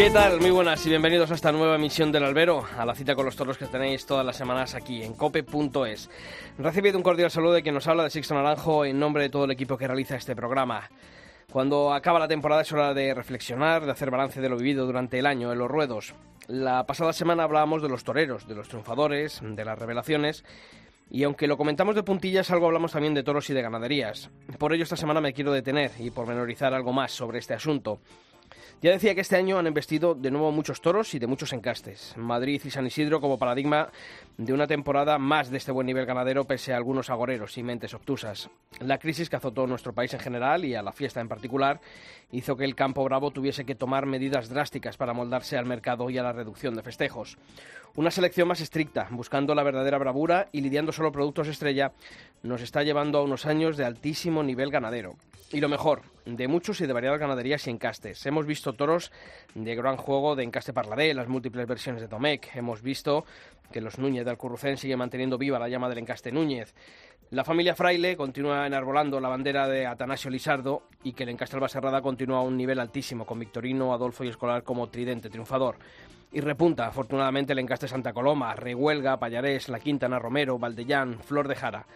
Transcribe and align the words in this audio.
¿Qué 0.00 0.08
tal? 0.08 0.40
Muy 0.40 0.50
buenas 0.50 0.86
y 0.86 0.88
bienvenidos 0.88 1.30
a 1.30 1.34
esta 1.34 1.52
nueva 1.52 1.76
emisión 1.76 2.10
del 2.10 2.24
Albero, 2.24 2.64
a 2.78 2.86
la 2.86 2.94
cita 2.94 3.14
con 3.14 3.26
los 3.26 3.36
toros 3.36 3.58
que 3.58 3.66
tenéis 3.66 4.06
todas 4.06 4.24
las 4.24 4.34
semanas 4.34 4.74
aquí 4.74 5.02
en 5.02 5.12
cope.es. 5.12 6.08
Recibido 6.56 6.96
un 6.96 7.02
cordial 7.02 7.30
saludo 7.30 7.52
de 7.52 7.62
quien 7.62 7.74
nos 7.74 7.86
habla 7.86 8.04
de 8.04 8.08
Sixto 8.08 8.32
Naranjo 8.32 8.86
en 8.86 8.98
nombre 8.98 9.24
de 9.24 9.28
todo 9.28 9.44
el 9.44 9.50
equipo 9.50 9.76
que 9.76 9.86
realiza 9.86 10.16
este 10.16 10.34
programa. 10.34 10.88
Cuando 11.52 11.92
acaba 11.92 12.18
la 12.18 12.28
temporada 12.28 12.62
es 12.62 12.72
hora 12.72 12.94
de 12.94 13.12
reflexionar, 13.12 13.84
de 13.84 13.90
hacer 13.90 14.10
balance 14.10 14.40
de 14.40 14.48
lo 14.48 14.56
vivido 14.56 14.86
durante 14.86 15.18
el 15.18 15.26
año 15.26 15.52
en 15.52 15.58
los 15.58 15.70
ruedos. 15.70 16.14
La 16.48 16.86
pasada 16.86 17.12
semana 17.12 17.42
hablábamos 17.42 17.82
de 17.82 17.90
los 17.90 18.02
toreros, 18.02 18.48
de 18.48 18.54
los 18.54 18.68
triunfadores, 18.68 19.42
de 19.42 19.64
las 19.66 19.78
revelaciones 19.78 20.44
y 21.10 21.24
aunque 21.24 21.46
lo 21.46 21.58
comentamos 21.58 21.94
de 21.94 22.04
puntillas, 22.04 22.50
algo 22.50 22.64
hablamos 22.64 22.92
también 22.92 23.12
de 23.12 23.22
toros 23.22 23.50
y 23.50 23.52
de 23.52 23.60
ganaderías. 23.60 24.30
Por 24.56 24.72
ello 24.72 24.84
esta 24.84 24.96
semana 24.96 25.20
me 25.20 25.34
quiero 25.34 25.52
detener 25.52 25.90
y 25.98 26.10
pormenorizar 26.10 26.72
algo 26.72 26.94
más 26.94 27.12
sobre 27.12 27.40
este 27.40 27.52
asunto. 27.52 28.00
Ya 28.82 28.92
decía 28.92 29.14
que 29.14 29.20
este 29.20 29.36
año 29.36 29.58
han 29.58 29.66
investido 29.66 30.14
de 30.14 30.30
nuevo 30.30 30.52
muchos 30.52 30.80
toros 30.80 31.12
y 31.14 31.18
de 31.18 31.26
muchos 31.26 31.52
encastes. 31.52 32.14
Madrid 32.16 32.62
y 32.64 32.70
San 32.70 32.86
Isidro 32.86 33.20
como 33.20 33.38
paradigma 33.38 33.90
de 34.38 34.54
una 34.54 34.66
temporada 34.66 35.18
más 35.18 35.50
de 35.50 35.58
este 35.58 35.70
buen 35.70 35.86
nivel 35.86 36.06
ganadero 36.06 36.46
pese 36.46 36.72
a 36.72 36.78
algunos 36.78 37.10
agoreros 37.10 37.58
y 37.58 37.62
mentes 37.62 37.92
obtusas. 37.92 38.48
La 38.78 38.96
crisis 38.96 39.28
que 39.28 39.36
azotó 39.36 39.66
nuestro 39.66 39.92
país 39.92 40.14
en 40.14 40.20
general 40.20 40.64
y 40.64 40.74
a 40.74 40.82
la 40.82 40.92
fiesta 40.92 41.20
en 41.20 41.28
particular 41.28 41.78
hizo 42.32 42.56
que 42.56 42.64
el 42.64 42.74
campo 42.74 43.04
bravo 43.04 43.32
tuviese 43.32 43.66
que 43.66 43.74
tomar 43.74 44.06
medidas 44.06 44.48
drásticas 44.48 44.96
para 44.96 45.12
moldarse 45.12 45.58
al 45.58 45.66
mercado 45.66 46.08
y 46.08 46.16
a 46.16 46.22
la 46.22 46.32
reducción 46.32 46.74
de 46.74 46.82
festejos. 46.82 47.36
Una 47.96 48.12
selección 48.12 48.46
más 48.46 48.60
estricta, 48.60 49.08
buscando 49.10 49.52
la 49.54 49.64
verdadera 49.64 49.98
bravura 49.98 50.48
y 50.52 50.60
lidiando 50.60 50.92
solo 50.92 51.10
productos 51.10 51.48
estrella, 51.48 51.92
nos 52.44 52.62
está 52.62 52.84
llevando 52.84 53.18
a 53.18 53.22
unos 53.22 53.46
años 53.46 53.76
de 53.76 53.84
altísimo 53.84 54.44
nivel 54.44 54.70
ganadero. 54.70 55.16
Y 55.52 55.60
lo 55.60 55.68
mejor, 55.68 56.02
de 56.24 56.46
muchos 56.46 56.80
y 56.80 56.86
de 56.86 56.92
variadas 56.92 57.18
ganaderías 57.18 57.66
y 57.66 57.70
encastes. 57.70 58.24
Hemos 58.26 58.46
visto 58.46 58.74
toros 58.74 59.10
de 59.54 59.74
gran 59.74 59.96
juego 59.96 60.36
de 60.36 60.44
encaste 60.44 60.72
parladé, 60.72 61.12
las 61.14 61.26
múltiples 61.26 61.66
versiones 61.66 62.00
de 62.00 62.06
Tomec. 62.06 62.54
Hemos 62.54 62.80
visto 62.80 63.24
que 63.72 63.80
los 63.80 63.98
Núñez 63.98 64.24
de 64.24 64.30
Alcurrucén 64.30 64.76
siguen 64.76 65.00
manteniendo 65.00 65.36
viva 65.36 65.58
la 65.58 65.68
llama 65.68 65.88
del 65.88 65.98
encaste 65.98 66.30
Núñez. 66.30 66.72
La 67.30 67.44
familia 67.44 67.74
Fraile 67.74 68.16
continúa 68.16 68.66
enarbolando 68.66 69.18
la 69.18 69.28
bandera 69.28 69.66
de 69.68 69.86
Atanasio 69.86 70.30
Lisardo 70.30 70.84
y 71.02 71.12
que 71.12 71.24
el 71.24 71.30
encaste 71.30 71.56
Albaserrada 71.56 72.00
continúa 72.00 72.38
a 72.38 72.42
un 72.42 72.56
nivel 72.56 72.78
altísimo, 72.78 73.26
con 73.26 73.40
Victorino, 73.40 73.92
Adolfo 73.92 74.22
y 74.22 74.28
Escolar 74.28 74.62
como 74.62 74.88
tridente 74.88 75.30
triunfador. 75.30 75.76
Y 76.32 76.40
repunta, 76.40 76.86
afortunadamente, 76.86 77.52
el 77.52 77.58
encaste 77.58 77.88
Santa 77.88 78.12
Coloma, 78.12 78.54
Rehuelga, 78.54 79.18
Payarés, 79.18 79.68
La 79.68 79.80
Quintana 79.80 80.18
Romero, 80.18 80.58
Valdellán, 80.58 81.18
Flor 81.20 81.48
de 81.48 81.56
Jara. 81.56 81.86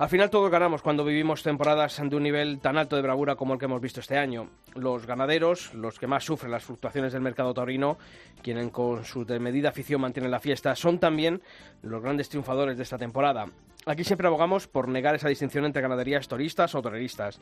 Al 0.00 0.08
final 0.08 0.30
todos 0.30 0.50
ganamos 0.50 0.80
cuando 0.80 1.04
vivimos 1.04 1.42
temporadas 1.42 2.00
de 2.02 2.16
un 2.16 2.22
nivel 2.22 2.58
tan 2.60 2.78
alto 2.78 2.96
de 2.96 3.02
bravura 3.02 3.36
como 3.36 3.52
el 3.52 3.58
que 3.58 3.66
hemos 3.66 3.82
visto 3.82 4.00
este 4.00 4.16
año. 4.16 4.48
Los 4.74 5.06
ganaderos, 5.06 5.74
los 5.74 5.98
que 5.98 6.06
más 6.06 6.24
sufren 6.24 6.52
las 6.52 6.64
fluctuaciones 6.64 7.12
del 7.12 7.20
mercado 7.20 7.52
taurino, 7.52 7.98
quienes 8.42 8.70
con 8.70 9.04
su 9.04 9.26
desmedida 9.26 9.68
afición 9.68 10.00
mantienen 10.00 10.30
la 10.30 10.40
fiesta, 10.40 10.74
son 10.74 10.98
también 10.98 11.42
los 11.82 12.02
grandes 12.02 12.30
triunfadores 12.30 12.78
de 12.78 12.82
esta 12.82 12.96
temporada. 12.96 13.46
Aquí 13.86 14.04
siempre 14.04 14.26
abogamos 14.26 14.68
por 14.68 14.88
negar 14.88 15.14
esa 15.14 15.28
distinción 15.28 15.66
entre 15.66 15.82
ganaderías 15.82 16.28
toristas 16.28 16.74
o 16.74 16.80
toreristas. 16.80 17.40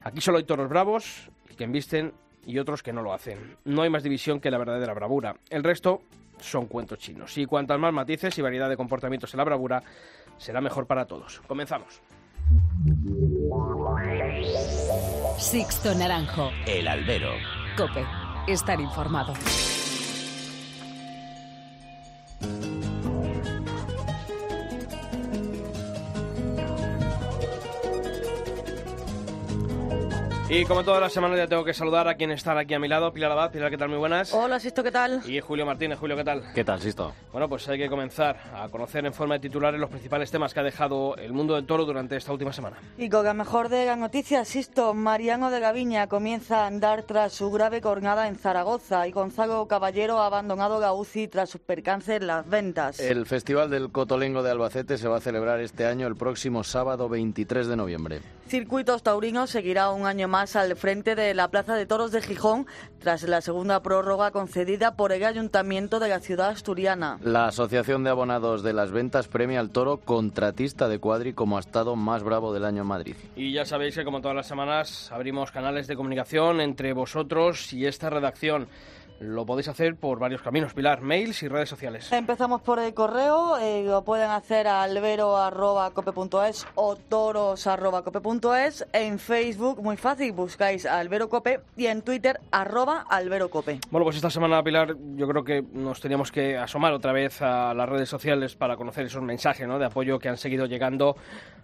Aquí 0.00 0.20
solo 0.20 0.38
hay 0.38 0.44
toros 0.44 0.68
bravos 0.68 1.28
que 1.56 1.64
embisten 1.64 2.12
y 2.46 2.58
otros 2.58 2.82
que 2.82 2.92
no 2.92 3.02
lo 3.02 3.12
hacen. 3.12 3.56
No 3.64 3.82
hay 3.82 3.90
más 3.90 4.02
división 4.02 4.40
que 4.40 4.50
la 4.50 4.58
verdadera 4.58 4.94
bravura. 4.94 5.36
El 5.50 5.64
resto 5.64 6.02
son 6.38 6.66
cuentos 6.66 6.98
chinos. 6.98 7.36
Y 7.36 7.46
cuantas 7.46 7.78
más 7.78 7.92
matices 7.92 8.38
y 8.38 8.42
variedad 8.42 8.68
de 8.68 8.76
comportamientos 8.76 9.34
en 9.34 9.38
la 9.38 9.44
bravura, 9.44 9.82
será 10.38 10.60
mejor 10.60 10.86
para 10.86 11.06
todos. 11.06 11.40
Comenzamos. 11.46 12.00
Sixto 15.38 15.94
Naranjo. 15.94 16.50
El 16.66 16.86
albero. 16.86 17.32
Cope. 17.76 18.04
Estar 18.46 18.80
informado. 18.80 19.34
Y 30.48 30.64
como 30.64 30.84
todas 30.84 31.00
las 31.00 31.12
semanas 31.12 31.38
ya 31.38 31.48
tengo 31.48 31.64
que 31.64 31.74
saludar 31.74 32.06
a 32.06 32.14
quien 32.14 32.30
está 32.30 32.56
aquí 32.56 32.72
a 32.72 32.78
mi 32.78 32.86
lado, 32.86 33.12
Pilar 33.12 33.32
Abad. 33.32 33.50
Pilar, 33.50 33.68
¿qué 33.68 33.76
tal? 33.76 33.88
Muy 33.88 33.98
buenas. 33.98 34.32
Hola, 34.32 34.60
Sisto, 34.60 34.84
¿qué 34.84 34.92
tal? 34.92 35.20
Y 35.28 35.40
Julio 35.40 35.66
Martínez. 35.66 35.98
Julio, 35.98 36.14
¿qué 36.16 36.22
tal? 36.22 36.44
¿Qué 36.54 36.62
tal, 36.62 36.80
Sisto? 36.80 37.12
Bueno, 37.32 37.48
pues 37.48 37.68
hay 37.68 37.78
que 37.78 37.88
comenzar 37.88 38.36
a 38.54 38.68
conocer 38.68 39.04
en 39.04 39.12
forma 39.12 39.34
de 39.34 39.40
titulares 39.40 39.80
los 39.80 39.90
principales 39.90 40.30
temas 40.30 40.54
que 40.54 40.60
ha 40.60 40.62
dejado 40.62 41.16
el 41.16 41.32
mundo 41.32 41.56
del 41.56 41.66
toro 41.66 41.84
durante 41.84 42.16
esta 42.16 42.32
última 42.32 42.52
semana. 42.52 42.76
Y 42.96 43.08
con 43.08 43.24
la 43.24 43.34
mejor 43.34 43.68
de 43.68 43.86
las 43.86 43.98
noticias, 43.98 44.46
Sisto, 44.46 44.94
Mariano 44.94 45.50
de 45.50 45.58
Gaviña 45.58 46.06
comienza 46.06 46.62
a 46.62 46.68
andar 46.68 47.02
tras 47.02 47.32
su 47.32 47.50
grave 47.50 47.80
cornada 47.80 48.28
en 48.28 48.36
Zaragoza 48.36 49.08
y 49.08 49.10
Gonzalo 49.10 49.66
Caballero 49.66 50.20
ha 50.20 50.26
abandonado 50.26 50.78
la 50.78 50.92
UCI 50.92 51.26
tras 51.26 51.50
sus 51.50 51.60
percances 51.60 52.20
en 52.20 52.28
las 52.28 52.48
ventas. 52.48 53.00
El 53.00 53.26
Festival 53.26 53.68
del 53.68 53.90
Cotolengo 53.90 54.44
de 54.44 54.52
Albacete 54.52 54.96
se 54.96 55.08
va 55.08 55.16
a 55.16 55.20
celebrar 55.20 55.58
este 55.58 55.86
año 55.86 56.06
el 56.06 56.14
próximo 56.14 56.62
sábado 56.62 57.08
23 57.08 57.66
de 57.66 57.76
noviembre. 57.76 58.20
Circuitos 58.48 59.02
Taurinos 59.02 59.50
seguirá 59.50 59.90
un 59.90 60.06
año 60.06 60.28
más 60.28 60.54
al 60.54 60.76
frente 60.76 61.16
de 61.16 61.34
la 61.34 61.48
Plaza 61.48 61.74
de 61.74 61.84
Toros 61.84 62.12
de 62.12 62.22
Gijón 62.22 62.66
tras 63.00 63.24
la 63.24 63.40
segunda 63.40 63.82
prórroga 63.82 64.30
concedida 64.30 64.94
por 64.94 65.10
el 65.10 65.24
Ayuntamiento 65.24 65.98
de 65.98 66.08
la 66.08 66.20
ciudad 66.20 66.50
asturiana. 66.50 67.18
La 67.24 67.46
Asociación 67.46 68.04
de 68.04 68.10
Abonados 68.10 68.62
de 68.62 68.72
las 68.72 68.92
Ventas 68.92 69.26
premia 69.26 69.58
al 69.58 69.70
toro 69.70 69.96
contratista 69.96 70.88
de 70.88 71.00
cuadri 71.00 71.32
como 71.32 71.58
estado 71.58 71.96
más 71.96 72.22
bravo 72.22 72.54
del 72.54 72.64
año 72.64 72.82
en 72.82 72.88
Madrid. 72.88 73.16
Y 73.34 73.52
ya 73.52 73.64
sabéis 73.64 73.96
que 73.96 74.04
como 74.04 74.20
todas 74.20 74.36
las 74.36 74.46
semanas 74.46 75.10
abrimos 75.10 75.50
canales 75.50 75.88
de 75.88 75.96
comunicación 75.96 76.60
entre 76.60 76.92
vosotros 76.92 77.72
y 77.72 77.86
esta 77.86 78.10
redacción. 78.10 78.68
Lo 79.20 79.46
podéis 79.46 79.68
hacer 79.68 79.96
por 79.96 80.18
varios 80.18 80.42
caminos, 80.42 80.74
Pilar, 80.74 81.00
mails 81.00 81.42
y 81.42 81.48
redes 81.48 81.68
sociales. 81.68 82.12
Empezamos 82.12 82.60
por 82.60 82.78
el 82.78 82.92
correo, 82.92 83.56
eh, 83.58 83.82
lo 83.84 84.02
pueden 84.04 84.30
hacer 84.30 84.66
a 84.66 84.82
albero.cope.es 84.82 86.66
o 86.74 86.96
toros.cope.es. 86.96 88.86
En 88.92 89.18
Facebook, 89.18 89.82
muy 89.82 89.96
fácil, 89.96 90.32
buscáis 90.32 90.84
a 90.84 90.98
Albero 90.98 91.28
Cope 91.28 91.60
y 91.76 91.86
en 91.86 92.02
Twitter, 92.02 92.40
arroba 92.50 93.06
Albero 93.08 93.48
Cope. 93.48 93.80
Bueno, 93.90 94.04
pues 94.04 94.16
esta 94.16 94.30
semana, 94.30 94.62
Pilar, 94.62 94.96
yo 95.16 95.26
creo 95.26 95.44
que 95.44 95.62
nos 95.72 96.00
teníamos 96.00 96.30
que 96.30 96.56
asomar 96.56 96.92
otra 96.92 97.12
vez 97.12 97.40
a 97.40 97.72
las 97.74 97.88
redes 97.88 98.08
sociales 98.08 98.54
para 98.54 98.76
conocer 98.76 99.06
esos 99.06 99.22
mensajes 99.22 99.66
¿no? 99.66 99.78
de 99.78 99.86
apoyo 99.86 100.18
que 100.18 100.28
han 100.28 100.36
seguido 100.36 100.66
llegando 100.66 101.16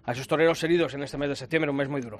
a 0.04 0.12
esos 0.12 0.26
toreros 0.26 0.62
heridos 0.64 0.94
en 0.94 1.02
este 1.02 1.16
mes 1.16 1.28
de 1.28 1.36
septiembre, 1.36 1.70
un 1.70 1.76
mes 1.76 1.88
muy 1.88 2.00
duro. 2.00 2.18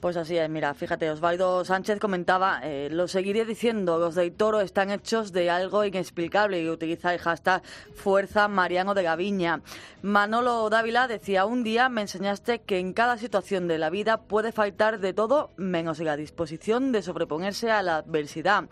Pues 0.00 0.16
así 0.16 0.36
es, 0.36 0.50
mira, 0.50 0.74
fíjate, 0.74 1.08
Osvaldo 1.10 1.64
Sánchez 1.64 1.98
comentaba, 1.98 2.60
eh, 2.62 2.88
lo 2.90 3.08
seguiré 3.08 3.44
diciendo, 3.44 3.98
los 3.98 4.14
del 4.14 4.32
toro 4.32 4.53
están 4.60 4.90
hechos 4.90 5.32
de 5.32 5.50
algo 5.50 5.84
inexplicable 5.84 6.60
y 6.60 6.68
utiliza 6.68 7.12
el 7.12 7.20
hashtag 7.20 7.62
Fuerza 7.94 8.48
Mariano 8.48 8.94
de 8.94 9.02
Gaviña. 9.02 9.62
Manolo 10.02 10.68
Dávila 10.68 11.08
decía, 11.08 11.46
un 11.46 11.64
día 11.64 11.88
me 11.88 12.02
enseñaste 12.02 12.60
que 12.60 12.78
en 12.78 12.92
cada 12.92 13.16
situación 13.16 13.68
de 13.68 13.78
la 13.78 13.90
vida 13.90 14.18
puede 14.18 14.52
faltar 14.52 15.00
de 15.00 15.12
todo 15.12 15.50
menos 15.56 15.98
la 16.00 16.16
disposición 16.16 16.92
de 16.92 17.02
sobreponerse 17.02 17.70
a 17.70 17.82
la 17.82 17.96
adversidad. 17.96 18.64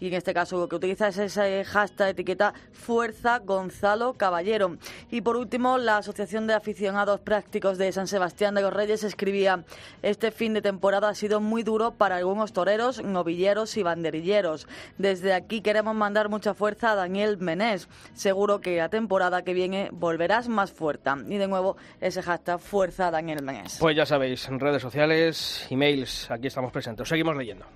Y 0.00 0.08
en 0.08 0.14
este 0.14 0.32
caso 0.32 0.58
lo 0.58 0.68
que 0.68 0.76
utiliza 0.76 1.08
es 1.08 1.18
ese 1.18 1.64
hashtag 1.64 2.10
etiqueta 2.10 2.54
Fuerza 2.72 3.40
Gonzalo 3.40 4.14
Caballero. 4.14 4.78
Y 5.10 5.20
por 5.20 5.36
último, 5.36 5.76
la 5.76 5.98
Asociación 5.98 6.46
de 6.46 6.54
Aficionados 6.54 7.20
Prácticos 7.20 7.78
de 7.78 7.92
San 7.92 8.06
Sebastián 8.06 8.54
de 8.54 8.62
los 8.62 8.72
Reyes 8.72 9.04
escribía, 9.04 9.64
este 10.02 10.30
fin 10.30 10.54
de 10.54 10.62
temporada 10.62 11.08
ha 11.08 11.14
sido 11.14 11.40
muy 11.40 11.62
duro 11.62 11.92
para 11.92 12.16
algunos 12.16 12.52
toreros, 12.52 13.02
novilleros 13.02 13.76
y 13.76 13.82
banderilleros. 13.82 14.68
Desde 14.96 15.27
aquí 15.32 15.60
queremos 15.60 15.94
mandar 15.94 16.28
mucha 16.28 16.54
fuerza 16.54 16.92
a 16.92 16.94
Daniel 16.94 17.38
Menés. 17.38 17.88
Seguro 18.14 18.60
que 18.60 18.76
la 18.76 18.88
temporada 18.88 19.42
que 19.42 19.54
viene 19.54 19.88
volverás 19.92 20.48
más 20.48 20.70
fuerte. 20.70 21.10
Y 21.28 21.36
de 21.36 21.46
nuevo 21.46 21.76
ese 22.00 22.22
hashtag 22.22 22.60
Fuerza 22.60 23.10
Daniel 23.10 23.42
Menés. 23.42 23.78
Pues 23.80 23.96
ya 23.96 24.04
sabéis, 24.04 24.46
en 24.48 24.60
redes 24.60 24.82
sociales, 24.82 25.66
emails, 25.70 26.30
aquí 26.30 26.48
estamos 26.48 26.72
presentes. 26.72 27.02
Os 27.02 27.08
seguimos 27.08 27.36
leyendo. 27.36 27.66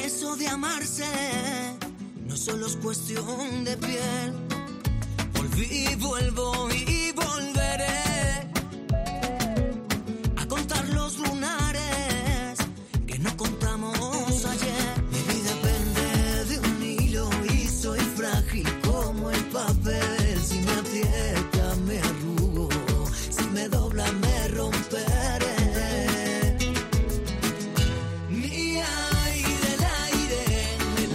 Que 0.00 0.06
eso 0.06 0.36
de 0.36 0.46
amarse 0.48 1.04
solo 2.34 2.66
es 2.66 2.76
cuestión 2.76 3.64
de 3.64 3.76
piel. 3.76 4.32
Volví, 5.34 5.94
vuelvo 5.96 6.68
y 6.70 7.12
volveré 7.12 8.07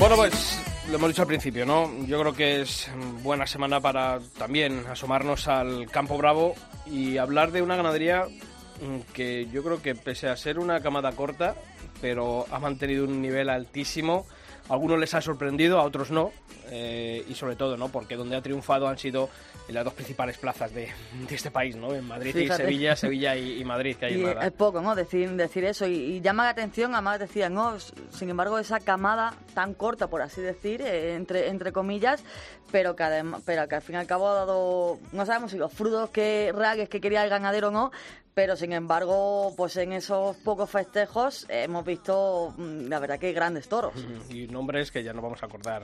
Bueno, 0.04 0.18
pues 0.18 0.60
lo 0.90 0.98
hemos 0.98 1.08
dicho 1.12 1.22
al 1.22 1.30
principio, 1.30 1.66
¿no? 1.66 1.90
Yo 2.06 2.20
creo 2.20 2.34
que 2.34 2.62
es 2.62 2.90
buena 3.22 3.48
semana 3.48 3.80
para 3.80 4.20
también 4.38 4.86
asomarnos 4.86 5.48
al 5.48 5.90
Campo 5.90 6.18
Bravo 6.18 6.56
y 6.86 7.16
hablar 7.20 7.54
de 7.54 7.62
una 7.62 7.78
ganadería 7.78 8.26
que 9.14 9.48
yo 9.50 9.64
creo 9.64 9.82
que 9.82 9.96
pese 9.96 10.28
a 10.28 10.36
ser 10.36 10.60
una 10.60 10.82
camada 10.82 11.14
corta, 11.14 11.56
pero 12.02 12.46
ha 12.52 12.60
mantenido 12.60 13.06
un 13.06 13.22
nivel 13.22 13.50
altísimo. 13.50 14.28
A 14.70 14.74
algunos 14.74 14.98
les 15.00 15.14
ha 15.14 15.22
sorprendido, 15.22 15.80
a 15.80 15.84
otros 15.84 16.10
no. 16.12 16.32
eh, 16.70 17.24
y 17.28 17.36
sobre 17.36 17.56
todo, 17.56 17.76
¿no? 17.78 17.90
Porque 17.90 18.16
donde 18.16 18.36
ha 18.36 18.42
triunfado 18.42 18.88
han 18.88 18.98
sido 18.98 19.30
en 19.68 19.76
las 19.76 19.84
dos 19.86 19.94
principales 19.94 20.38
plazas 20.38 20.74
de, 20.74 20.90
de 21.28 21.36
este 21.36 21.52
país, 21.52 21.76
¿no? 21.76 21.94
En 21.94 22.06
Madrid 22.08 22.34
Fíjate. 22.34 22.64
y 22.64 22.66
Sevilla, 22.66 22.96
Sevilla 22.96 23.36
y, 23.36 23.60
y 23.62 23.64
Madrid, 23.66 23.96
que 23.98 24.06
hay 24.06 24.14
Y 24.22 24.26
es 24.26 24.52
poco, 24.54 24.82
¿no? 24.82 24.96
Decir, 24.96 25.30
decir 25.32 25.66
eso. 25.66 25.86
Y, 25.86 25.94
y 25.96 26.22
llama 26.22 26.46
la 26.46 26.50
atención, 26.52 26.94
además 26.94 27.20
decían, 27.20 27.54
¿no? 27.54 27.78
Sin 28.12 28.30
embargo, 28.30 28.58
esa 28.58 28.80
camada 28.80 29.34
tan 29.54 29.74
corta, 29.74 30.08
por 30.08 30.22
así 30.22 30.42
decir, 30.42 30.82
eh, 30.82 31.16
entre, 31.16 31.50
entre 31.50 31.72
comillas, 31.74 32.24
pero 32.74 32.96
que, 32.96 33.04
adem- 33.04 33.40
pero 33.46 33.68
que 33.68 33.76
al 33.76 33.82
fin 33.84 33.94
y 33.96 34.00
al 34.00 34.08
cabo 34.08 34.28
ha 34.28 34.34
dado, 34.34 34.98
no 35.12 35.26
sabemos 35.28 35.52
si 35.52 35.58
los 35.58 35.72
frutos 35.72 36.10
que 36.10 36.52
reales 36.54 36.90
que 36.90 37.00
quería 37.00 37.24
el 37.24 37.30
ganadero 37.30 37.68
o 37.68 37.72
no, 37.72 37.92
pero 38.36 38.56
sin 38.56 38.74
embargo, 38.74 39.54
pues 39.56 39.78
en 39.78 39.94
esos 39.94 40.36
pocos 40.38 40.68
festejos 40.68 41.46
hemos 41.50 41.86
visto, 41.86 42.52
mm, 42.58 42.88
la 42.88 42.98
verdad 42.98 43.20
que 43.20 43.32
grandes 43.32 43.70
toros. 43.70 43.94
Y 44.32 44.48
nombres 44.48 44.90
que 44.92 45.04
ya 45.04 45.14
no 45.14 45.22
vamos 45.22 45.44
a 45.44 45.46
acordar. 45.46 45.84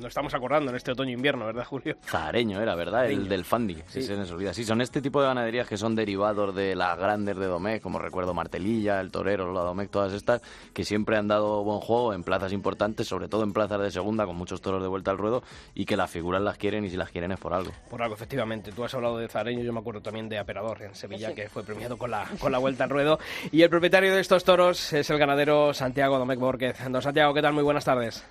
No 0.00 0.08
estamos 0.08 0.32
acordando 0.32 0.70
en 0.70 0.76
este 0.78 0.92
otoño-invierno, 0.92 1.44
¿verdad, 1.44 1.66
Julio? 1.66 1.96
Zahareño 2.06 2.58
era, 2.62 2.74
¿verdad? 2.74 3.04
El 3.10 3.28
del 3.28 3.44
Fandi. 3.44 3.74
Sí, 3.88 4.00
Sí. 4.00 4.02
se 4.04 4.16
nos 4.16 4.30
olvida. 4.30 4.54
Sí, 4.54 4.64
son 4.64 4.80
este 4.80 5.02
tipo 5.02 5.20
de 5.20 5.26
ganaderías 5.28 5.68
que 5.68 5.76
son 5.76 5.94
derivados 5.94 6.54
de 6.54 6.74
las 6.74 6.96
grandes 6.96 7.36
de 7.36 7.44
Domecq, 7.44 7.82
como 7.82 7.98
recuerdo 7.98 8.32
Martelilla, 8.32 8.98
el 9.02 9.10
Torero, 9.10 9.52
la 9.52 9.60
Domecq, 9.60 9.90
todas 9.90 10.14
estas, 10.14 10.40
que 10.72 10.86
siempre 10.86 11.18
han 11.18 11.28
dado 11.28 11.62
buen 11.64 11.80
juego 11.80 12.14
en 12.14 12.24
plazas 12.24 12.54
importantes, 12.54 13.08
sobre 13.08 13.28
todo 13.28 13.42
en 13.42 13.52
plazas 13.52 13.78
de 13.78 13.90
segunda, 13.90 14.24
con 14.24 14.36
muchos 14.36 14.62
toros 14.62 14.80
de 14.80 14.88
vuelta 14.88 15.10
al 15.10 15.18
ruedo, 15.18 15.42
y 15.74 15.84
que 15.84 15.98
las 15.98 16.10
figuras 16.30 16.42
las 16.42 16.58
quieren 16.58 16.84
y 16.84 16.90
si 16.90 16.96
las 16.96 17.10
quieren 17.10 17.32
es 17.32 17.40
por 17.40 17.52
algo. 17.52 17.72
Por 17.88 18.00
algo, 18.00 18.14
efectivamente. 18.14 18.70
Tú 18.70 18.84
has 18.84 18.94
hablado 18.94 19.18
de 19.18 19.26
Zareño, 19.26 19.64
yo 19.64 19.72
me 19.72 19.80
acuerdo 19.80 20.00
también 20.00 20.28
de 20.28 20.38
Aperador 20.38 20.80
en 20.82 20.94
Sevilla, 20.94 21.34
que 21.34 21.48
fue 21.48 21.64
premiado 21.64 21.98
con 21.98 22.08
la, 22.12 22.24
con 22.38 22.52
la 22.52 22.58
vuelta 22.58 22.84
al 22.84 22.90
ruedo. 22.90 23.18
Y 23.50 23.62
el 23.62 23.68
propietario 23.68 24.14
de 24.14 24.20
estos 24.20 24.44
toros 24.44 24.92
es 24.92 25.10
el 25.10 25.18
ganadero 25.18 25.74
Santiago 25.74 26.18
Domecq 26.18 26.38
Borquez. 26.38 26.78
Don 26.88 27.02
Santiago, 27.02 27.34
¿qué 27.34 27.42
tal? 27.42 27.52
Muy 27.52 27.64
buenas 27.64 27.84
tardes. 27.84 28.24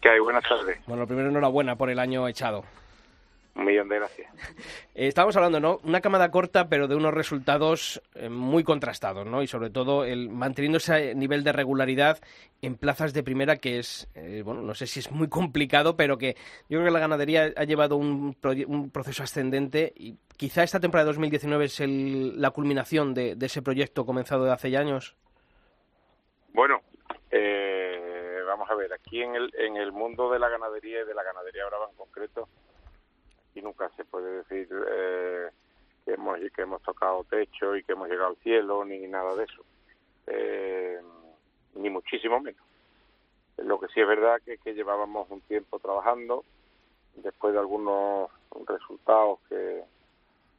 ¿Qué 0.00 0.08
hay? 0.08 0.18
Buenas 0.18 0.42
tardes. 0.42 0.78
Bueno, 0.88 1.02
lo 1.02 1.06
primero, 1.06 1.28
enhorabuena 1.28 1.76
por 1.76 1.90
el 1.90 2.00
año 2.00 2.26
echado. 2.26 2.64
Un 3.56 3.64
millón 3.66 3.88
de 3.88 3.96
gracias. 3.96 4.32
Eh, 4.96 5.08
estábamos 5.08 5.34
hablando, 5.36 5.58
¿no? 5.58 5.80
Una 5.82 6.00
camada 6.00 6.30
corta, 6.30 6.68
pero 6.68 6.86
de 6.86 6.94
unos 6.94 7.12
resultados 7.12 8.00
eh, 8.14 8.28
muy 8.28 8.62
contrastados, 8.62 9.26
¿no? 9.26 9.42
Y 9.42 9.48
sobre 9.48 9.68
todo 9.70 10.04
el 10.04 10.28
manteniendo 10.28 10.78
ese 10.78 11.16
nivel 11.16 11.42
de 11.42 11.50
regularidad 11.52 12.20
en 12.62 12.76
plazas 12.76 13.12
de 13.12 13.24
primera 13.24 13.56
que 13.56 13.80
es, 13.80 14.08
eh, 14.14 14.42
bueno, 14.44 14.62
no 14.62 14.72
sé 14.74 14.86
si 14.86 15.00
es 15.00 15.10
muy 15.10 15.28
complicado, 15.28 15.96
pero 15.96 16.16
que 16.16 16.34
yo 16.68 16.78
creo 16.78 16.84
que 16.84 16.90
la 16.92 17.00
ganadería 17.00 17.52
ha 17.56 17.64
llevado 17.64 17.96
un, 17.96 18.36
un 18.68 18.90
proceso 18.90 19.24
ascendente 19.24 19.92
y 19.96 20.16
quizá 20.36 20.62
esta 20.62 20.78
temporada 20.78 21.06
de 21.06 21.08
2019 21.14 21.64
es 21.64 21.80
el- 21.80 22.40
la 22.40 22.50
culminación 22.52 23.14
de, 23.14 23.34
de 23.34 23.46
ese 23.46 23.62
proyecto 23.62 24.06
comenzado 24.06 24.44
de 24.44 24.52
hace 24.52 24.70
ya 24.70 24.78
años. 24.78 25.16
Bueno, 26.52 26.82
eh, 27.32 28.38
vamos 28.46 28.70
a 28.70 28.74
ver, 28.76 28.92
aquí 28.92 29.20
en 29.22 29.34
el, 29.34 29.52
en 29.58 29.76
el 29.76 29.90
mundo 29.90 30.30
de 30.30 30.38
la 30.38 30.48
ganadería 30.48 31.02
y 31.02 31.06
de 31.06 31.14
la 31.14 31.24
ganadería 31.24 31.66
brava 31.66 31.88
en 31.90 31.96
concreto, 31.96 32.48
y 33.54 33.62
nunca 33.62 33.90
se 33.96 34.04
puede 34.04 34.38
decir 34.38 34.68
eh, 34.88 35.50
que, 36.04 36.14
hemos, 36.14 36.38
que 36.38 36.62
hemos 36.62 36.82
tocado 36.82 37.24
techo 37.24 37.76
y 37.76 37.82
que 37.84 37.92
hemos 37.92 38.08
llegado 38.08 38.30
al 38.30 38.36
cielo, 38.36 38.84
ni 38.84 39.06
nada 39.06 39.34
de 39.34 39.44
eso. 39.44 39.62
Eh, 40.26 41.00
ni 41.74 41.90
muchísimo 41.90 42.40
menos. 42.40 42.62
Lo 43.58 43.78
que 43.78 43.88
sí 43.88 44.00
es 44.00 44.06
verdad 44.06 44.40
que, 44.44 44.58
que 44.58 44.74
llevábamos 44.74 45.30
un 45.30 45.40
tiempo 45.42 45.78
trabajando, 45.78 46.44
después 47.16 47.52
de 47.52 47.60
algunos 47.60 48.30
resultados 48.66 49.38
que, 49.48 49.84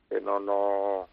que 0.09 0.21
no 0.21 0.39
nos 0.39 1.09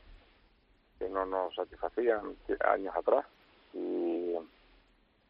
que 0.99 1.09
no 1.09 1.27
nos 1.27 1.55
satisfacían 1.55 2.37
años 2.65 2.95
atrás 2.95 3.27
y 3.75 4.35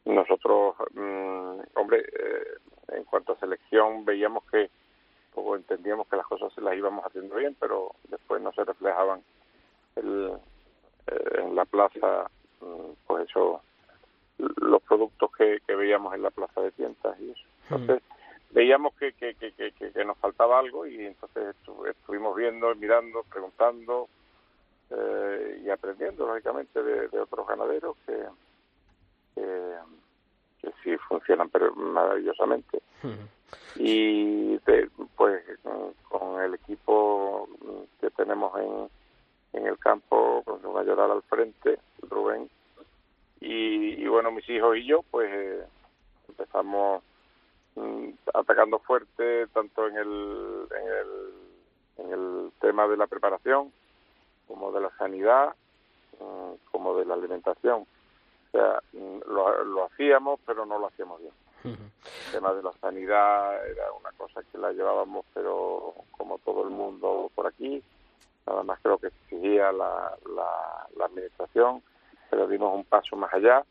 nosotros 0.04 0.74
mm, 0.92 1.60
hombre 1.74 2.00
eh, 2.00 2.58
en 2.88 3.04
cuanto 3.04 3.32
a 3.32 3.40
selección 3.40 4.04
veíamos 4.04 4.44
que 4.50 4.70
o 5.34 5.56
entendíamos 5.56 6.06
que 6.08 6.16
las 6.16 6.26
cosas 6.26 6.52
se 6.54 6.60
las 6.60 6.74
íbamos 6.76 7.04
haciendo 7.04 7.36
bien 7.36 7.56
pero 7.58 7.92
después 8.08 8.40
no 8.42 8.52
se 8.52 8.64
reflejaban 8.64 9.22
el- 9.96 10.32
eh, 11.06 11.38
en 11.40 11.54
la 11.54 11.64
plaza 11.64 12.30
mm, 12.60 12.92
pues 13.06 13.28
eso 13.28 13.62
los 14.38 14.82
productos 14.82 15.30
que, 15.36 15.60
que 15.66 15.74
veíamos 15.74 16.14
en 16.14 16.22
la 16.22 16.30
plaza 16.30 16.60
de 16.62 16.72
tientas 16.72 17.18
y 17.20 17.30
eso. 17.30 17.42
Entonces 17.70 18.02
veíamos 18.50 18.94
que, 18.94 19.12
que, 19.12 19.34
nos 20.04 20.18
faltaba 20.18 20.58
algo 20.58 20.86
y 20.86 21.06
entonces 21.06 21.54
estu- 21.64 21.88
estuvimos 21.88 22.34
viendo 22.36 22.74
mirando 22.74 23.22
preguntando 23.24 24.08
eh, 24.90 25.62
y 25.64 25.70
aprendiendo 25.70 26.26
lógicamente 26.26 26.82
de, 26.82 27.08
de 27.08 27.20
otros 27.20 27.46
ganaderos 27.46 27.96
que, 28.06 28.16
que, 29.34 29.74
que 30.60 30.72
sí 30.82 30.96
funcionan 31.08 31.48
pero 31.50 31.74
maravillosamente 31.74 32.82
y 33.76 34.56
de- 34.58 34.88
pues 35.16 35.42
con- 35.64 36.40
el 36.42 36.54
equipo 36.54 37.48
que 38.00 38.10
tenemos 38.10 38.52
en, 38.58 38.88
en 39.60 39.66
el 39.68 39.78
campo 39.78 40.42
con 40.44 40.60
su 40.60 40.72
mayoral 40.72 41.10
al 41.12 41.22
frente 41.22 41.78
Rubén 42.02 42.50
y, 43.40 44.02
y 44.02 44.08
bueno 44.08 44.32
mis 44.32 44.48
hijos 44.48 44.76
y 44.76 44.86
yo 44.86 45.02
pues 45.10 45.30
eh, 45.32 45.64
empezamos 46.28 47.02
mm, 47.76 48.08
atacando 48.34 48.80
fuerte 48.80 49.46
tanto 49.48 49.86
en 49.86 49.96
el, 49.98 50.66
en 50.80 50.88
el 50.88 51.32
en 51.98 52.12
el 52.12 52.52
tema 52.60 52.88
de 52.88 52.96
la 52.96 53.06
preparación 53.06 53.72
como 54.48 54.72
de 54.72 54.80
la 54.80 54.90
sanidad 54.98 55.54
mm, 56.18 56.54
como 56.72 56.96
de 56.98 57.04
la 57.04 57.14
alimentación. 57.14 57.82
O 57.82 58.50
sea 58.50 58.80
mm, 58.94 59.18
lo, 59.28 59.64
lo 59.64 59.84
hacíamos 59.84 60.40
pero 60.44 60.66
no 60.66 60.78
lo 60.78 60.88
hacíamos 60.88 61.20
bien 61.20 61.32
el 61.64 62.32
tema 62.32 62.52
de 62.54 62.62
la 62.62 62.72
sanidad 62.80 63.66
era 63.66 63.92
una 63.92 64.10
cosa 64.12 64.42
que 64.50 64.58
la 64.58 64.72
llevábamos, 64.72 65.24
pero 65.34 65.94
como 66.10 66.38
todo 66.38 66.64
el 66.64 66.70
mundo 66.70 67.30
por 67.34 67.46
aquí, 67.46 67.82
nada 68.46 68.62
más 68.62 68.80
creo 68.80 68.98
que 68.98 69.08
exigía 69.08 69.72
la, 69.72 70.16
la, 70.34 70.88
la 70.96 71.04
administración, 71.06 71.82
pero 72.30 72.46
dimos 72.46 72.74
un 72.74 72.84
paso 72.84 73.16
más 73.16 73.32
allá 73.34 73.64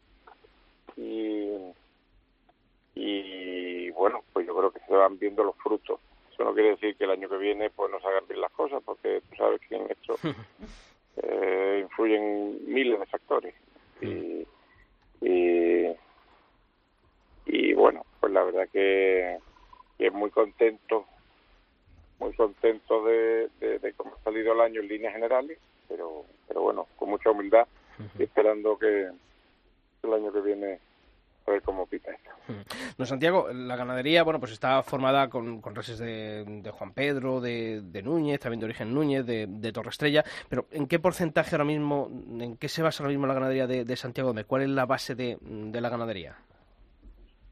y, 0.95 1.73
y 2.95 3.89
bueno, 3.91 4.23
pues 4.33 4.45
yo 4.45 4.55
creo 4.55 4.71
que 4.71 4.79
se 4.81 4.93
van 4.93 5.17
viendo 5.17 5.43
los 5.43 5.55
frutos. 5.57 5.99
Eso 6.31 6.43
no 6.43 6.53
quiere 6.53 6.71
decir 6.71 6.95
que 6.95 7.03
el 7.03 7.11
año 7.11 7.29
que 7.29 7.37
viene 7.37 7.69
pues 7.69 7.91
no 7.91 7.99
se 7.99 8.07
hagan 8.07 8.27
bien 8.27 8.41
las 8.41 8.51
cosas, 8.51 8.81
porque 8.85 9.21
tú 9.29 9.35
sabes 9.35 9.61
que 9.67 9.75
en 9.75 9.91
esto 9.91 10.15
eh, 11.17 11.79
influyen 11.83 12.59
miles 12.67 12.99
de 12.99 13.05
factores. 13.05 13.55
Y, 14.01 14.47
y, 15.21 15.90
verdad 18.51 18.69
que, 18.71 19.37
que 19.97 20.11
muy 20.11 20.29
contento, 20.29 21.05
muy 22.19 22.33
contento 22.33 23.03
de, 23.05 23.49
de, 23.59 23.79
de 23.79 23.93
cómo 23.93 24.13
ha 24.15 24.23
salido 24.23 24.53
el 24.53 24.61
año 24.61 24.81
en 24.81 24.87
líneas 24.87 25.13
generales, 25.13 25.57
pero, 25.87 26.25
pero 26.47 26.61
bueno, 26.61 26.87
con 26.95 27.09
mucha 27.09 27.31
humildad 27.31 27.67
y 28.17 28.23
esperando 28.23 28.77
que 28.77 29.09
el 30.03 30.13
año 30.13 30.31
que 30.31 30.41
viene 30.41 30.79
a 31.47 31.51
ver 31.51 31.61
cómo 31.61 31.85
pita 31.87 32.11
esto. 32.11 32.29
Don 32.97 33.07
Santiago, 33.07 33.51
la 33.51 33.75
ganadería, 33.75 34.23
bueno, 34.23 34.39
pues 34.39 34.51
está 34.51 34.81
formada 34.83 35.29
con, 35.29 35.61
con 35.61 35.75
reses 35.75 35.97
de, 35.97 36.43
de 36.45 36.71
Juan 36.71 36.93
Pedro, 36.93 37.41
de, 37.41 37.81
de 37.81 38.03
Núñez, 38.03 38.39
también 38.39 38.59
de 38.59 38.65
origen 38.65 38.93
Núñez, 38.93 39.25
de, 39.25 39.47
de 39.47 39.71
Torre 39.71 39.89
Estrella, 39.89 40.23
pero 40.49 40.65
¿en 40.71 40.87
qué 40.87 40.99
porcentaje 40.99 41.55
ahora 41.55 41.65
mismo, 41.65 42.09
en 42.11 42.57
qué 42.57 42.69
se 42.69 42.83
basa 42.83 43.03
ahora 43.03 43.11
mismo 43.11 43.27
la 43.27 43.33
ganadería 43.33 43.67
de, 43.67 43.95
Santiago? 43.95 44.33
¿Cuál 44.45 44.63
es 44.63 44.69
la 44.69 44.85
base 44.85 45.15
de, 45.15 45.37
de 45.41 45.81
la 45.81 45.89
ganadería? 45.89 46.37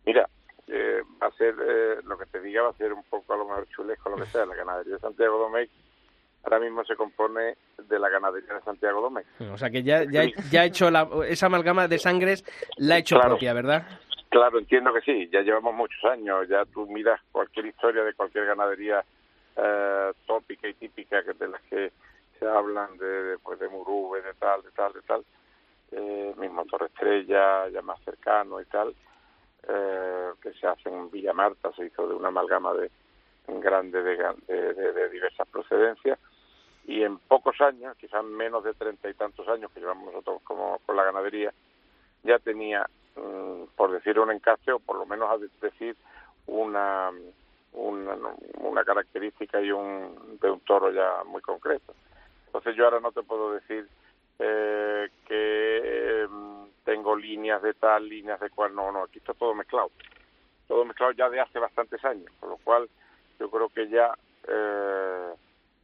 Mira, 0.06 0.27
ser, 1.39 1.55
eh, 1.60 1.96
lo 2.03 2.17
que 2.17 2.25
te 2.27 2.39
diga 2.41 2.62
va 2.62 2.69
a 2.69 2.74
ser 2.74 2.93
un 2.93 3.03
poco 3.03 3.34
a 3.34 3.38
lo 3.38 3.46
mejor 3.48 3.67
chulesco, 3.69 4.10
lo 4.10 4.17
que 4.17 4.25
sea. 4.27 4.46
La 4.46 4.55
ganadería 4.55 4.93
de 4.96 5.00
Santiago 5.00 5.39
Domecq 5.39 5.72
ahora 6.43 6.60
mismo 6.60 6.84
se 6.86 6.96
compone 6.96 7.58
de 7.77 8.00
la 8.00 8.10
ganadería 8.10 8.53
de 8.53 8.62
Santiago 8.62 9.01
Domecq. 9.01 9.25
O 9.51 9.58
sea 9.58 9.69
que 9.69 9.81
ya, 9.84 10.03
ya, 10.03 10.24
ya 10.51 10.62
ha 10.62 10.65
hecho 10.65 10.91
la, 10.91 11.08
esa 11.27 11.48
amalgama 11.48 11.88
de 11.88 11.98
sangres, 11.98 12.46
la 12.77 12.96
ha 12.96 12.98
hecho 13.00 13.15
Claro. 13.15 13.31
propia, 13.31 13.53
¿verdad? 13.53 13.88
Claro, 14.29 14.60
entiendo 14.60 14.93
que 14.93 15.01
sí, 15.01 15.27
ya 15.34 15.41
llevamos 15.41 15.74
muchos 15.74 16.03
años, 16.05 16.48
ya 16.48 16.63
tú 16.65 16.86
miras 16.88 17.19
cualquier 17.31 17.65
historia 17.65 18.03
de 18.03 18.13
cualquier 18.13 18.46
ganadería 18.46 19.03
eh, 19.58 20.12
tópica 20.27 20.67
y 20.67 20.75
típica 20.75 21.24
que 21.24 21.34
de 21.34 21.48
las 21.48 21.62
que 21.63 21.91
se 22.39 22.48
hablan 22.48 22.96
de, 22.98 23.05
de, 23.24 23.38
pues, 23.39 23.60
de 23.60 23.67
Murube, 23.67 24.22
de 24.22 24.34
tal, 24.36 24.62
de 24.62 24.72
tal, 24.72 24.93
de 24.93 25.01
tal, 25.01 25.25
eh, 25.91 26.34
mismo 26.38 26.63
Torre 26.65 26.86
Estrella, 26.86 27.67
ya 27.69 27.81
más 27.81 28.00
cercano 28.05 28.62
y 28.62 28.65
tal, 28.65 28.93
eh, 29.68 30.32
que 30.42 30.54
se 30.54 30.68
hace 30.68 30.89
en 30.89 31.10
Villa 31.12 31.34
Marta, 31.34 31.72
se 31.75 31.86
hizo 31.86 32.08
de 32.08 32.16
una 32.16 32.30
amalgama 32.30 32.74
de 32.74 32.89
grande 33.48 34.04
de, 34.04 34.16
de, 34.48 34.74
de, 34.74 34.94
de 34.94 35.10
diversas 35.10 35.48
procedencias, 35.48 36.20
y 36.86 37.04
en 37.04 37.18
pocos 37.20 37.60
años, 37.62 37.96
quizás 37.98 38.24
menos 38.24 38.63
de 38.63 38.74
treinta 38.74 39.10
y 39.10 39.13
tantos 39.13 39.48
años 39.48 39.72
que 39.72 39.80
llevamos 39.80 40.06
nosotros 40.06 40.42
como 40.44 40.80
con 40.86 40.96
la 40.96 41.04
ganadería, 41.04 41.54
ya 42.24 42.39
tenía, 42.39 42.88
mm, 43.16 43.75
por 43.75 43.92
decir 43.92 44.20
un 44.20 44.32
encaje, 44.32 44.72
o 44.72 44.80
por 44.80 44.98
lo 44.98 45.06
menos 45.06 45.30
a 45.30 45.38
decir 45.62 45.96
una, 46.48 47.12
una, 47.74 48.18
una 48.60 48.84
característica 48.84 49.62
y 49.62 49.72
un, 49.72 50.38
de 50.42 50.50
un 50.50 50.60
toro 50.62 50.92
ya 50.92 51.24
muy 51.25 51.42
concreto. 51.42 51.94
Entonces 52.48 52.75
yo 52.75 52.86
ahora 52.86 53.00
no 53.00 53.12
te 53.12 53.22
puedo 53.22 53.54
decir 53.54 53.88
eh, 54.39 55.10
que 55.28 55.82
eh, 55.84 56.28
tengo 56.89 57.15
líneas 57.15 57.62
de 57.62 57.75
tal, 57.75 58.10
líneas 58.10 58.39
de 58.39 58.50
cual, 58.50 58.74
no, 58.74 58.91
no, 58.91 59.03
aquí 59.03 59.19
está 59.19 59.36
todo 59.36 59.53
mezclado. 59.53 59.91
Todo 60.67 60.84
mezclado 60.86 61.12
ya 61.12 61.29
de 61.29 61.39
hace 61.39 61.60
bastantes 61.60 62.03
años, 62.03 62.31
por 62.39 62.50
lo 62.50 62.58
cual 62.58 62.89
yo 63.39 63.48
creo 63.51 63.69
que 63.69 63.88
ya 63.89 64.12
eh, 64.48 65.34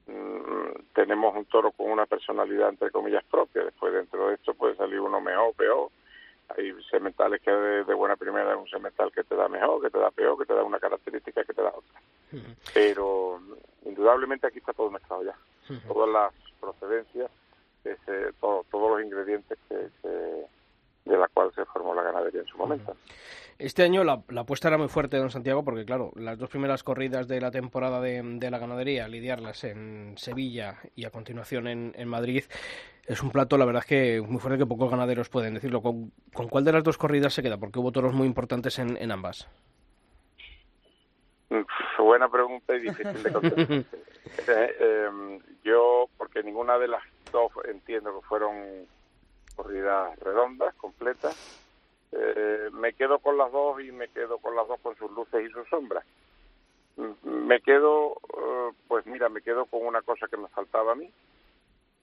mm, 0.07 0.93
tenemos 0.95 1.35
un 1.35 1.45
toro 1.45 1.69
con 1.74 1.91
una 1.91 2.07
personalidad 2.07 2.69
entre 2.69 2.89
comillas 2.89 3.24
propia. 3.25 3.65
Después 3.65 3.93
dentro 3.93 4.29
de 4.29 4.33
esto 4.33 4.55
puede 4.55 4.75
salir 4.77 5.00
uno 5.00 5.21
mejor, 5.21 5.53
peor. 5.53 5.89
Hay 6.57 6.74
sementales 6.89 7.39
que 7.43 7.51
de, 7.51 7.83
de 7.83 7.93
buena 7.93 8.15
primera 8.15 8.53
es 8.53 8.57
un 8.57 8.67
semental 8.67 9.12
que 9.12 9.24
te 9.24 9.35
da 9.35 9.47
mejor, 9.47 9.83
que 9.83 9.91
te 9.91 10.00
da 10.00 10.09
peor, 10.09 10.39
que 10.39 10.45
te 10.45 10.55
da 10.55 10.63
una 10.63 10.79
característica, 10.79 11.43
que 11.43 11.53
te 11.53 11.62
da 11.62 11.69
otra. 11.69 12.01
Pero 12.74 13.39
indudablemente 13.85 14.47
aquí 14.47 14.57
está 14.57 14.74
todo 14.74 14.89
mezclado 14.89 15.24
ya. 15.24 15.38
Todas 15.88 16.09
las 16.09 16.33
procedencias, 16.59 17.29
ese, 17.83 18.33
todo, 18.41 18.65
todos 18.71 18.97
los 18.97 19.05
ingredientes 19.05 19.59
que, 19.69 19.89
que, 20.01 20.45
de 21.05 21.17
la 21.17 21.27
cual 21.27 21.51
se 21.53 21.65
formó 21.65 21.93
la 21.93 22.03
ganadería 22.03 22.41
en 22.41 22.47
su 22.47 22.57
momento. 22.57 22.95
Este 23.57 23.83
año 23.83 24.03
la, 24.03 24.21
la, 24.27 24.41
apuesta 24.41 24.67
era 24.67 24.77
muy 24.77 24.89
fuerte, 24.89 25.17
don 25.17 25.29
Santiago, 25.29 25.63
porque 25.63 25.85
claro, 25.85 26.12
las 26.15 26.38
dos 26.38 26.50
primeras 26.50 26.83
corridas 26.83 27.27
de 27.27 27.39
la 27.39 27.51
temporada 27.51 28.01
de, 28.01 28.21
de 28.21 28.51
la 28.51 28.59
ganadería, 28.59 29.07
lidiarlas 29.07 29.63
en 29.63 30.17
Sevilla 30.17 30.79
y 30.93 31.05
a 31.05 31.09
continuación 31.09 31.67
en, 31.67 31.93
en, 31.95 32.09
Madrid, 32.09 32.43
es 33.05 33.24
un 33.24 33.31
plato, 33.31 33.57
la 33.57 33.63
verdad 33.63 33.83
es 33.83 33.88
que 33.88 34.21
muy 34.21 34.39
fuerte 34.39 34.59
que 34.59 34.65
pocos 34.65 34.91
ganaderos 34.91 35.29
pueden 35.29 35.53
decirlo. 35.53 35.81
¿Con, 35.81 36.12
con 36.33 36.50
cuál 36.50 36.65
de 36.65 36.74
las 36.74 36.83
dos 36.83 36.97
corridas 36.97 37.33
se 37.33 37.43
queda? 37.43 37.57
Porque 37.57 37.79
hubo 37.79 37.93
toros 37.93 38.13
muy 38.13 38.27
importantes 38.27 38.77
en, 38.77 38.97
en 38.97 39.12
ambas. 39.12 39.47
Buena 41.97 42.29
pregunta 42.29 42.75
y 42.75 42.79
difícil 42.81 43.24
de 43.24 43.31
contestar. 43.31 43.67
eh, 44.47 44.75
eh, 44.79 45.39
yo, 45.63 46.07
porque 46.17 46.43
ninguna 46.43 46.77
de 46.77 46.88
las 46.88 47.03
dos 47.31 47.51
entiendo 47.67 48.19
que 48.19 48.27
fueron 48.27 48.85
corridas 49.55 50.17
redondas, 50.19 50.75
completas, 50.75 51.35
eh, 52.12 52.69
me 52.74 52.93
quedo 52.93 53.19
con 53.19 53.38
las 53.38 53.51
dos 53.51 53.81
y 53.81 53.91
me 53.91 54.07
quedo 54.09 54.38
con 54.38 54.55
las 54.55 54.67
dos 54.67 54.79
con 54.81 54.95
sus 54.95 55.12
luces 55.12 55.50
y 55.50 55.51
sus 55.51 55.67
sombras. 55.69 56.05
Me 57.24 57.59
quedo, 57.62 58.17
eh, 58.38 58.71
pues 58.88 59.05
mira, 59.05 59.27
me 59.27 59.41
quedo 59.41 59.65
con 59.65 59.85
una 59.85 60.01
cosa 60.01 60.27
que 60.27 60.38
me 60.38 60.47
faltaba 60.47 60.93
a 60.93 60.95
mí, 60.95 61.12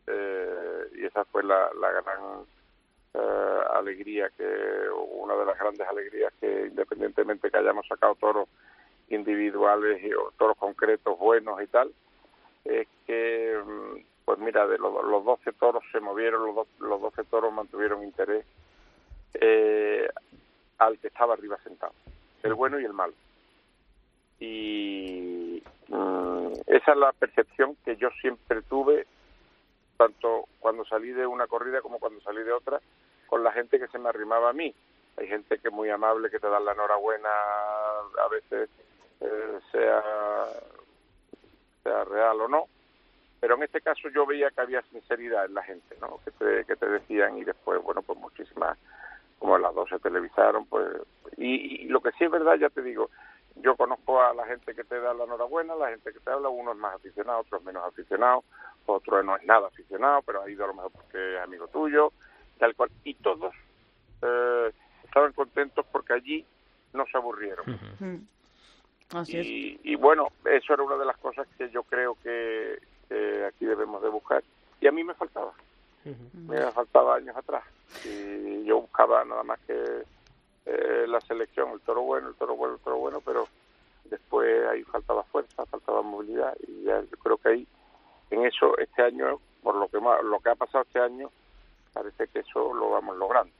eh, 0.07 0.89
y 0.97 1.07
esa 1.07 1.25
fue 1.25 1.43
la, 1.43 1.71
la 1.81 1.91
gran 1.93 2.45
eh, 3.15 3.61
alegría, 3.75 4.31
que 4.37 4.45
una 5.13 5.35
de 5.35 5.47
las 5.47 5.59
grandes 5.59 5.87
alegrías 5.89 6.33
que 6.41 6.67
independientemente 6.67 7.51
que 7.51 7.57
hayamos 7.57 7.87
sacado 7.87 8.15
toros 8.17 8.49
individuales 9.09 10.03
y 10.03 10.11
toros 10.39 10.57
concretos 10.59 11.19
buenos 11.19 11.63
y 11.63 11.67
tal, 11.67 11.93
es 12.65 12.87
que, 13.07 13.61
pues 14.25 14.39
mira, 14.39 14.67
de 14.67 14.79
los, 14.79 15.05
los 15.05 15.25
12 15.25 15.53
toros 15.55 15.83
se 15.91 16.01
movieron, 16.01 16.47
los, 16.47 16.55
do, 16.55 16.67
los 16.81 17.01
12 17.01 17.25
toros 17.25 17.53
mantuvieron 17.53 18.03
interés 18.03 18.45
eh, 19.35 20.09
al 20.79 20.99
que 20.99 21.09
estaba 21.09 21.35
arriba 21.35 21.59
sentado, 21.63 21.93
el 22.43 22.55
bueno 22.55 22.79
y 22.79 22.85
el 22.85 22.93
malo. 22.93 23.15
Y 24.39 25.63
mmm, 25.89 26.53
esa 26.67 26.93
es 26.93 26.99
la 26.99 27.13
percepción 27.13 27.77
que 27.85 27.97
yo 27.97 28.11
siempre 28.21 28.63
tuve, 28.63 29.07
tanto 29.97 30.47
cuando 30.61 30.85
salí 30.85 31.11
de 31.11 31.27
una 31.27 31.47
corrida 31.47 31.81
como 31.81 31.99
cuando 31.99 32.21
salí 32.21 32.43
de 32.43 32.53
otra, 32.53 32.81
con 33.27 33.43
la 33.43 33.53
gente 33.53 33.79
que 33.79 33.89
se 33.89 33.99
me 33.99 34.09
arrimaba 34.09 34.51
a 34.51 34.53
mí. 34.53 34.75
Hay 35.17 35.29
gente 35.29 35.59
que 35.59 35.69
es 35.69 35.75
muy 35.75 35.91
amable, 35.91 36.31
que 36.31 36.39
te 36.39 36.49
da 36.49 36.59
la 36.59 36.73
enhorabuena, 36.73 37.29
a 37.29 38.29
veces 38.31 38.69
eh, 39.21 39.59
sea, 39.71 40.03
sea 41.83 42.05
real 42.05 42.41
o 42.41 42.49
no, 42.49 42.67
pero 43.43 43.57
en 43.57 43.65
este 43.65 43.81
caso 43.81 44.09
yo 44.09 44.25
veía 44.25 44.53
que 44.53 44.61
había 44.61 44.83
sinceridad 44.83 45.47
en 45.47 45.55
la 45.55 45.65
gente, 45.65 45.97
¿no? 46.01 46.21
Que 46.25 46.31
te, 46.31 46.65
que 46.65 46.77
te 46.77 46.87
decían 46.87 47.37
y 47.39 47.43
después, 47.43 47.83
bueno, 47.83 48.01
pues 48.01 48.17
muchísimas 48.17 48.79
como 49.41 49.59
las 49.59 49.75
dos 49.75 49.89
se 49.89 49.99
televisaron, 49.99 50.65
pues, 50.67 50.87
y, 51.37 51.83
y, 51.83 51.89
lo 51.89 52.01
que 52.01 52.13
sí 52.13 52.23
es 52.23 52.31
verdad, 52.31 52.55
ya 52.55 52.71
te 52.71 52.83
digo, 52.83 53.11
yo 53.57 53.75
conozco 53.75 54.23
a 54.23 54.33
la 54.33 54.47
gente 54.47 54.77
que 54.77 54.85
te 54.85 55.01
da 55.01 55.13
la 55.13 55.25
enhorabuena, 55.25 55.75
la 55.75 55.89
gente 55.89 56.13
que 56.13 56.21
te 56.21 56.31
habla, 56.31 56.51
uno 56.51 56.71
es 56.71 56.79
más 56.79 56.95
aficionado, 56.95 57.41
otro 57.41 57.59
es 57.59 57.65
menos 57.65 57.85
aficionado, 57.85 58.45
otro 58.87 59.21
no 59.25 59.37
es 59.37 59.43
nada 59.43 59.67
aficionado, 59.67 60.23
pero 60.23 60.43
ha 60.43 60.49
ido 60.49 60.63
a 60.65 60.69
lo 60.69 60.75
mejor 60.75 60.93
porque 60.93 61.35
es 61.35 61.41
amigo 61.43 61.67
tuyo, 61.67 62.13
tal 62.61 62.77
cual, 62.77 62.91
y 63.03 63.15
todos 63.15 63.53
eh, 64.23 64.71
estaban 65.03 65.33
contentos 65.33 65.85
porque 65.91 66.13
allí 66.13 66.47
no 66.93 67.05
se 67.07 67.17
aburrieron. 67.17 67.69
Uh 67.69 68.05
-huh. 68.05 68.27
Así 69.15 69.81
y, 69.83 69.93
y, 69.93 69.97
bueno, 69.97 70.29
eso 70.45 70.73
era 70.73 70.85
una 70.85 70.97
de 70.97 71.05
las 71.05 71.19
cosas 71.19 71.49
que 71.59 71.69
yo 71.71 71.83
creo 71.83 72.17
que, 72.23 72.79
que 73.13 73.45
aquí 73.45 73.67
debemos 73.67 74.03
de 74.03 74.09
buscar, 74.09 74.43
y 74.81 74.87
a 74.87 74.93
mí 74.93 75.05
me 75.05 75.15
faltaba. 75.15 75.53
Me 76.33 76.61
faltaba 76.73 77.17
años 77.17 77.37
atrás 77.37 77.63
y 78.05 78.65
yo 78.65 78.81
buscaba 78.81 79.25
nada 79.25 79.45
más 79.45 79.61
que 79.61 80.03
eh, 80.67 81.05
la 81.07 81.21
selección, 81.21 81.71
el 81.71 81.81
toro 81.81 82.03
bueno, 82.03 82.29
el 82.29 82.35
toro 82.35 82.57
bueno, 82.57 82.75
el 82.75 82.81
toro 82.81 82.97
bueno, 82.97 83.21
pero 83.21 83.47
después 84.07 84.67
ahí 84.67 84.83
faltaba 84.83 85.23
fuerza, 85.25 85.65
faltaba 85.67 86.03
movilidad 86.03 86.57
y 86.67 86.85
ya 86.85 87.01
yo 87.03 87.17
creo 87.19 87.37
que 87.37 87.49
ahí 87.51 87.69
en 88.31 88.47
eso 88.47 88.77
este 88.79 89.03
año, 89.03 89.39
por 89.63 89.77
lo 89.77 89.87
que 89.87 89.99
lo 89.99 90.41
que 90.41 90.49
ha 90.49 90.57
pasado 90.57 90.83
este 90.83 90.99
año, 90.99 91.31
parece 91.93 92.27
que 92.29 92.41
eso 92.41 92.75
lo 92.75 92.91
vamos 92.91 93.17
logrando. 93.17 93.53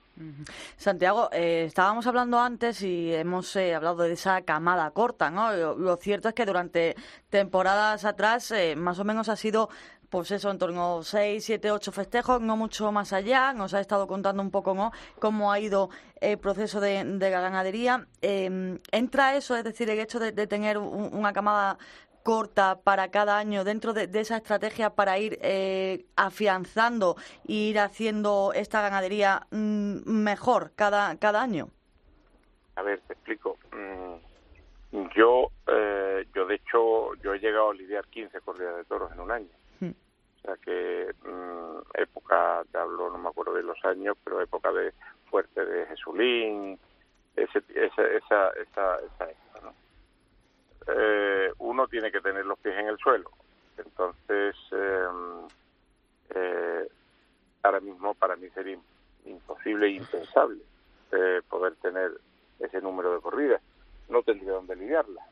Santiago, 0.77 1.31
eh, 1.33 1.65
estábamos 1.67 2.07
hablando 2.07 2.39
antes 2.39 2.83
y 2.83 3.13
hemos 3.15 3.55
eh, 3.57 3.75
hablado 3.75 4.03
de 4.03 4.13
esa 4.13 4.43
camada 4.43 4.91
corta, 4.91 5.31
¿no? 5.31 5.53
Lo, 5.53 5.97
cierto 5.97 6.29
es 6.29 6.35
que 6.35 6.47
durante 6.47 6.97
temporadas 7.31 8.05
atrás 8.05 8.51
eh, 8.51 8.77
más 8.77 8.99
o 8.99 9.05
menos 9.05 9.29
ha 9.29 9.37
sido 9.37 9.69
pues 10.11 10.31
eso, 10.31 10.51
en 10.51 10.59
torno 10.59 10.99
a 10.99 11.03
6, 11.03 11.43
7, 11.43 11.71
8 11.71 11.91
festejos, 11.91 12.39
no 12.43 12.55
mucho 12.55 12.93
más 12.93 13.15
allá. 13.15 13.55
Nos 13.55 13.73
ha 13.73 13.81
estado 13.81 14.07
contando 14.07 14.43
un 14.43 14.51
poco 14.51 14.93
cómo 15.19 15.51
ha 15.51 15.59
ido 15.59 15.89
el 16.21 16.39
proceso 16.39 16.81
de, 16.81 17.03
de 17.03 17.31
la 17.31 17.41
ganadería. 17.41 18.07
Eh, 18.21 18.79
¿Entra 18.91 19.37
eso, 19.37 19.57
es 19.57 19.65
decir, 19.65 19.89
el 19.89 19.99
hecho 19.99 20.19
de, 20.19 20.33
de 20.33 20.47
tener 20.47 20.77
un, 20.77 21.15
una 21.15 21.33
camada 21.33 21.79
corta 22.23 22.81
para 22.83 23.11
cada 23.11 23.39
año 23.39 23.65
dentro 23.65 23.93
de, 23.93 24.07
de 24.07 24.21
esa 24.21 24.37
estrategia 24.37 24.91
para 24.91 25.19
ir 25.19 25.39
eh, 25.43 26.05
afianzando 26.17 27.17
e 27.47 27.53
ir 27.53 27.79
haciendo 27.79 28.53
esta 28.55 28.81
ganadería 28.81 29.47
mmm, 29.51 30.01
mejor 30.07 30.73
cada, 30.75 31.17
cada 31.19 31.43
año? 31.43 31.69
A 32.77 32.83
ver, 32.83 33.01
te 33.01 33.13
explico. 33.13 33.59
Mm, 33.73 35.09
yo, 35.15 35.51
eh, 35.67 36.27
yo 36.35 36.47
de 36.47 36.55
hecho, 36.55 37.15
yo 37.23 37.35
he 37.35 37.39
llegado 37.39 37.71
a 37.71 37.75
lidiar 37.75 38.07
15 38.07 38.41
corridas 38.41 38.77
de 38.77 38.85
toros 38.85 39.13
en 39.13 39.21
un 39.21 39.31
año. 39.31 39.49
O 39.81 40.45
sea 40.45 40.57
que 40.57 41.15
mmm, 41.25 41.79
época, 41.95 42.65
te 42.73 42.79
hablo, 42.79 43.11
no 43.11 43.19
me 43.19 43.29
acuerdo 43.29 43.55
de 43.55 43.63
los 43.63 43.79
años, 43.85 44.17
pero 44.25 44.41
época 44.41 44.73
de 44.73 44.93
fuerte 45.31 45.65
de 45.65 45.87
Jesulín, 45.87 46.79
ese, 47.37 47.63
esa, 47.75 48.03
esa, 48.03 48.51
esa, 48.51 48.97
esa 48.99 49.31
época, 49.31 49.61
¿no? 49.63 49.82
Eh, 50.87 51.53
uno 51.59 51.87
tiene 51.89 52.11
que 52.11 52.21
tener 52.21 52.45
los 52.47 52.59
pies 52.59 52.77
en 52.77 52.89
el 52.89 52.99
suelo. 52.99 53.31
Entonces, 53.79 54.57
eh, 54.73 55.07
eh, 56.35 56.89
ahora 57.63 57.81
mismo 57.81 58.15
para 58.15 58.37
mí 58.37 58.49
sería 58.51 58.79
imposible 59.25 59.87
e 59.87 59.91
impensable 59.91 60.63
eh, 61.13 61.41
poder 61.49 61.77
tener 61.77 62.13
ese 62.59 62.81
número 62.81 63.15
de 63.15 63.21
corridas. 63.21 63.63
No 64.09 64.23
tendría 64.23 64.53
dónde 64.53 64.77
lidiarla. 64.77 65.23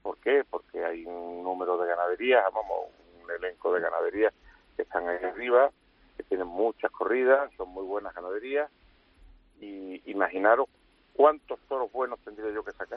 ¿Por 0.00 0.16
qué? 0.18 0.42
Porque 0.48 0.82
hay 0.82 1.04
un 1.04 1.44
número 1.44 1.76
de 1.76 1.88
ganaderías, 1.88 2.44
vamos, 2.50 2.86
un 3.22 3.30
elenco 3.30 3.74
de 3.74 3.80
ganaderías 3.80 4.32
que 4.74 4.82
están 4.82 5.06
ahí 5.06 5.22
arriba, 5.22 5.70
que 6.16 6.22
tienen 6.22 6.46
muchas 6.46 6.90
corridas, 6.90 7.50
son 7.58 7.68
muy 7.68 7.84
buenas 7.84 8.14
ganaderías, 8.14 8.70
y 9.60 10.00
imaginaros 10.10 10.68
cuántos 11.12 11.60
toros 11.68 11.92
buenos 11.92 12.18
tendría 12.20 12.50
yo 12.52 12.64
que 12.64 12.72
sacar 12.72 12.95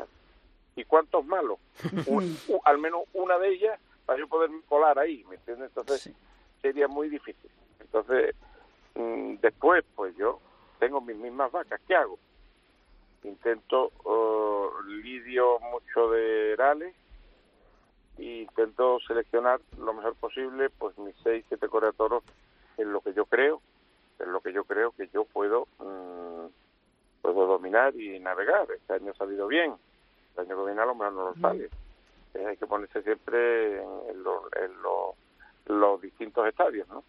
y 0.89 0.91
cuántos 0.91 1.25
malos. 1.25 1.59
Un, 2.07 2.37
un, 2.47 2.59
al 2.65 2.77
menos 2.77 3.03
una 3.13 3.37
de 3.37 3.49
ellas 3.49 3.79
para 4.05 4.19
yo 4.19 4.27
poder 4.27 4.49
colar 4.67 4.97
ahí, 4.97 5.23
¿me 5.29 5.35
entiendes? 5.35 5.69
Entonces 5.69 6.01
sí. 6.01 6.13
sería 6.61 6.87
muy 6.87 7.09
difícil. 7.09 7.49
Entonces, 7.79 8.35
mmm, 8.95 9.35
después, 9.35 9.85
pues 9.95 10.15
yo 10.17 10.39
tengo 10.79 10.99
mis 11.01 11.15
mismas 11.17 11.51
vacas, 11.51 11.79
¿qué 11.87 11.95
hago? 11.95 12.17
intento 13.23 13.91
uh, 14.05 14.81
lidio 14.87 15.59
mucho 15.59 16.09
de 16.11 16.53
herales 16.53 16.95
e 18.17 18.41
intento 18.41 18.99
seleccionar 19.01 19.59
lo 19.77 19.93
mejor 19.93 20.15
posible 20.15 20.69
pues 20.69 20.97
mis 20.97 21.15
seis 21.23 21.45
siete 21.47 21.67
toros 21.97 22.23
en 22.77 22.91
lo 22.91 23.01
que 23.01 23.13
yo 23.13 23.25
creo 23.25 23.61
en 24.19 24.31
lo 24.31 24.41
que 24.41 24.53
yo 24.53 24.63
creo 24.63 24.91
que 24.91 25.09
yo 25.13 25.25
puedo 25.25 25.67
mm, 25.79 26.47
puedo 27.21 27.45
dominar 27.45 27.95
y 27.95 28.19
navegar 28.19 28.67
este 28.71 28.93
año 28.93 29.11
ha 29.11 29.15
salido 29.15 29.47
bien 29.47 29.73
el 30.35 30.41
año 30.45 30.57
que 30.57 30.65
viene 30.65 30.81
a 30.81 30.85
lo 30.85 30.95
mejor 30.95 31.13
no 31.13 31.25
lo 31.31 31.35
sale 31.41 31.69
Eh, 32.33 32.45
hay 32.45 32.57
que 32.57 32.67
ponerse 32.67 33.01
siempre 33.01 33.81
en, 33.81 34.23
lo- 34.23 34.47
en 34.55 34.81
lo- 34.83 35.15
los 35.65 36.01
distintos 36.01 36.47
estadios 36.47 36.87
no 36.89 37.03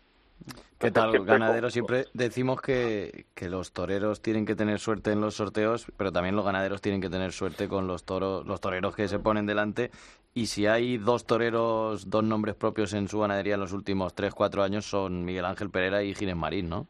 ¿Qué 0.79 0.91
tal, 0.91 1.11
Siempre 1.11 1.33
ganadero? 1.35 1.65
con- 1.67 1.71
Siempre 1.73 2.07
decimos 2.15 2.63
que, 2.63 3.27
que 3.35 3.51
los 3.51 3.73
toreros 3.73 4.23
tienen 4.23 4.47
que 4.47 4.57
tener 4.57 4.79
suerte 4.79 5.13
en 5.13 5.21
los 5.21 5.35
sorteos, 5.35 5.87
pero 5.99 6.11
también 6.11 6.35
los 6.35 6.47
ganaderos 6.47 6.81
tienen 6.81 7.03
que 7.03 7.11
tener 7.11 7.33
suerte 7.33 7.69
con 7.69 7.87
los 7.87 8.05
toros, 8.05 8.47
los 8.47 8.63
toreros 8.63 8.97
que 8.97 9.07
se 9.07 9.19
ponen 9.19 9.45
delante. 9.45 9.91
Y 10.33 10.47
si 10.47 10.67
hay 10.67 10.97
dos 10.97 11.27
toreros, 11.27 12.09
dos 12.09 12.25
nombres 12.25 12.55
propios 12.55 12.95
en 12.95 13.09
su 13.09 13.21
ganadería 13.21 13.55
en 13.55 13.61
los 13.61 13.75
últimos 13.75 14.15
tres, 14.15 14.33
cuatro 14.35 14.63
años, 14.63 14.87
son 14.87 15.27
Miguel 15.27 15.45
Ángel 15.45 15.69
Pereira 15.69 16.03
y 16.03 16.15
Ginés 16.15 16.37
Marín, 16.37 16.71
¿no? 16.71 16.87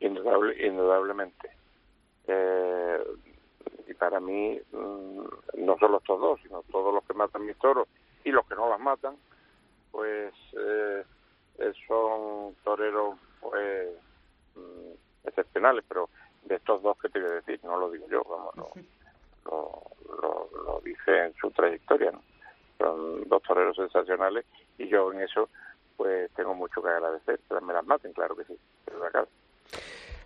Indudable, 0.00 0.66
indudablemente. 0.66 1.50
Eh, 2.26 2.98
para 4.00 4.18
mí, 4.18 4.58
mm, 4.72 5.20
no 5.58 5.78
solo 5.78 5.98
estos 5.98 6.18
dos, 6.18 6.40
sino 6.42 6.62
todos 6.72 6.92
los 6.92 7.04
que 7.04 7.12
matan 7.12 7.44
mis 7.44 7.56
toros 7.58 7.86
y 8.24 8.30
los 8.30 8.46
que 8.46 8.54
no 8.54 8.70
las 8.70 8.80
matan, 8.80 9.14
pues 9.92 10.32
eh, 10.54 11.04
eh, 11.58 11.72
son 11.86 12.56
toreros 12.64 13.18
pues 13.42 13.90
mm, 14.56 15.28
excepcionales, 15.28 15.84
pero 15.86 16.08
de 16.44 16.54
estos 16.54 16.82
dos 16.82 16.96
que 16.98 17.10
te 17.10 17.20
voy 17.20 17.30
a 17.30 17.34
decir, 17.34 17.60
no 17.62 17.78
lo 17.78 17.90
digo 17.90 18.06
yo, 18.08 18.24
vamos, 18.24 18.56
lo, 18.56 18.72
lo, 19.44 19.82
lo, 20.22 20.62
lo 20.64 20.80
dice 20.80 21.26
en 21.26 21.34
su 21.34 21.50
trayectoria, 21.50 22.10
¿no? 22.10 22.22
Son 22.78 23.28
dos 23.28 23.42
toreros 23.42 23.76
sensacionales 23.76 24.46
y 24.78 24.88
yo 24.88 25.12
en 25.12 25.20
eso 25.20 25.50
pues 25.98 26.30
tengo 26.32 26.54
mucho 26.54 26.82
que 26.82 26.88
agradecer, 26.88 27.38
que 27.46 27.60
me 27.60 27.74
las 27.74 27.84
maten, 27.84 28.14
claro 28.14 28.34
que 28.34 28.44
sí, 28.44 28.58
pero 28.86 29.04
acá. 29.04 29.26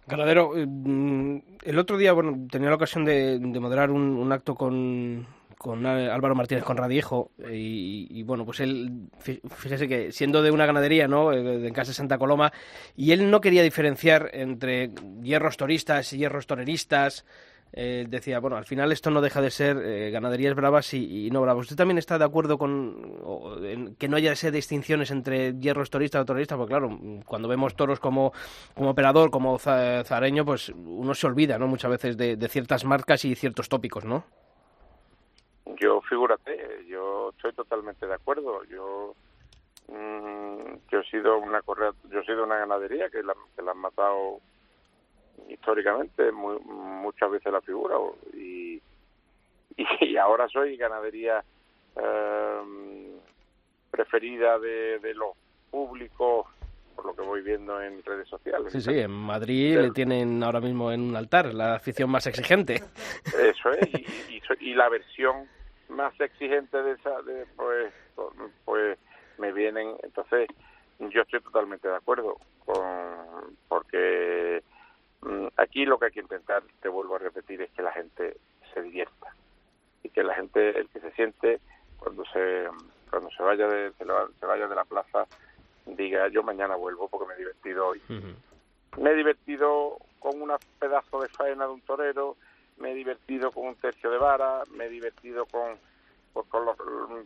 Ganadero, 0.06 0.56
eh, 0.56 0.66
mm, 0.66 1.38
el 1.64 1.78
otro 1.78 1.96
día, 1.96 2.12
bueno, 2.12 2.46
tenía 2.50 2.68
la 2.68 2.76
ocasión 2.76 3.04
de, 3.04 3.38
de 3.38 3.60
moderar 3.60 3.90
un, 3.90 4.30
acto 4.32 4.54
con, 4.54 5.26
con 5.56 5.86
Álvaro 5.86 6.34
Martínez 6.34 6.62
con 6.64 6.76
Radiejo 6.76 7.30
y, 7.50 8.06
y, 8.10 8.22
bueno, 8.22 8.44
pues 8.44 8.60
él, 8.60 9.08
fí- 9.24 9.40
fíjese 9.48 9.88
que 9.88 10.12
siendo 10.12 10.42
de 10.42 10.50
una 10.50 10.66
ganadería, 10.66 11.08
¿no?, 11.08 11.32
eh, 11.32 11.66
en 11.66 11.72
casa 11.72 11.90
de 11.90 11.94
Santa 11.94 12.18
Coloma, 12.18 12.52
y 12.96 13.12
él 13.12 13.30
no 13.30 13.40
quería 13.40 13.62
diferenciar 13.62 14.30
entre 14.34 14.90
hierros 15.22 15.56
toristas 15.56 16.12
y 16.12 16.18
hierros 16.18 16.46
toreristas, 16.46 17.24
eh, 17.76 18.06
decía, 18.08 18.38
bueno, 18.38 18.56
al 18.56 18.66
final 18.66 18.92
esto 18.92 19.10
no 19.10 19.20
deja 19.20 19.40
de 19.40 19.50
ser 19.50 19.76
eh, 19.78 20.10
ganaderías 20.12 20.54
bravas 20.54 20.94
y, 20.94 21.28
no 21.32 21.40
bravas. 21.42 21.62
¿Usted 21.62 21.76
también 21.76 21.98
está 21.98 22.18
de 22.18 22.24
acuerdo 22.24 22.56
con 22.56 23.96
que 23.98 24.08
no 24.08 24.16
haya 24.16 24.30
esas 24.30 24.52
distinciones 24.52 25.10
entre 25.10 25.58
hierros 25.58 25.90
toristas 25.90 26.22
o 26.22 26.24
toreristas? 26.24 26.56
Porque 26.56 26.70
claro, 26.70 26.96
cuando 27.26 27.48
vemos 27.48 27.74
toros 27.74 27.98
como, 27.98 28.32
como 28.74 28.90
operador, 28.90 29.32
como 29.32 29.58
za- 29.58 30.04
zareño, 30.04 30.44
pues 30.44 30.68
uno 30.68 31.14
se 31.14 31.26
olvida, 31.26 31.58
¿no? 31.58 31.66
Muchas 31.66 31.90
veces 31.90 32.16
de, 32.16 32.36
ciertas 32.48 32.84
marcas 32.84 33.24
y 33.24 33.34
ciertos 33.34 33.68
tópicos, 33.68 34.04
¿no? 34.04 34.24
Yo, 35.80 36.00
figúrate, 36.02 36.86
yo 36.86 37.30
estoy 37.30 37.54
totalmente 37.54 38.06
de 38.06 38.14
acuerdo. 38.14 38.62
Yo, 38.64 39.16
mm, 39.88 40.76
yo 40.92 41.00
he 41.00 41.04
sido 41.10 41.38
una 41.38 41.60
yo 42.08 42.20
he 42.20 42.24
sido 42.24 42.44
una 42.44 42.58
ganadería 42.58 43.10
que 43.10 43.24
la, 43.24 43.34
que 43.56 43.62
la 43.62 43.72
han 43.72 43.78
matado 43.78 44.40
históricamente 45.48 46.30
muy- 46.32 46.58
muchas 46.60 47.30
veces 47.30 47.52
la 47.52 47.60
figura 47.60 47.96
y, 48.34 48.80
y 50.00 50.16
ahora 50.16 50.48
soy 50.48 50.76
ganadería 50.76 51.44
eh, 51.96 53.16
preferida 53.90 54.58
de, 54.58 54.98
de 54.98 55.14
los 55.14 55.30
públicos 55.70 56.46
por 56.94 57.06
lo 57.06 57.14
que 57.16 57.22
voy 57.22 57.42
viendo 57.42 57.80
en 57.82 58.02
redes 58.04 58.28
sociales. 58.28 58.72
Sí, 58.72 58.80
sí, 58.80 59.00
en 59.00 59.10
Madrid 59.10 59.76
le 59.76 59.90
tienen 59.90 60.42
ahora 60.44 60.60
mismo 60.60 60.92
en 60.92 61.00
un 61.00 61.16
altar, 61.16 61.52
la 61.52 61.74
afición 61.74 62.08
más 62.08 62.26
exigente. 62.28 62.74
Eso 63.36 63.72
es, 63.72 63.88
y, 63.92 64.06
y, 64.28 64.70
y 64.70 64.74
la 64.74 64.88
versión 64.88 65.48
más 65.88 66.18
exigente 66.20 66.80
de 66.82 66.92
esa, 66.92 67.20
de, 67.22 67.46
pues, 67.56 67.92
pues 68.64 68.98
me 69.38 69.52
vienen, 69.52 69.96
entonces 70.04 70.48
yo 71.00 71.22
estoy 71.22 71.40
totalmente 71.40 71.88
de 71.88 71.96
acuerdo 71.96 72.36
con, 72.64 73.56
porque 73.68 74.62
aquí 75.56 75.84
lo 75.86 75.98
que 75.98 76.06
hay 76.06 76.10
que 76.12 76.20
intentar, 76.20 76.62
te 76.80 76.88
vuelvo 76.88 77.16
a 77.16 77.18
repetir, 77.18 77.62
es 77.62 77.70
que 77.72 77.82
la 77.82 77.92
gente 77.92 78.36
se 78.72 78.82
divierta. 78.82 79.34
Y 80.02 80.10
que 80.10 80.22
la 80.22 80.34
gente, 80.34 80.78
el 80.78 80.88
que 80.90 81.00
se 81.00 81.10
siente 81.12 81.60
cuando 81.96 82.24
se 82.26 82.68
cuando 83.10 83.30
se 83.30 83.42
vaya 83.42 83.66
de 83.68 83.92
se, 83.92 84.04
la- 84.04 84.28
se 84.40 84.44
vaya 84.46 84.66
de 84.66 84.74
la 84.74 84.84
plaza 84.84 85.26
diga 85.86 86.28
yo 86.28 86.42
mañana 86.42 86.74
vuelvo 86.76 87.08
porque 87.08 87.26
me 87.28 87.34
he 87.34 87.38
divertido 87.38 87.86
hoy 87.88 88.02
me 88.98 89.10
he 89.10 89.14
divertido 89.14 89.98
con 90.18 90.42
un 90.42 90.52
pedazo 90.78 91.20
de 91.20 91.28
faena 91.28 91.66
de 91.66 91.72
un 91.72 91.80
torero, 91.82 92.36
me 92.76 92.90
he 92.90 92.94
divertido 92.94 93.50
con 93.52 93.66
un 93.68 93.76
tercio 93.76 94.10
de 94.10 94.18
vara, 94.18 94.64
me 94.70 94.86
he 94.86 94.88
divertido 94.88 95.46
con, 95.46 95.78
pues, 96.32 96.46
con, 96.48 96.64
los- 96.64 96.76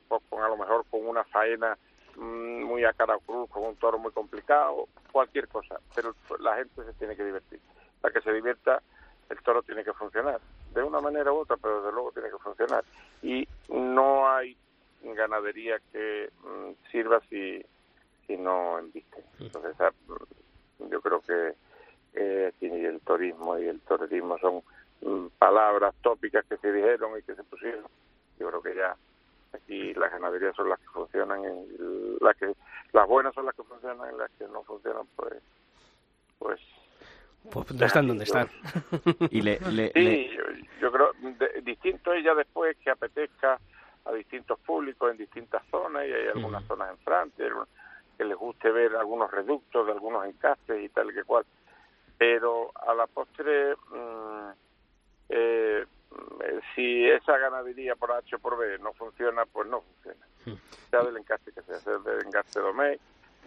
pues, 0.08 0.22
con 0.28 0.42
a 0.42 0.48
lo 0.48 0.56
mejor 0.56 0.84
con 0.90 1.06
una 1.06 1.24
faena 1.24 1.76
mm, 2.16 2.62
muy 2.64 2.84
a 2.84 2.92
cara 2.92 3.18
cruz, 3.26 3.48
con 3.50 3.64
un 3.64 3.76
toro 3.76 3.98
muy 3.98 4.12
complicado, 4.12 4.88
cualquier 5.12 5.48
cosa, 5.48 5.80
pero 5.94 6.14
la 6.40 6.56
gente 6.56 6.84
se 6.84 6.92
tiene 6.94 7.16
que 7.16 7.24
divertir. 7.24 7.60
Para 8.00 8.14
que 8.14 8.20
se 8.20 8.32
divierta, 8.32 8.82
el 9.30 9.38
toro 9.42 9.62
tiene 9.62 9.84
que 9.84 9.92
funcionar, 9.92 10.40
de 10.74 10.82
una 10.82 11.00
manera 11.00 11.32
u 11.32 11.38
otra, 11.38 11.56
pero 11.56 11.82
desde 11.82 11.92
luego 11.92 12.12
tiene 12.12 12.30
que 12.30 12.38
funcionar. 12.38 12.84
Y 13.22 13.46
no 13.68 14.28
hay 14.30 14.56
ganadería 15.02 15.78
que 15.92 16.30
mm, 16.42 16.90
sirva 16.90 17.20
si, 17.28 17.64
si 18.26 18.36
no 18.36 18.78
embiste. 18.78 19.22
Entonces, 19.40 19.74
ah, 19.80 19.92
mm, 20.78 20.88
yo 20.88 21.00
creo 21.00 21.20
que 21.20 21.54
eh, 22.14 22.52
el 22.60 23.00
turismo 23.00 23.58
y 23.58 23.66
el 23.66 23.80
torerismo 23.80 24.38
son 24.38 24.62
mm, 25.02 25.28
palabras 25.38 25.94
tópicas 26.02 26.44
que 26.46 26.56
se 26.56 26.72
dijeron 26.72 27.18
y 27.18 27.22
que 27.22 27.34
se 27.34 27.44
pusieron. 27.44 27.86
Yo 28.38 28.48
creo 28.48 28.62
que 28.62 28.74
ya 28.74 28.96
aquí 29.52 29.94
las 29.94 30.10
ganaderías 30.10 30.54
son 30.56 30.68
las 30.68 30.78
que 30.78 30.88
funcionan, 30.88 31.42
y 31.44 32.18
las 32.20 32.36
que 32.36 32.54
las 32.92 33.06
buenas 33.06 33.34
son 33.34 33.46
las 33.46 33.54
que 33.54 33.62
funcionan, 33.62 34.14
y 34.14 34.18
las 34.18 34.30
que 34.32 34.46
no 34.48 34.62
funcionan, 34.62 35.06
pues, 35.16 35.34
pues 36.38 36.60
Pues 37.52 37.72
no 37.72 37.86
están 37.86 38.06
donde 38.08 38.24
están. 38.24 38.48
Y 39.30 39.40
le, 39.42 39.58
le- 39.70 39.92
Sí, 39.92 40.00
le- 40.02 40.28
yo, 40.36 40.42
yo 40.80 40.92
creo 40.92 41.12
de- 41.20 41.60
distinto 41.62 42.12
es 42.12 42.24
ya 42.24 42.34
después 42.34 42.76
que 42.78 42.90
apetezca 42.90 43.58
a 44.04 44.12
distintos 44.12 44.58
públicos 44.60 45.10
en 45.10 45.16
distintas 45.18 45.62
zonas 45.70 46.06
y 46.06 46.12
hay 46.12 46.28
algunas 46.28 46.64
zonas 46.64 46.90
en 46.90 46.98
Francia 46.98 47.46
que 48.16 48.24
les 48.24 48.36
guste 48.36 48.70
ver 48.70 48.96
algunos 48.96 49.30
reductos 49.30 49.86
de 49.86 49.92
algunos 49.92 50.26
encastes 50.26 50.82
y 50.82 50.88
tal 50.88 51.10
y 51.10 51.14
que 51.14 51.24
cual. 51.24 51.44
Pero 52.16 52.72
a 52.74 52.94
la 52.94 53.06
postre, 53.06 53.74
mm, 53.90 54.50
eh, 55.28 55.86
mm, 56.10 56.42
si 56.74 57.08
esa 57.08 57.38
ganadería 57.38 57.94
por 57.96 58.12
H 58.12 58.34
o 58.36 58.38
por 58.38 58.56
B 58.58 58.78
no 58.78 58.92
funciona, 58.94 59.44
pues 59.46 59.68
no 59.68 59.82
funciona. 59.82 60.26
Sea 60.90 61.02
del 61.02 61.16
encaste 61.18 61.52
que 61.52 61.62
sea, 61.62 61.76
sea 61.76 61.98
del 61.98 62.26
encaste 62.26 62.58
Domé, 62.60 62.98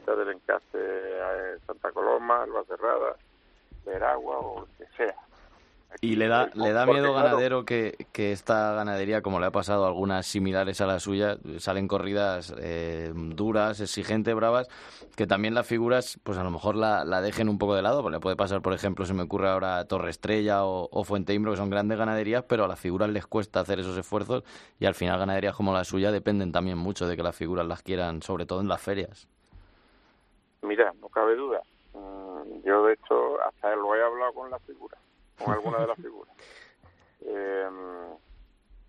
sea 0.06 0.16
del 0.16 0.30
encaste 0.30 0.78
eh, 0.80 1.58
Santa 1.66 1.92
Coloma, 1.92 2.44
Alba 2.44 2.64
Cerrada, 2.66 3.16
Veragua 3.86 4.38
o 4.40 4.62
lo 4.62 4.68
que 4.78 4.86
sea. 4.98 5.16
y 6.00 6.16
le 6.16 6.28
da, 6.28 6.50
le 6.56 6.72
da 6.72 6.86
Porque, 6.86 7.02
miedo 7.02 7.14
claro, 7.14 7.28
ganadero 7.30 7.66
que, 7.66 8.08
que 8.12 8.32
esta 8.32 8.74
ganadería, 8.74 9.22
como 9.22 9.40
le 9.40 9.46
ha 9.48 9.52
pasado 9.52 9.84
a 9.86 9.88
algunas 9.88 10.26
similares 10.26 10.82
a 10.82 10.88
la 10.88 11.00
suya, 11.00 11.38
salen 11.60 11.88
corridas 11.88 12.54
eh, 12.58 13.12
duras, 13.14 13.80
exigentes, 13.82 14.34
bravas, 14.34 14.68
que 15.16 15.28
también 15.28 15.54
las 15.54 15.68
figuras, 15.68 16.18
pues 16.24 16.38
a 16.38 16.44
lo 16.44 16.50
mejor 16.50 16.76
la, 16.76 17.04
la 17.06 17.22
dejen 17.22 17.50
un 17.50 17.58
poco 17.58 17.76
de 17.76 17.82
lado, 17.82 18.02
pues 18.02 18.14
le 18.14 18.20
puede 18.20 18.36
pasar, 18.38 18.62
por 18.62 18.74
ejemplo, 18.74 19.06
se 19.06 19.14
me 19.14 19.24
ocurre 19.24 19.50
ahora 19.50 19.86
Torre 19.86 20.10
Estrella 20.10 20.64
o, 20.66 20.88
o 20.92 21.04
Fuente 21.04 21.34
Imbro, 21.34 21.52
que 21.52 21.58
son 21.58 21.70
grandes 21.70 21.98
ganaderías, 21.98 22.44
pero 22.48 22.64
a 22.66 22.68
las 22.68 22.80
figuras 22.80 23.10
les 23.10 23.28
cuesta 23.28 23.60
hacer 23.60 23.80
esos 23.80 23.98
esfuerzos 23.98 24.44
y 24.80 24.86
al 24.86 24.96
final 24.96 25.20
ganaderías 25.20 25.56
como 25.56 25.74
la 25.74 25.84
suya 25.84 26.12
dependen 26.12 26.52
también 26.52 26.78
mucho 26.78 27.08
de 27.08 27.18
que 27.18 27.24
las 27.24 27.36
figuras 27.36 27.68
las 27.68 27.84
quieran, 27.84 28.22
sobre 28.22 28.46
todo 28.46 28.62
en 28.62 28.70
las 28.70 28.82
ferias. 28.82 29.28
Mira, 30.64 30.94
no 31.02 31.10
cabe 31.10 31.36
duda. 31.36 31.62
Mm, 31.94 32.62
Yo, 32.64 32.86
de 32.86 32.94
hecho, 32.94 33.42
hasta 33.42 33.76
lo 33.76 33.96
he 33.96 34.02
hablado 34.04 34.34
con 34.34 34.50
las 34.50 34.62
figuras, 34.64 35.00
con 35.38 35.54
alguna 35.54 35.80
de 35.80 35.88
las 35.88 35.98
figuras. 36.02 36.36
Em, 37.22 38.18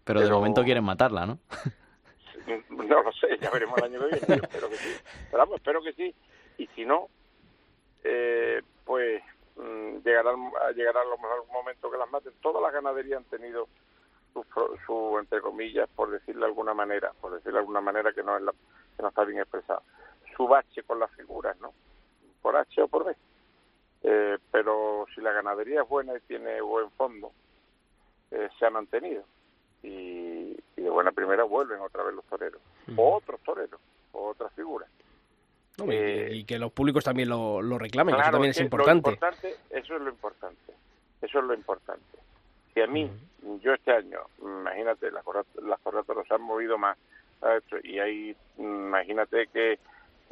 Pero, 0.05 0.21
de 0.21 0.27
Pero- 0.27 0.37
momento 0.39 0.63
quieren 0.65 0.85
matarla, 0.85 1.27
¿no? 1.27 1.39
no 2.71 3.03
lo 3.03 3.13
sé, 3.13 3.39
ya 3.41 3.51
veremos 3.51 3.79
el 3.79 3.85
año 3.85 4.01
que 4.01 4.07
viene. 4.17 4.27
Yo 4.29 4.43
espero 4.43 4.69
que 4.69 4.77
sí. 4.77 4.89
Pero 5.31 5.55
espero 5.55 5.83
que 5.83 5.93
sí. 5.93 6.15
Y 6.59 6.67
si 6.69 6.85
no, 6.85 7.09
eh, 8.05 8.63
pues 8.85 9.23
mm, 9.57 9.99
llegará, 10.05 10.33
llegará 10.75 11.01
a 11.03 11.05
lo 11.05 11.17
mejor 11.19 11.41
un 11.47 11.53
momento 11.53 11.91
que 11.91 11.99
las 11.99 12.11
maten. 12.11 12.33
Todas 12.41 12.63
las 12.63 12.73
ganaderías 12.73 13.19
han 13.19 13.25
tenido 13.25 13.69
su, 14.33 14.45
su, 14.87 15.19
entre 15.19 15.41
comillas, 15.41 15.89
por 15.95 16.11
decirlo 16.11 16.41
de 16.43 16.47
alguna 16.47 16.75
manera, 16.75 17.13
por 17.21 17.33
decirlo 17.33 17.55
de 17.55 17.61
alguna 17.61 17.81
manera 17.81 18.13
que 18.13 18.23
no, 18.23 18.37
es 18.37 18.43
la, 18.43 18.53
que 18.97 19.03
no 19.03 19.09
está 19.09 19.25
bien 19.25 19.41
expresado, 19.41 19.83
su 20.37 20.47
bache 20.49 20.83
con 20.85 20.99
las 20.99 21.11
figuras, 21.13 21.57
¿no? 21.61 21.73
Por 22.43 22.57
H 22.57 22.83
o 22.83 22.89
por 22.89 23.05
B. 23.05 23.15
Eh, 24.03 24.37
pero 24.51 25.07
si 25.15 25.21
la 25.21 25.33
ganadería 25.33 25.83
es 25.83 25.89
buena 25.89 26.17
y 26.17 26.21
tiene 26.21 26.61
buen 26.61 26.91
fondo, 26.91 27.31
eh, 28.33 28.49
se 28.59 28.67
ha 28.67 28.71
mantenido. 28.71 29.23
Y, 29.83 29.89
y 30.77 30.83
de 30.83 30.91
buena 30.91 31.13
primera 31.13 31.45
vuelven 31.45 31.81
otra 31.81 32.03
vez 32.03 32.15
los 32.15 32.25
toreros. 32.27 32.61
O 32.97 33.15
otros 33.17 33.41
toreros, 33.43 33.81
o 34.13 34.29
otras 34.31 34.53
figuras. 34.55 34.89
No, 35.79 35.87
Eh, 35.91 36.29
y, 36.33 36.45
que 36.45 36.59
los 36.59 36.73
públicos 36.73 37.03
también 37.05 37.29
lo, 37.29 37.63
lo 37.63 37.79
reclamen, 37.79 38.15
que 38.15 38.21
eso 38.21 38.25
Claro, 38.25 38.37
también 38.37 38.51
es 38.51 38.61
importante. 38.61 39.19
Eso 39.71 39.97
es 39.97 40.01
lo 40.03 40.11
importante. 40.11 40.73
Eso 41.23 41.39
es 41.39 41.45
lo 41.45 41.55
importante. 41.55 42.19
Si 42.75 42.81
a 42.81 42.87
mí, 42.87 43.11
yo 43.63 43.73
este 43.75 43.93
año, 43.93 44.19
imagínate, 44.41 45.11
las 45.11 45.25
corra- 45.25 45.45
las 45.63 46.31
han 46.31 46.43
movido 46.43 46.77
más 46.79 46.97
y 47.85 47.99
hay, 47.99 48.37
imagínate 48.59 49.47
que, 49.49 49.79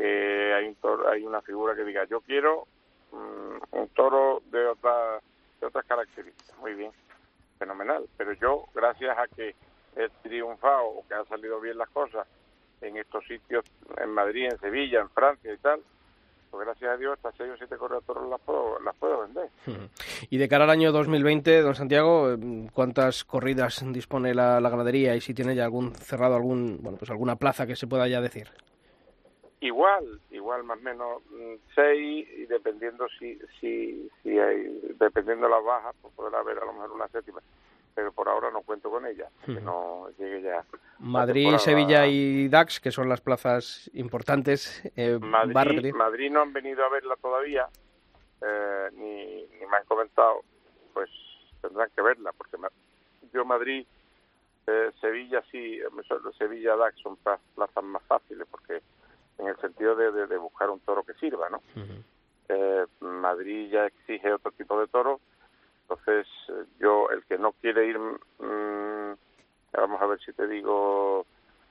que 0.01 0.55
hay, 0.55 0.67
un 0.67 0.75
toro- 0.77 1.09
hay 1.09 1.23
una 1.25 1.43
figura 1.43 1.75
que 1.75 1.85
diga, 1.85 2.05
yo 2.05 2.21
quiero 2.23 2.67
mm, 3.13 3.77
un 3.79 3.89
toro 3.89 4.43
de, 4.51 4.67
otra, 4.67 5.21
de 5.61 5.67
otras 5.67 5.85
características. 5.85 6.57
Muy 6.59 6.73
bien, 6.75 6.91
fenomenal. 7.59 8.07
Pero 8.17 8.33
yo, 8.35 8.65
gracias 8.75 9.17
a 9.19 9.27
que 9.29 9.55
he 9.97 10.09
triunfado 10.23 10.85
o 10.87 11.05
que 11.07 11.15
han 11.15 11.27
salido 11.29 11.61
bien 11.61 11.77
las 11.77 11.91
cosas 11.91 12.27
en 12.81 12.97
estos 12.97 13.25
sitios, 13.27 13.65
en 13.99 14.11
Madrid, 14.11 14.47
en 14.51 14.59
Sevilla, 14.59 15.01
en 15.01 15.11
Francia 15.11 15.53
y 15.53 15.59
tal, 15.59 15.81
pues 16.51 16.65
gracias 16.67 16.91
a 16.93 16.97
Dios 16.97 17.17
estas 17.17 17.35
seis 17.37 17.51
o 17.53 17.57
siete 17.59 17.77
corredores 17.77 18.29
las 18.31 18.41
puedo, 18.41 18.79
las 18.81 18.97
puedo 18.97 19.21
vender. 19.21 19.51
Y 20.31 20.39
de 20.39 20.49
cara 20.49 20.65
al 20.65 20.71
año 20.71 20.91
2020, 20.93 21.61
don 21.61 21.75
Santiago, 21.75 22.33
eh, 22.33 22.39
¿cuántas 22.73 23.25
corridas 23.25 23.85
dispone 23.93 24.35
la, 24.35 24.61
la 24.61 24.71
ganadería 24.71 25.15
y 25.15 25.21
si 25.21 25.35
tiene 25.35 25.55
ya 25.55 25.65
algún 25.65 25.95
cerrado 25.95 26.35
algún 26.37 26.79
bueno 26.81 26.97
pues 26.99 27.11
alguna 27.11 27.37
plaza 27.37 27.67
que 27.67 27.77
se 27.77 27.87
pueda 27.87 28.09
ya 28.09 28.21
decir? 28.23 28.49
Igual, 29.61 30.21
igual 30.31 30.65
más 30.65 30.79
o 30.79 30.83
menos 30.83 31.23
mm, 31.31 31.55
seis 31.75 32.27
y 32.39 32.47
dependiendo 32.47 33.07
si, 33.19 33.39
si, 33.61 34.09
si 34.23 34.39
hay, 34.39 34.81
dependiendo 34.99 35.49
las 35.49 35.63
bajas, 35.63 35.95
pues 36.01 36.15
podrá 36.15 36.39
haber 36.41 36.59
a 36.59 36.65
lo 36.65 36.73
mejor 36.73 36.93
una 36.93 37.09
séptima, 37.09 37.41
pero 37.95 38.11
por 38.13 38.27
ahora 38.29 38.51
no 38.51 38.63
cuento 38.63 38.91
con 38.91 39.05
ella, 39.07 39.29
que 39.45 39.61
no 39.61 40.09
llegue 40.19 40.41
ya. 40.43 40.65
Madrid. 40.99 41.57
Sevilla 41.59 42.07
y 42.07 42.49
Dax, 42.49 42.81
que 42.81 42.91
son 42.91 43.09
las 43.11 43.21
plazas 43.21 43.91
importantes, 43.93 44.83
eh, 44.97 45.19
Madrid. 45.21 45.93
Madrid 45.93 46.31
no 46.31 46.41
han 46.41 46.53
venido 46.55 46.83
a 46.85 46.89
verla 46.89 47.17
todavía, 47.21 47.67
eh, 48.41 48.89
ni, 48.95 49.45
ni 49.59 49.67
me 49.67 49.77
han 49.77 49.85
comentado, 49.85 50.43
pues 50.95 51.11
tendrán 51.61 51.91
que 51.95 52.01
verla, 52.01 52.33
porque 52.33 52.57
yo 53.35 53.45
Madrid, 53.45 53.87
eh, 54.67 54.91
Sevilla 55.03 55.43
sí, 55.51 55.79
Sevilla 56.39 56.77
DAX 56.77 56.99
son 57.03 57.17
pla- 57.17 57.39
plazas 57.55 57.85
más 57.85 58.03
fáciles, 58.05 58.47
porque 58.51 58.81
en 59.39 59.49
el 59.49 59.57
sentido 59.59 59.95
de, 59.97 60.13
de- 60.13 60.27
de 60.27 60.37
buscar 60.37 60.71
un 60.71 60.81
toro 60.81 61.03
que 61.03 61.15
sirva, 61.15 61.49
¿no? 61.49 61.61
Eh, 62.49 62.87
Madrid 63.01 63.71
ya 63.71 63.87
exige 63.87 64.33
otro 64.33 64.51
tipo 64.53 64.79
de 64.81 64.89
toro, 64.89 65.21
entonces 65.83 66.27
yo, 66.79 67.09
el 67.11 67.25
que 67.25 67.39
no 67.39 67.53
quiere 67.53 67.87
ir, 67.87 67.99
mm, 67.99 69.15
vamos 69.73 70.03
a 70.03 70.07
ver 70.07 70.21
si 70.21 70.33
te 70.33 70.47
digo 70.49 71.25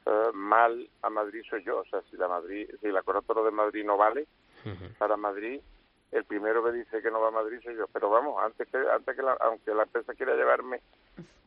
eh, 0.06 0.30
mal 0.34 0.90
a 1.02 1.10
Madrid 1.10 1.44
soy 1.50 1.64
yo, 1.64 1.80
o 1.80 1.86
sea, 1.86 2.02
si 2.10 2.16
la 2.18 2.28
Madrid, 2.28 2.70
si 2.82 2.88
la 2.88 3.04
corona 3.04 3.26
toro 3.28 3.44
de 3.44 3.52
Madrid 3.52 3.86
no 3.86 3.98
vale 3.98 4.26
para 4.98 5.18
Madrid, 5.18 5.62
el 6.12 6.24
primero 6.26 6.64
que 6.64 6.72
dice 6.72 7.02
que 7.02 7.12
no 7.12 7.20
va 7.22 7.28
a 7.28 7.32
Madrid 7.32 7.60
soy 7.64 7.76
yo, 7.76 7.86
pero 7.94 8.10
vamos, 8.10 8.42
antes 8.44 8.68
que, 8.70 8.78
antes 8.78 9.16
que 9.16 9.22
la, 9.22 9.34
aunque 9.42 9.74
la 9.74 9.84
empresa 9.84 10.14
quiera 10.16 10.36
llevarme 10.36 10.82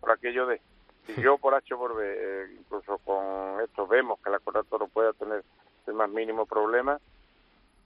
por 0.01 0.11
aquello 0.12 0.46
de, 0.46 0.61
si 1.07 1.20
yo 1.22 1.38
por 1.38 1.55
H 1.55 1.75
por 1.77 1.96
B, 1.96 2.05
eh, 2.07 2.57
incluso 2.61 2.98
con 2.98 3.61
esto 3.62 3.87
vemos 3.87 4.20
que 4.22 4.31
la 4.31 4.38
corona 4.38 4.66
toro 4.68 4.87
pueda 4.88 5.12
tener 5.14 5.42
el 5.90 5.95
más 5.97 6.11
mínimo 6.11 6.47
problema, 6.47 6.99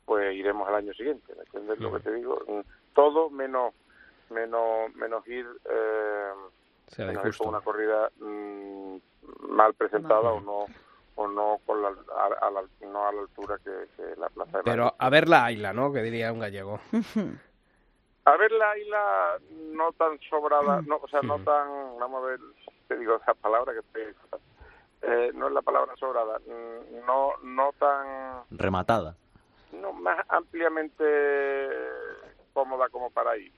pues 0.05 0.35
iremos 0.37 0.69
al 0.69 0.77
año 0.77 0.93
siguiente, 0.95 1.35
¿me 1.35 1.43
entiendes 1.43 1.79
lo 1.81 1.93
que 1.93 2.01
te 2.01 2.13
digo? 2.13 2.41
Mm, 2.47 2.61
Todo 2.95 3.31
menos 3.31 3.75
menos 4.31 4.95
menos 4.95 5.27
ir, 5.29 5.47
eh, 5.71 6.33
Sea 6.89 7.07
de 7.07 7.13
menos 7.13 7.25
ir 7.25 7.31
justo. 7.31 7.45
con 7.45 7.55
una 7.55 7.61
corrida 7.63 8.11
mm, 8.19 8.97
mal 9.49 9.75
presentada 9.75 10.31
o 10.33 10.41
no 10.41 10.67
o 11.19 11.27
no 11.29 11.61
con 11.65 11.81
la, 11.83 11.89
a, 11.89 12.47
a 12.47 12.51
la, 12.51 12.63
no 12.83 13.07
a 13.09 13.13
la 13.13 13.21
altura 13.23 13.59
que, 13.65 13.71
que 13.97 14.03
la 14.21 14.29
plaza 14.29 14.59
de 14.59 14.65
Madrid. 14.65 14.73
Pero 14.73 14.95
a 14.99 15.11
ver 15.11 15.29
la 15.29 15.45
Aila, 15.47 15.73
¿no? 15.73 15.91
Que 15.93 16.03
diría 16.03 16.33
un 16.33 16.41
gallego. 16.41 16.79
A 18.29 18.37
ver 18.37 18.51
la 18.51 18.77
isla 18.77 19.39
no 19.73 19.93
tan 19.93 20.19
sobrada, 20.29 20.83
no, 20.85 20.97
o 20.97 21.07
sea, 21.07 21.23
no 21.23 21.39
Mm. 21.39 21.45
tan, 21.45 21.69
vamos 22.01 22.25
a 22.25 22.27
ver, 22.27 22.41
te 22.89 22.97
digo 22.99 23.15
esa 23.23 23.35
palabra 23.35 23.73
que 23.73 23.83
te, 23.93 24.15
eh, 25.07 25.31
no 25.35 25.47
es 25.49 25.53
la 25.55 25.63
palabra 25.63 25.95
sobrada, 25.97 26.39
mm, 26.41 27.07
no, 27.07 27.33
no 27.43 27.73
tan, 27.79 28.43
Rematada. 28.51 29.17
no 29.73 29.93
más 29.93 30.25
ampliamente 30.29 31.05
cómoda 32.53 32.89
como 32.89 33.11
para 33.11 33.37
ir. 33.37 33.53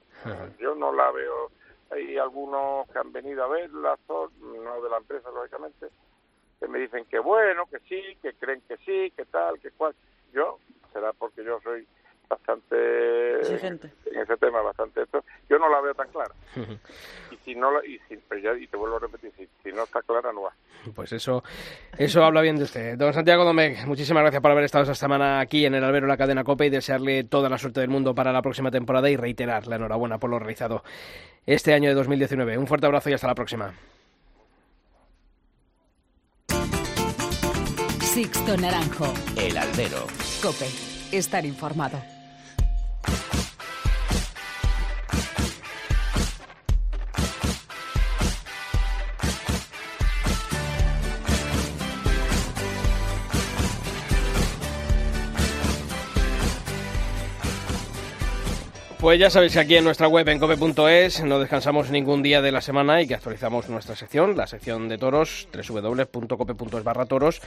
Yo 0.59 0.75
no 0.75 0.93
la 0.93 1.11
veo, 1.13 1.51
hay 1.91 2.19
algunos 2.19 2.87
que 2.89 2.99
han 2.99 3.13
venido 3.13 3.45
a 3.45 3.49
verla, 3.49 3.97
son- 4.07 4.33
no 4.65 4.83
de 4.83 4.91
la 4.91 4.99
empresa 4.99 5.31
lógicamente, 5.31 5.89
que 6.61 6.69
me 6.69 6.79
dicen 6.81 7.05
que 7.07 7.19
bueno, 7.21 7.67
que 7.67 7.79
sí, 7.81 8.17
que 8.21 8.35
creen 8.35 8.61
que 8.63 8.77
sí, 8.79 9.11
que 9.17 9.25
tal, 9.27 9.59
que 9.61 9.71
cual. 9.71 9.95
Yo, 10.33 10.59
será 10.93 11.13
porque 11.13 11.45
yo 11.45 11.61
soy 11.63 11.87
bastante 12.29 13.41
Exigente. 13.41 13.91
en 14.07 14.21
ese 14.21 14.37
tema 14.37 14.61
bastante 14.63 15.03
esto 15.03 15.25
yo 15.49 15.59
no 15.59 15.69
la 15.69 15.81
veo 15.81 15.95
tan 15.95 16.09
clara 16.09 16.35
y 17.31 17.37
si 17.45 17.55
no 17.55 17.71
la, 17.71 17.85
y, 17.87 17.99
si, 18.09 18.17
pero 18.29 18.41
ya, 18.41 18.59
y 18.59 18.67
te 18.67 18.77
vuelvo 18.77 18.97
a 18.97 19.01
repetir 19.01 19.33
si, 19.37 19.49
si 19.63 19.73
no 19.73 19.85
está 19.85 20.03
clara 20.03 20.33
no 20.33 20.43
va 20.43 20.53
Pues 20.95 21.13
eso, 21.13 21.43
eso 21.97 22.23
habla 22.23 22.41
bien 22.43 22.57
de 22.57 22.65
usted. 22.65 22.97
Don 22.97 23.13
Santiago 23.13 23.45
Domecq, 23.45 23.87
muchísimas 23.87 24.23
gracias 24.23 24.43
por 24.43 24.51
haber 24.51 24.65
estado 24.65 24.83
esta 24.83 24.95
semana 24.95 25.41
aquí 25.41 25.65
en 25.67 25.75
el 25.75 25.85
albero 25.85 26.07
de 26.07 26.13
la 26.13 26.17
cadena 26.17 26.45
COPE 26.45 26.67
y 26.67 26.71
desearle 26.71 27.25
toda 27.25 27.49
la 27.49 27.59
suerte 27.59 27.81
del 27.81 27.91
mundo 27.91 28.15
para 28.15 28.33
la 28.33 28.43
próxima 28.43 28.71
temporada 28.71 29.11
y 29.11 29.17
reiterar 29.17 29.67
la 29.67 29.77
enhorabuena 29.77 30.19
por 30.19 30.31
lo 30.31 30.39
realizado 30.39 30.83
este 31.47 31.75
año 31.75 31.89
de 31.89 31.95
2019. 31.95 32.59
Un 32.59 32.67
fuerte 32.67 32.87
abrazo 32.87 33.11
y 33.11 33.15
hasta 33.15 33.27
la 33.27 33.35
próxima. 33.35 33.73
Sixto 38.01 38.57
Naranjo. 38.57 39.15
El 39.37 39.57
albero. 39.57 40.07
Cope. 40.43 40.67
Estar 41.13 41.47
informado. 41.47 42.18
Pues 59.01 59.21
ya 59.21 59.31
sabéis 59.31 59.53
que 59.53 59.61
aquí 59.61 59.77
en 59.77 59.85
nuestra 59.85 60.09
web 60.09 60.29
en 60.29 60.41
cope.es 60.41 61.23
no 61.23 61.39
descansamos 61.39 61.89
ningún 61.89 62.21
día 62.21 62.43
de 62.43 62.51
la 62.51 62.61
semana 62.61 63.01
y 63.01 63.07
que 63.07 63.15
actualizamos 63.15 63.69
nuestra 63.69 63.95
sección, 63.95 64.37
la 64.37 64.49
sección 64.49 64.89
de 64.89 64.99
toros, 64.99 65.47
www.cope.es 65.53 66.83
barra 66.83 67.07
toros. 67.07 67.41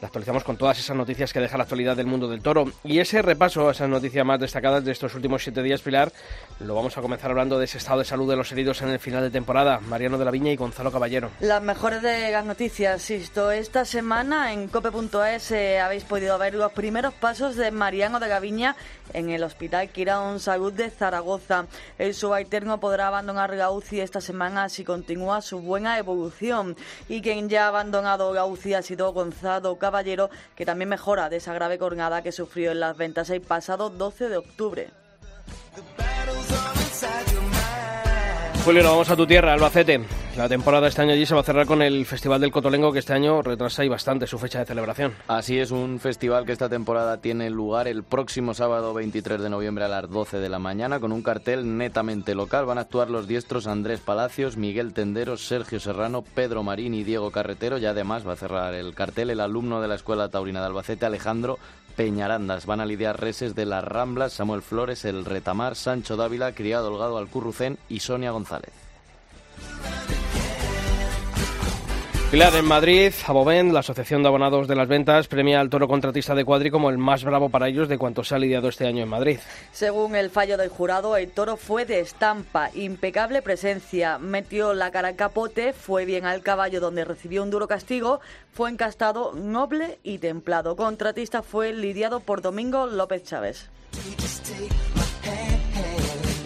La 0.00 0.06
actualizamos 0.06 0.44
con 0.44 0.56
todas 0.56 0.78
esas 0.78 0.96
noticias 0.96 1.32
que 1.32 1.40
deja 1.40 1.56
la 1.56 1.64
actualidad 1.64 1.96
del 1.96 2.06
mundo 2.06 2.28
del 2.28 2.40
toro. 2.40 2.70
Y 2.84 3.00
ese 3.00 3.20
repaso 3.20 3.68
a 3.68 3.72
esas 3.72 3.88
noticias 3.88 4.24
más 4.24 4.38
destacadas 4.38 4.84
de 4.84 4.92
estos 4.92 5.12
últimos 5.16 5.42
siete 5.42 5.60
días, 5.60 5.80
Pilar, 5.80 6.12
lo 6.60 6.76
vamos 6.76 6.96
a 6.96 7.02
comenzar 7.02 7.32
hablando 7.32 7.58
de 7.58 7.64
ese 7.64 7.78
estado 7.78 7.98
de 7.98 8.04
salud 8.04 8.30
de 8.30 8.36
los 8.36 8.52
heridos 8.52 8.80
en 8.82 8.90
el 8.90 9.00
final 9.00 9.22
de 9.22 9.30
temporada. 9.30 9.80
Mariano 9.80 10.18
de 10.18 10.24
la 10.24 10.30
Viña 10.30 10.52
y 10.52 10.56
Gonzalo 10.56 10.92
Caballero. 10.92 11.30
Las 11.40 11.62
mejores 11.62 12.00
de 12.00 12.30
las 12.30 12.44
noticias, 12.44 13.02
Sisto. 13.02 13.50
Esta 13.50 13.84
semana 13.84 14.52
en 14.52 14.68
cope.es 14.68 15.50
eh, 15.50 15.80
habéis 15.80 16.04
podido 16.04 16.38
ver 16.38 16.54
los 16.54 16.70
primeros 16.72 17.12
pasos 17.14 17.56
de 17.56 17.72
Mariano 17.72 18.20
de 18.20 18.28
Gaviña 18.28 18.76
en 19.12 19.30
el 19.30 19.42
Hospital 19.42 19.88
Quirón 19.88 20.38
Salud 20.38 20.75
de 20.76 20.90
Zaragoza. 20.90 21.66
El 21.98 22.14
subalterno 22.14 22.78
podrá 22.78 23.08
abandonar 23.08 23.54
la 23.54 23.70
esta 24.04 24.20
semana 24.20 24.68
si 24.68 24.84
continúa 24.84 25.42
su 25.42 25.60
buena 25.60 25.98
evolución. 25.98 26.76
Y 27.08 27.22
quien 27.22 27.48
ya 27.48 27.64
ha 27.64 27.68
abandonado 27.68 28.32
la 28.32 28.44
ha 28.44 28.82
sido 28.82 29.12
Gonzalo 29.12 29.76
Caballero, 29.76 30.30
que 30.54 30.66
también 30.66 30.88
mejora 30.88 31.28
de 31.28 31.36
esa 31.36 31.54
grave 31.54 31.78
cornada 31.78 32.22
que 32.22 32.32
sufrió 32.32 32.72
en 32.72 32.80
las 32.80 32.96
ventas 32.96 33.30
el 33.30 33.40
pasado 33.40 33.90
12 33.90 34.28
de 34.28 34.36
octubre. 34.36 34.90
Julio, 38.66 38.82
vamos 38.82 39.08
a 39.08 39.14
tu 39.14 39.28
tierra, 39.28 39.52
Albacete. 39.52 40.00
La 40.36 40.48
temporada 40.48 40.88
este 40.88 41.00
año 41.00 41.12
allí 41.12 41.24
se 41.24 41.36
va 41.36 41.42
a 41.42 41.44
cerrar 41.44 41.66
con 41.66 41.82
el 41.82 42.04
Festival 42.04 42.40
del 42.40 42.50
Cotolengo, 42.50 42.92
que 42.92 42.98
este 42.98 43.12
año 43.12 43.40
retrasa 43.40 43.84
y 43.84 43.88
bastante 43.88 44.26
su 44.26 44.40
fecha 44.40 44.58
de 44.58 44.66
celebración. 44.66 45.14
Así 45.28 45.56
es, 45.56 45.70
un 45.70 46.00
festival 46.00 46.44
que 46.44 46.50
esta 46.50 46.68
temporada 46.68 47.18
tiene 47.18 47.48
lugar 47.48 47.86
el 47.86 48.02
próximo 48.02 48.54
sábado 48.54 48.92
23 48.92 49.40
de 49.40 49.50
noviembre 49.50 49.84
a 49.84 49.88
las 49.88 50.10
12 50.10 50.38
de 50.38 50.48
la 50.48 50.58
mañana 50.58 50.98
con 50.98 51.12
un 51.12 51.22
cartel 51.22 51.78
netamente 51.78 52.34
local. 52.34 52.66
Van 52.66 52.78
a 52.78 52.80
actuar 52.80 53.08
los 53.08 53.28
diestros 53.28 53.68
Andrés 53.68 54.00
Palacios, 54.00 54.56
Miguel 54.56 54.94
Tenderos, 54.94 55.46
Sergio 55.46 55.78
Serrano, 55.78 56.22
Pedro 56.22 56.64
Marín 56.64 56.94
y 56.94 57.04
Diego 57.04 57.30
Carretero. 57.30 57.78
Y 57.78 57.86
además 57.86 58.26
va 58.26 58.32
a 58.32 58.36
cerrar 58.36 58.74
el 58.74 58.96
cartel 58.96 59.30
el 59.30 59.38
alumno 59.38 59.80
de 59.80 59.86
la 59.86 59.94
Escuela 59.94 60.28
Taurina 60.28 60.58
de 60.58 60.66
Albacete, 60.66 61.06
Alejandro 61.06 61.60
Peñarandas. 61.96 62.66
Van 62.66 62.80
a 62.80 62.86
lidiar 62.86 63.20
reses 63.20 63.54
de 63.54 63.64
las 63.64 63.82
Ramblas, 63.82 64.34
Samuel 64.34 64.62
Flores, 64.62 65.04
El 65.04 65.24
Retamar, 65.24 65.74
Sancho 65.74 66.16
Dávila, 66.16 66.52
Criado 66.52 66.92
Holgado 66.92 67.18
Alcurrucén 67.18 67.78
y 67.88 68.00
Sonia 68.00 68.30
González. 68.30 68.72
Pilar, 72.30 72.56
en 72.56 72.64
Madrid, 72.64 73.12
Abovén, 73.24 73.72
la 73.72 73.80
Asociación 73.80 74.22
de 74.22 74.28
Abonados 74.28 74.66
de 74.66 74.74
las 74.74 74.88
Ventas, 74.88 75.28
premia 75.28 75.60
al 75.60 75.70
toro 75.70 75.86
contratista 75.86 76.34
de 76.34 76.44
Cuadri 76.44 76.72
como 76.72 76.90
el 76.90 76.98
más 76.98 77.22
bravo 77.22 77.50
para 77.50 77.68
ellos 77.68 77.88
de 77.88 77.98
cuanto 77.98 78.24
se 78.24 78.34
ha 78.34 78.38
lidiado 78.38 78.68
este 78.68 78.84
año 78.84 79.04
en 79.04 79.08
Madrid. 79.08 79.38
Según 79.70 80.16
el 80.16 80.30
fallo 80.30 80.56
del 80.56 80.68
jurado, 80.68 81.16
el 81.16 81.30
toro 81.30 81.56
fue 81.56 81.84
de 81.84 82.00
estampa, 82.00 82.70
impecable 82.74 83.42
presencia, 83.42 84.18
metió 84.18 84.74
la 84.74 84.90
cara 84.90 85.08
al 85.08 85.16
capote, 85.16 85.72
fue 85.72 86.04
bien 86.04 86.26
al 86.26 86.42
caballo 86.42 86.80
donde 86.80 87.04
recibió 87.04 87.44
un 87.44 87.50
duro 87.50 87.68
castigo, 87.68 88.18
fue 88.52 88.70
encastado, 88.70 89.32
noble 89.32 90.00
y 90.02 90.18
templado. 90.18 90.74
Contratista 90.74 91.42
fue 91.42 91.72
lidiado 91.72 92.18
por 92.18 92.42
Domingo 92.42 92.86
López 92.86 93.22
Chávez. 93.22 93.70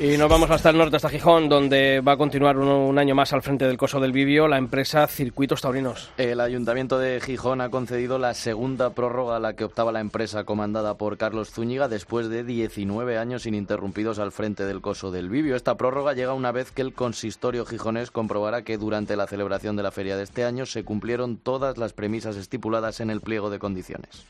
Y 0.03 0.17
nos 0.17 0.31
vamos 0.31 0.51
hasta 0.51 0.71
el 0.71 0.79
norte, 0.79 0.97
hasta 0.97 1.11
Gijón, 1.11 1.51
donde 1.51 2.01
va 2.01 2.13
a 2.13 2.17
continuar 2.17 2.57
un, 2.57 2.69
un, 2.69 2.99
año 2.99 3.15
más 3.15 3.35
al 3.35 3.43
frente 3.43 3.67
del 3.67 3.77
coso 3.77 4.01
del 4.01 4.13
Vivio 4.13 4.49
la 4.49 4.57
empresa 4.57 5.07
Circuitos 5.07 5.61
Taurinos. 5.61 6.09
El 6.17 6.41
Ayuntamiento 6.41 6.99
de 6.99 7.21
Gijón 7.21 7.61
ha 7.61 7.69
concedido 7.69 8.19
la 8.19 8.33
segunda 8.33 8.95
prórroga 8.95 9.37
a 9.37 9.41
la 9.41 9.57
que 9.57 9.65
optaba 9.65 9.93
la 9.93 10.01
empresa 10.01 10.45
comandada 10.45 10.97
por 10.97 11.19
Carlos 11.19 11.51
Zúñiga 11.51 11.87
después 11.87 12.31
de 12.31 12.45
19 12.45 13.19
años 13.19 13.45
ininterrumpidos 13.45 14.19
al 14.19 14.33
frente 14.33 14.65
del 14.65 14.81
coso 14.81 15.11
del 15.11 15.29
Vivio. 15.29 15.55
Esta 15.55 15.77
prórroga 15.77 16.15
llega 16.15 16.33
una 16.33 16.51
vez 16.51 16.71
que 16.71 16.81
el 16.81 16.95
consistorio 16.95 17.67
gijonés 17.67 18.11
comprobará 18.11 18.63
que 18.63 18.79
durante 18.79 19.17
la 19.17 19.27
celebración 19.27 19.77
de 19.77 19.83
la 19.83 19.91
feria 19.91 20.17
de 20.17 20.23
este 20.23 20.47
año 20.47 20.65
se 20.65 20.83
cumplieron 20.83 21.37
todas 21.37 21.77
las 21.77 21.93
premisas 21.93 22.37
estipuladas 22.37 23.01
en 23.01 23.11
el 23.11 23.21
pliego 23.21 23.51
de 23.51 23.59
condiciones. 23.59 24.25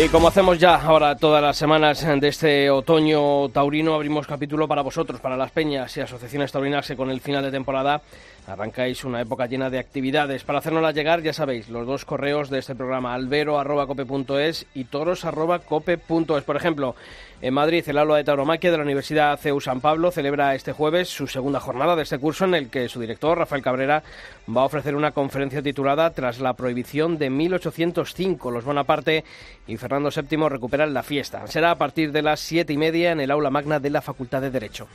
Y 0.00 0.08
como 0.10 0.28
hacemos 0.28 0.60
ya 0.60 0.76
ahora 0.76 1.16
todas 1.16 1.42
las 1.42 1.56
semanas 1.56 2.06
de 2.06 2.28
este 2.28 2.70
otoño 2.70 3.48
taurino, 3.48 3.94
abrimos 3.94 4.28
capítulo 4.28 4.68
para 4.68 4.82
vosotros, 4.82 5.20
para 5.20 5.36
las 5.36 5.50
peñas 5.50 5.96
y 5.96 6.00
asociaciones 6.00 6.52
taurinas 6.52 6.86
que 6.86 6.94
con 6.94 7.10
el 7.10 7.20
final 7.20 7.42
de 7.42 7.50
temporada 7.50 8.00
arrancáis 8.46 9.04
una 9.04 9.20
época 9.20 9.46
llena 9.46 9.70
de 9.70 9.78
actividades. 9.78 10.44
Para 10.44 10.60
hacernoslas 10.60 10.94
llegar, 10.94 11.22
ya 11.22 11.32
sabéis, 11.32 11.68
los 11.68 11.86
dos 11.86 12.04
correos 12.04 12.48
de 12.48 12.60
este 12.60 12.74
programa, 12.74 13.14
albero.cope.es 13.14 14.66
y 14.74 14.84
toros.cope.es. 14.84 16.44
Por 16.44 16.56
ejemplo, 16.56 16.94
en 17.40 17.54
Madrid, 17.54 17.84
el 17.86 17.98
aula 17.98 18.16
de 18.16 18.24
tauromaquia 18.24 18.70
de 18.70 18.78
la 18.78 18.82
Universidad 18.82 19.38
CEU 19.38 19.60
San 19.60 19.80
Pablo 19.80 20.10
celebra 20.10 20.54
este 20.54 20.72
jueves 20.72 21.08
su 21.08 21.26
segunda 21.26 21.60
jornada 21.60 21.94
de 21.94 22.02
este 22.02 22.18
curso 22.18 22.44
en 22.44 22.54
el 22.54 22.68
que 22.68 22.88
su 22.88 23.00
director, 23.00 23.38
Rafael 23.38 23.62
Cabrera, 23.62 24.02
va 24.48 24.62
a 24.62 24.66
ofrecer 24.66 24.96
una 24.96 25.12
conferencia 25.12 25.62
titulada 25.62 26.10
Tras 26.10 26.40
la 26.40 26.54
prohibición 26.54 27.18
de 27.18 27.30
1805, 27.30 28.50
los 28.50 28.64
Bonaparte 28.64 29.24
y 29.66 29.76
Fernando 29.88 30.10
VII 30.10 30.48
recuperan 30.48 30.92
la 30.92 31.02
fiesta. 31.02 31.46
Será 31.46 31.70
a 31.70 31.78
partir 31.78 32.12
de 32.12 32.22
las 32.22 32.40
siete 32.40 32.74
y 32.74 32.76
media 32.76 33.12
en 33.12 33.20
el 33.20 33.30
aula 33.30 33.50
magna 33.50 33.80
de 33.80 33.88
la 33.88 34.02
Facultad 34.02 34.42
de 34.42 34.50
Derecho. 34.50 34.86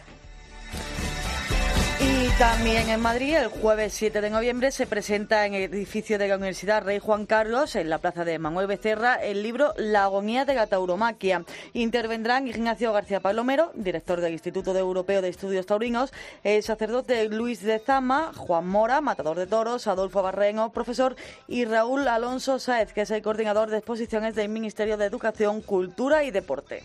También 2.39 2.89
en 2.89 3.00
Madrid, 3.00 3.36
el 3.36 3.48
jueves 3.48 3.93
7 3.93 4.19
de 4.19 4.32
noviembre, 4.32 4.72
se 4.72 4.88
presenta 4.88 5.46
en 5.46 5.54
el 5.54 5.72
edificio 5.72 6.17
de 6.17 6.28
la 6.28 6.38
Universidad 6.38 6.84
Rey 6.84 6.98
Juan 6.98 7.28
Carlos, 7.28 7.76
en 7.76 7.91
la 7.91 8.00
plaza 8.00 8.26
de 8.26 8.39
Manuel 8.39 8.65
Becerra, 8.65 9.15
el 9.15 9.43
libro 9.43 9.74
La 9.78 10.06
agonía 10.06 10.43
de 10.43 10.56
la 10.56 10.65
tauromaquia. 10.65 11.46
Intervendrán 11.74 12.48
Ignacio 12.48 12.91
García 12.91 13.19
Palomero, 13.19 13.72
director 13.76 14.19
del 14.19 14.34
Instituto 14.34 14.76
Europeo 14.76 15.22
de 15.22 15.30
Estudios 15.30 15.67
Taurinos, 15.67 16.12
el 16.43 16.63
sacerdote 16.63 17.30
Luis 17.30 17.62
de 17.62 17.78
Zama, 17.78 18.32
Juan 18.36 18.67
Mora, 18.67 19.00
matador 19.00 19.38
de 19.38 19.46
toros, 19.46 19.86
Adolfo 19.86 20.24
Barreno, 20.24 20.72
profesor, 20.72 21.15
y 21.48 21.65
Raúl 21.65 22.08
Alonso 22.08 22.58
Sáez, 22.58 22.93
que 22.93 23.02
es 23.02 23.12
el 23.12 23.22
coordinador 23.22 23.69
de 23.69 23.78
exposiciones 23.78 24.34
del 24.34 24.50
Ministerio 24.50 24.98
de 24.98 25.06
Educación, 25.06 25.62
Cultura 25.62 26.24
y 26.24 26.32
Deporte. 26.32 26.82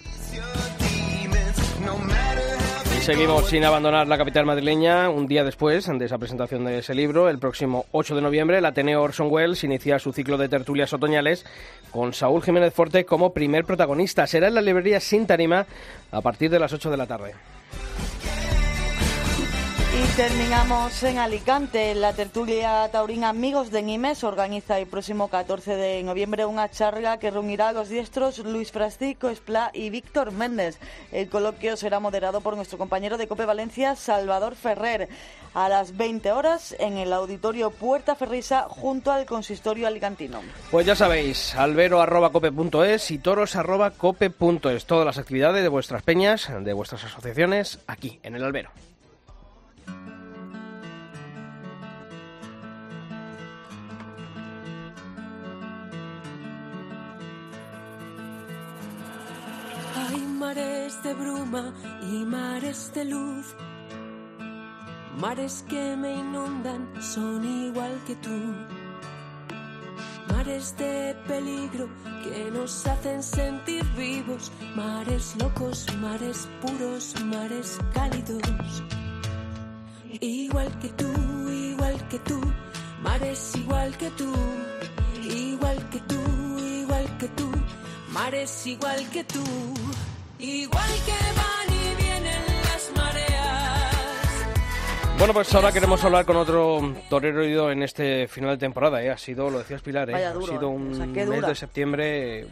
Seguimos 3.08 3.46
sin 3.48 3.64
abandonar 3.64 4.06
la 4.06 4.18
capital 4.18 4.44
madrileña. 4.44 5.08
Un 5.08 5.26
día 5.26 5.42
después 5.42 5.86
de 5.86 6.04
esa 6.04 6.18
presentación 6.18 6.66
de 6.66 6.80
ese 6.80 6.94
libro, 6.94 7.30
el 7.30 7.38
próximo 7.38 7.86
8 7.92 8.14
de 8.14 8.20
noviembre, 8.20 8.58
el 8.58 8.66
Ateneo 8.66 9.00
Orson 9.00 9.28
Welles 9.30 9.64
inicia 9.64 9.98
su 9.98 10.12
ciclo 10.12 10.36
de 10.36 10.50
tertulias 10.50 10.92
otoñales 10.92 11.46
con 11.90 12.12
Saúl 12.12 12.42
Jiménez 12.42 12.74
Forte 12.74 13.06
como 13.06 13.32
primer 13.32 13.64
protagonista. 13.64 14.26
Será 14.26 14.48
en 14.48 14.56
la 14.56 14.60
librería 14.60 15.00
Sin 15.00 15.26
Tarima 15.26 15.64
a 16.12 16.20
partir 16.20 16.50
de 16.50 16.58
las 16.58 16.70
8 16.74 16.90
de 16.90 16.96
la 16.98 17.06
tarde. 17.06 17.32
Y 19.98 20.06
terminamos 20.14 21.02
en 21.02 21.18
Alicante. 21.18 21.92
La 21.96 22.12
tertulia 22.12 22.88
taurina 22.92 23.30
Amigos 23.30 23.72
de 23.72 23.82
Nimes 23.82 24.22
organiza 24.22 24.78
el 24.78 24.86
próximo 24.86 25.26
14 25.26 25.74
de 25.74 26.04
noviembre 26.04 26.44
una 26.44 26.70
charla 26.70 27.18
que 27.18 27.32
reunirá 27.32 27.70
a 27.70 27.72
los 27.72 27.88
diestros 27.88 28.38
Luis 28.38 28.70
Francisco 28.70 29.28
Esplá 29.28 29.72
y 29.74 29.90
Víctor 29.90 30.30
Méndez. 30.30 30.78
El 31.10 31.28
coloquio 31.28 31.76
será 31.76 31.98
moderado 31.98 32.40
por 32.42 32.54
nuestro 32.54 32.78
compañero 32.78 33.18
de 33.18 33.26
Cope 33.26 33.44
Valencia, 33.44 33.96
Salvador 33.96 34.54
Ferrer, 34.54 35.08
a 35.52 35.68
las 35.68 35.96
20 35.96 36.30
horas 36.30 36.76
en 36.78 36.96
el 36.96 37.12
auditorio 37.12 37.70
Puerta 37.72 38.14
Ferrisa 38.14 38.66
junto 38.68 39.10
al 39.10 39.26
consistorio 39.26 39.88
alicantino. 39.88 40.42
Pues 40.70 40.86
ya 40.86 40.94
sabéis, 40.94 41.56
albero.cope.es 41.56 43.10
y 43.10 43.18
toros.cope.es. 43.18 44.86
Todas 44.86 45.06
las 45.06 45.18
actividades 45.18 45.60
de 45.60 45.68
vuestras 45.68 46.04
peñas, 46.04 46.48
de 46.60 46.72
vuestras 46.72 47.02
asociaciones, 47.02 47.80
aquí 47.88 48.20
en 48.22 48.36
el 48.36 48.44
albero. 48.44 48.70
Mares 60.38 61.02
de 61.02 61.14
bruma 61.14 61.74
y 62.02 62.24
mares 62.24 62.92
de 62.94 63.04
luz. 63.04 63.46
Mares 65.20 65.64
que 65.68 65.96
me 65.96 66.12
inundan 66.14 66.88
son 67.02 67.44
igual 67.44 67.92
que 68.06 68.14
tú. 68.16 68.38
Mares 70.32 70.76
de 70.76 71.16
peligro 71.26 71.88
que 72.22 72.50
nos 72.52 72.86
hacen 72.86 73.22
sentir 73.22 73.84
vivos. 73.96 74.52
Mares 74.76 75.34
locos, 75.40 75.86
mares 76.00 76.48
puros, 76.60 77.14
mares 77.24 77.78
cálidos. 77.92 78.82
Igual 80.20 80.70
que 80.78 80.88
tú, 80.90 81.10
igual 81.50 82.08
que 82.08 82.18
tú. 82.20 82.40
Mares 83.02 83.56
igual 83.56 83.96
que 83.96 84.10
tú. 84.10 84.32
Igual 85.24 85.78
que 85.90 86.00
tú, 86.00 86.22
igual 86.58 87.18
que 87.18 87.28
tú. 87.28 87.50
Mares 88.12 88.66
igual 88.66 89.10
que 89.10 89.24
tú. 89.24 89.44
Igual 90.38 90.88
que 91.04 91.12
van 91.12 91.74
y 91.74 91.94
vienen 91.96 92.44
las 92.64 92.92
mareas. 92.96 94.46
Bueno, 95.18 95.32
pues 95.32 95.52
ahora 95.54 95.72
queremos 95.72 96.04
hablar 96.04 96.24
con 96.24 96.36
otro 96.36 96.94
torero 97.10 97.42
herido 97.42 97.72
en 97.72 97.82
este 97.82 98.28
final 98.28 98.50
de 98.50 98.58
temporada. 98.58 99.02
¿eh? 99.02 99.10
Ha 99.10 99.18
sido, 99.18 99.50
lo 99.50 99.58
decías 99.58 99.82
Pilar, 99.82 100.10
¿eh? 100.10 100.12
Vaya 100.12 100.32
duro, 100.32 100.46
ha 100.46 100.48
sido 100.48 100.70
¿eh? 100.70 100.74
un 100.74 100.92
O 100.92 100.94
sea, 100.94 101.06
qué 101.12 101.26
mes 101.26 101.44
de 101.44 101.54
septiembre, 101.56 102.46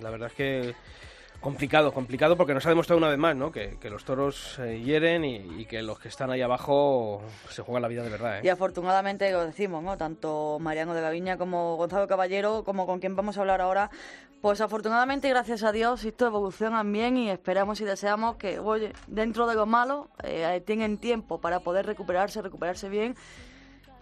la 0.00 0.08
verdad 0.10 0.28
es 0.28 0.34
que 0.34 0.74
complicado, 1.40 1.92
complicado 1.92 2.36
porque 2.36 2.54
nos 2.54 2.66
ha 2.66 2.70
demostrado 2.70 2.98
una 2.98 3.08
vez 3.08 3.18
más 3.18 3.36
¿no? 3.36 3.52
que, 3.52 3.76
que 3.80 3.90
los 3.90 4.04
toros 4.04 4.58
eh, 4.58 4.80
hieren 4.80 5.24
y, 5.24 5.36
y 5.60 5.66
que 5.66 5.82
los 5.82 5.98
que 5.98 6.08
están 6.08 6.30
ahí 6.30 6.42
abajo 6.42 7.22
se 7.48 7.62
juegan 7.62 7.82
la 7.82 7.88
vida 7.88 8.02
de 8.02 8.10
verdad. 8.10 8.38
¿eh? 8.38 8.40
Y 8.44 8.48
afortunadamente 8.48 9.30
lo 9.30 9.46
decimos, 9.46 9.82
¿no? 9.82 9.96
Tanto 9.96 10.58
Mariano 10.60 10.94
de 10.94 11.00
Gaviña 11.00 11.36
como 11.36 11.76
Gonzalo 11.76 12.08
Caballero, 12.08 12.64
como 12.64 12.86
con 12.86 12.98
quien 12.98 13.14
vamos 13.14 13.36
a 13.36 13.40
hablar 13.40 13.60
ahora, 13.60 13.90
pues 14.40 14.60
afortunadamente 14.60 15.28
gracias 15.28 15.62
a 15.64 15.72
Dios 15.72 16.04
esto 16.04 16.26
evolucionan 16.26 16.92
bien 16.92 17.16
y 17.16 17.30
esperamos 17.30 17.80
y 17.80 17.84
deseamos 17.84 18.36
que, 18.36 18.58
oye, 18.58 18.92
dentro 19.06 19.46
de 19.46 19.54
lo 19.54 19.66
malo, 19.66 20.08
eh, 20.22 20.62
tienen 20.64 20.98
tiempo 20.98 21.40
para 21.40 21.60
poder 21.60 21.86
recuperarse, 21.86 22.40
recuperarse 22.40 22.88
bien 22.88 23.16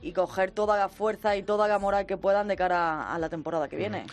y 0.03 0.13
coger 0.13 0.51
toda 0.51 0.77
la 0.77 0.89
fuerza 0.89 1.37
y 1.37 1.43
toda 1.43 1.69
la 1.69 1.79
moral 1.79 2.07
que 2.07 2.17
puedan 2.17 2.49
de 2.49 2.57
cara 2.57 3.13
a 3.13 3.19
la 3.19 3.29
temporada 3.29 3.69
que 3.69 3.77
viene. 3.77 4.05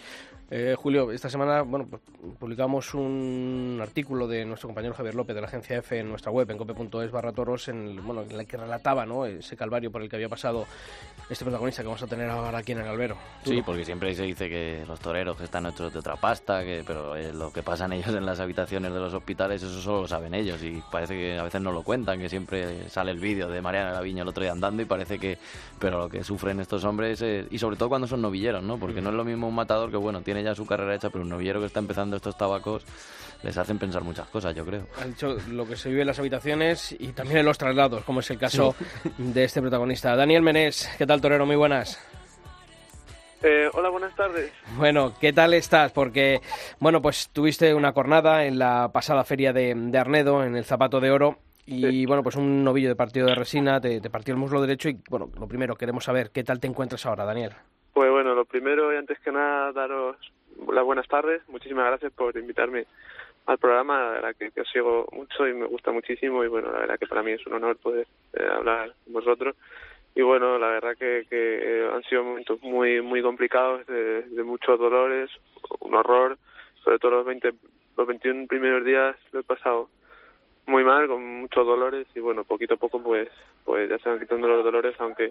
Eh, 0.55 0.75
Julio, 0.77 1.11
esta 1.11 1.31
semana 1.31 1.63
bueno, 1.63 1.87
pues, 1.89 2.03
publicamos 2.39 2.93
un 2.93 3.79
artículo 3.81 4.27
de 4.27 4.45
nuestro 4.45 4.69
compañero 4.69 4.93
Javier 4.93 5.15
López 5.15 5.33
de 5.33 5.41
la 5.41 5.47
agencia 5.47 5.79
F 5.79 5.97
en 5.97 6.07
nuestra 6.07 6.31
web, 6.31 6.47
en 6.51 6.59
cope.es 6.59 7.09
barra 7.09 7.31
toros, 7.31 7.69
en 7.69 7.87
el, 7.87 8.01
bueno, 8.01 8.21
en 8.21 8.37
la 8.37 8.45
que 8.45 8.55
relataba 8.57 9.03
¿no? 9.03 9.25
ese 9.25 9.57
calvario 9.57 9.91
por 9.91 10.03
el 10.03 10.09
que 10.09 10.15
había 10.15 10.29
pasado 10.29 10.67
este 11.27 11.43
protagonista 11.43 11.81
que 11.81 11.87
vamos 11.87 12.03
a 12.03 12.05
tener 12.05 12.29
ahora 12.29 12.59
aquí 12.59 12.73
en 12.73 12.81
el 12.81 12.87
albero. 12.87 13.17
Sí, 13.43 13.63
porque 13.65 13.83
siempre 13.83 14.13
se 14.13 14.25
dice 14.25 14.47
que 14.47 14.83
los 14.87 14.99
toreros 14.99 15.35
que 15.37 15.45
están 15.45 15.65
hechos 15.65 15.91
de 15.91 15.97
otra 15.97 16.17
pasta, 16.17 16.63
que, 16.63 16.83
pero 16.85 17.15
eh, 17.15 17.33
lo 17.33 17.51
que 17.51 17.63
pasan 17.63 17.91
ellos 17.93 18.09
en 18.09 18.23
las 18.23 18.39
habitaciones 18.39 18.93
de 18.93 18.99
los 18.99 19.11
hospitales, 19.11 19.63
eso 19.63 19.81
solo 19.81 20.01
lo 20.01 20.07
saben 20.07 20.35
ellos 20.35 20.61
y 20.61 20.83
parece 20.91 21.15
que 21.15 21.39
a 21.39 21.43
veces 21.43 21.61
no 21.61 21.71
lo 21.71 21.81
cuentan, 21.81 22.19
que 22.19 22.29
siempre 22.29 22.87
sale 22.89 23.09
el 23.09 23.19
vídeo 23.19 23.47
de 23.47 23.59
Mariana 23.59 23.93
Gaviña 23.93 24.21
el 24.21 24.27
otro 24.27 24.43
día 24.43 24.51
andando 24.51 24.83
y 24.83 24.85
parece 24.85 25.17
que, 25.17 25.39
pero 25.79 25.97
lo 25.97 26.09
que 26.09 26.23
sufren 26.23 26.59
estos 26.59 26.83
hombres, 26.83 27.23
eh, 27.23 27.47
y 27.49 27.57
sobre 27.57 27.75
todo 27.75 27.89
cuando 27.89 28.05
son 28.05 28.21
novilleros, 28.21 28.61
¿no? 28.61 28.77
Porque 28.77 29.01
no 29.01 29.09
es 29.09 29.15
lo 29.15 29.25
mismo 29.25 29.47
un 29.47 29.55
matador 29.55 29.89
que, 29.89 29.97
bueno, 29.97 30.21
tiene 30.21 30.42
ya 30.43 30.55
su 30.55 30.65
carrera 30.65 30.95
hecha, 30.95 31.09
pero 31.09 31.23
un 31.23 31.29
novillero 31.29 31.59
que 31.59 31.67
está 31.67 31.79
empezando 31.79 32.15
estos 32.17 32.37
tabacos 32.37 32.85
les 33.43 33.57
hacen 33.57 33.77
pensar 33.77 34.03
muchas 34.03 34.27
cosas, 34.29 34.55
yo 34.55 34.65
creo. 34.65 34.87
Ha 35.01 35.05
dicho 35.05 35.35
lo 35.49 35.67
que 35.67 35.75
se 35.75 35.89
vive 35.89 36.01
en 36.01 36.07
las 36.07 36.19
habitaciones 36.19 36.95
y 36.97 37.09
también 37.09 37.39
en 37.39 37.45
los 37.45 37.57
traslados, 37.57 38.03
como 38.03 38.21
es 38.21 38.29
el 38.31 38.37
caso 38.37 38.75
de 39.17 39.43
este 39.43 39.61
protagonista. 39.61 40.15
Daniel 40.15 40.41
Menés, 40.41 40.89
¿qué 40.97 41.05
tal, 41.05 41.19
torero? 41.19 41.45
Muy 41.45 41.55
buenas. 41.57 41.99
Eh, 43.41 43.69
hola, 43.73 43.89
buenas 43.89 44.15
tardes. 44.15 44.53
Bueno, 44.77 45.13
¿qué 45.19 45.33
tal 45.33 45.53
estás? 45.53 45.91
Porque, 45.91 46.39
bueno, 46.79 47.01
pues 47.01 47.27
tuviste 47.33 47.73
una 47.73 47.91
cornada 47.91 48.45
en 48.45 48.57
la 48.57 48.89
pasada 48.93 49.25
feria 49.25 49.51
de, 49.51 49.75
de 49.75 49.97
Arnedo, 49.97 50.45
en 50.45 50.55
el 50.55 50.63
Zapato 50.63 51.01
de 51.01 51.11
Oro, 51.11 51.39
Y 51.65 52.05
bueno, 52.05 52.23
pues 52.23 52.35
un 52.35 52.63
novillo 52.63 52.89
de 52.89 52.95
partido 52.95 53.25
de 53.27 53.35
resina, 53.35 53.79
te, 53.81 53.99
te 54.01 54.09
partió 54.09 54.33
el 54.33 54.39
muslo 54.39 54.61
derecho 54.61 54.89
y 54.89 54.99
bueno, 55.09 55.29
lo 55.37 55.47
primero, 55.47 55.75
queremos 55.75 56.03
saber 56.05 56.31
qué 56.31 56.43
tal 56.43 56.59
te 56.59 56.67
encuentras 56.67 57.05
ahora, 57.05 57.25
Daniel. 57.25 57.51
Pues 57.93 58.09
bueno, 58.09 58.33
lo 58.33 58.45
primero 58.45 58.91
y 58.91 58.97
antes 58.97 59.19
que 59.19 59.31
nada 59.31 59.71
daros 59.71 60.17
las 60.71 60.83
buenas 60.83 61.07
tardes. 61.07 61.47
Muchísimas 61.47 61.85
gracias 61.85 62.11
por 62.13 62.35
invitarme 62.35 62.85
al 63.45 63.59
programa. 63.59 63.99
La 63.99 64.09
verdad 64.09 64.35
que, 64.35 64.59
os 64.59 64.67
sigo 64.69 65.07
mucho 65.11 65.47
y 65.47 65.53
me 65.53 65.67
gusta 65.67 65.91
muchísimo 65.91 66.43
y 66.43 66.47
bueno, 66.47 66.71
la 66.71 66.79
verdad 66.79 66.97
que 66.97 67.07
para 67.07 67.21
mí 67.21 67.31
es 67.31 67.45
un 67.45 67.53
honor 67.53 67.77
poder 67.77 68.07
eh, 68.33 68.47
hablar 68.51 68.93
con 69.03 69.13
vosotros. 69.13 69.55
Y 70.15 70.21
bueno, 70.21 70.57
la 70.57 70.67
verdad 70.67 70.95
que, 70.97 71.25
que 71.29 71.87
han 71.93 72.03
sido 72.03 72.23
momentos 72.23 72.61
muy 72.63 73.01
muy 73.01 73.21
complicados, 73.21 73.85
de, 73.85 74.23
de 74.23 74.43
muchos 74.43 74.79
dolores, 74.79 75.29
un 75.79 75.93
horror, 75.93 76.37
sobre 76.83 76.97
todo 76.99 77.11
los 77.11 77.25
20, 77.25 77.53
los 77.97 78.07
21 78.07 78.47
primeros 78.47 78.83
días 78.85 79.15
lo 79.31 79.41
he 79.41 79.43
pasado 79.43 79.89
muy 80.65 80.83
mal, 80.83 81.07
con 81.07 81.23
muchos 81.41 81.65
dolores 81.65 82.07
y 82.15 82.19
bueno, 82.19 82.43
poquito 82.43 82.75
a 82.75 82.77
poco 82.77 83.01
pues 83.01 83.29
pues 83.65 83.89
ya 83.89 83.97
se 83.99 84.09
van 84.09 84.19
quitando 84.19 84.47
los 84.47 84.63
dolores, 84.63 84.95
aunque 84.99 85.29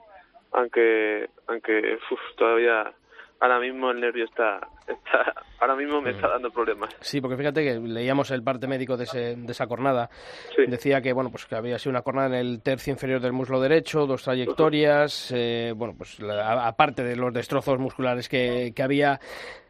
aunque 0.52 1.28
aunque 1.48 1.96
uf, 2.10 2.20
todavía 2.36 2.92
ahora 3.40 3.58
mismo 3.58 3.90
el 3.90 4.00
nervio 4.00 4.24
está, 4.24 4.60
está 4.86 5.34
ahora 5.58 5.74
mismo 5.74 6.00
me 6.00 6.10
está 6.10 6.28
dando 6.28 6.50
problemas. 6.50 6.94
Sí, 7.00 7.20
porque 7.20 7.36
fíjate 7.36 7.64
que 7.64 7.80
leíamos 7.80 8.30
el 8.30 8.42
parte 8.44 8.66
médico 8.68 8.96
de, 8.96 9.04
ese, 9.04 9.34
de 9.36 9.50
esa 9.52 9.66
cornada. 9.66 10.10
Sí. 10.54 10.62
Decía 10.68 11.00
que 11.00 11.12
bueno, 11.12 11.30
pues 11.30 11.46
que 11.46 11.56
había 11.56 11.78
sido 11.78 11.90
una 11.90 12.02
cornada 12.02 12.28
en 12.28 12.34
el 12.46 12.62
tercio 12.62 12.92
inferior 12.92 13.20
del 13.20 13.32
muslo 13.32 13.60
derecho, 13.60 14.06
dos 14.06 14.22
trayectorias, 14.22 15.32
eh, 15.34 15.72
bueno, 15.76 15.94
pues 15.98 16.20
la- 16.20 16.66
aparte 16.68 17.02
de 17.02 17.16
los 17.16 17.32
destrozos 17.32 17.78
musculares 17.80 18.28
que, 18.28 18.72
que 18.76 18.82
había 18.82 19.18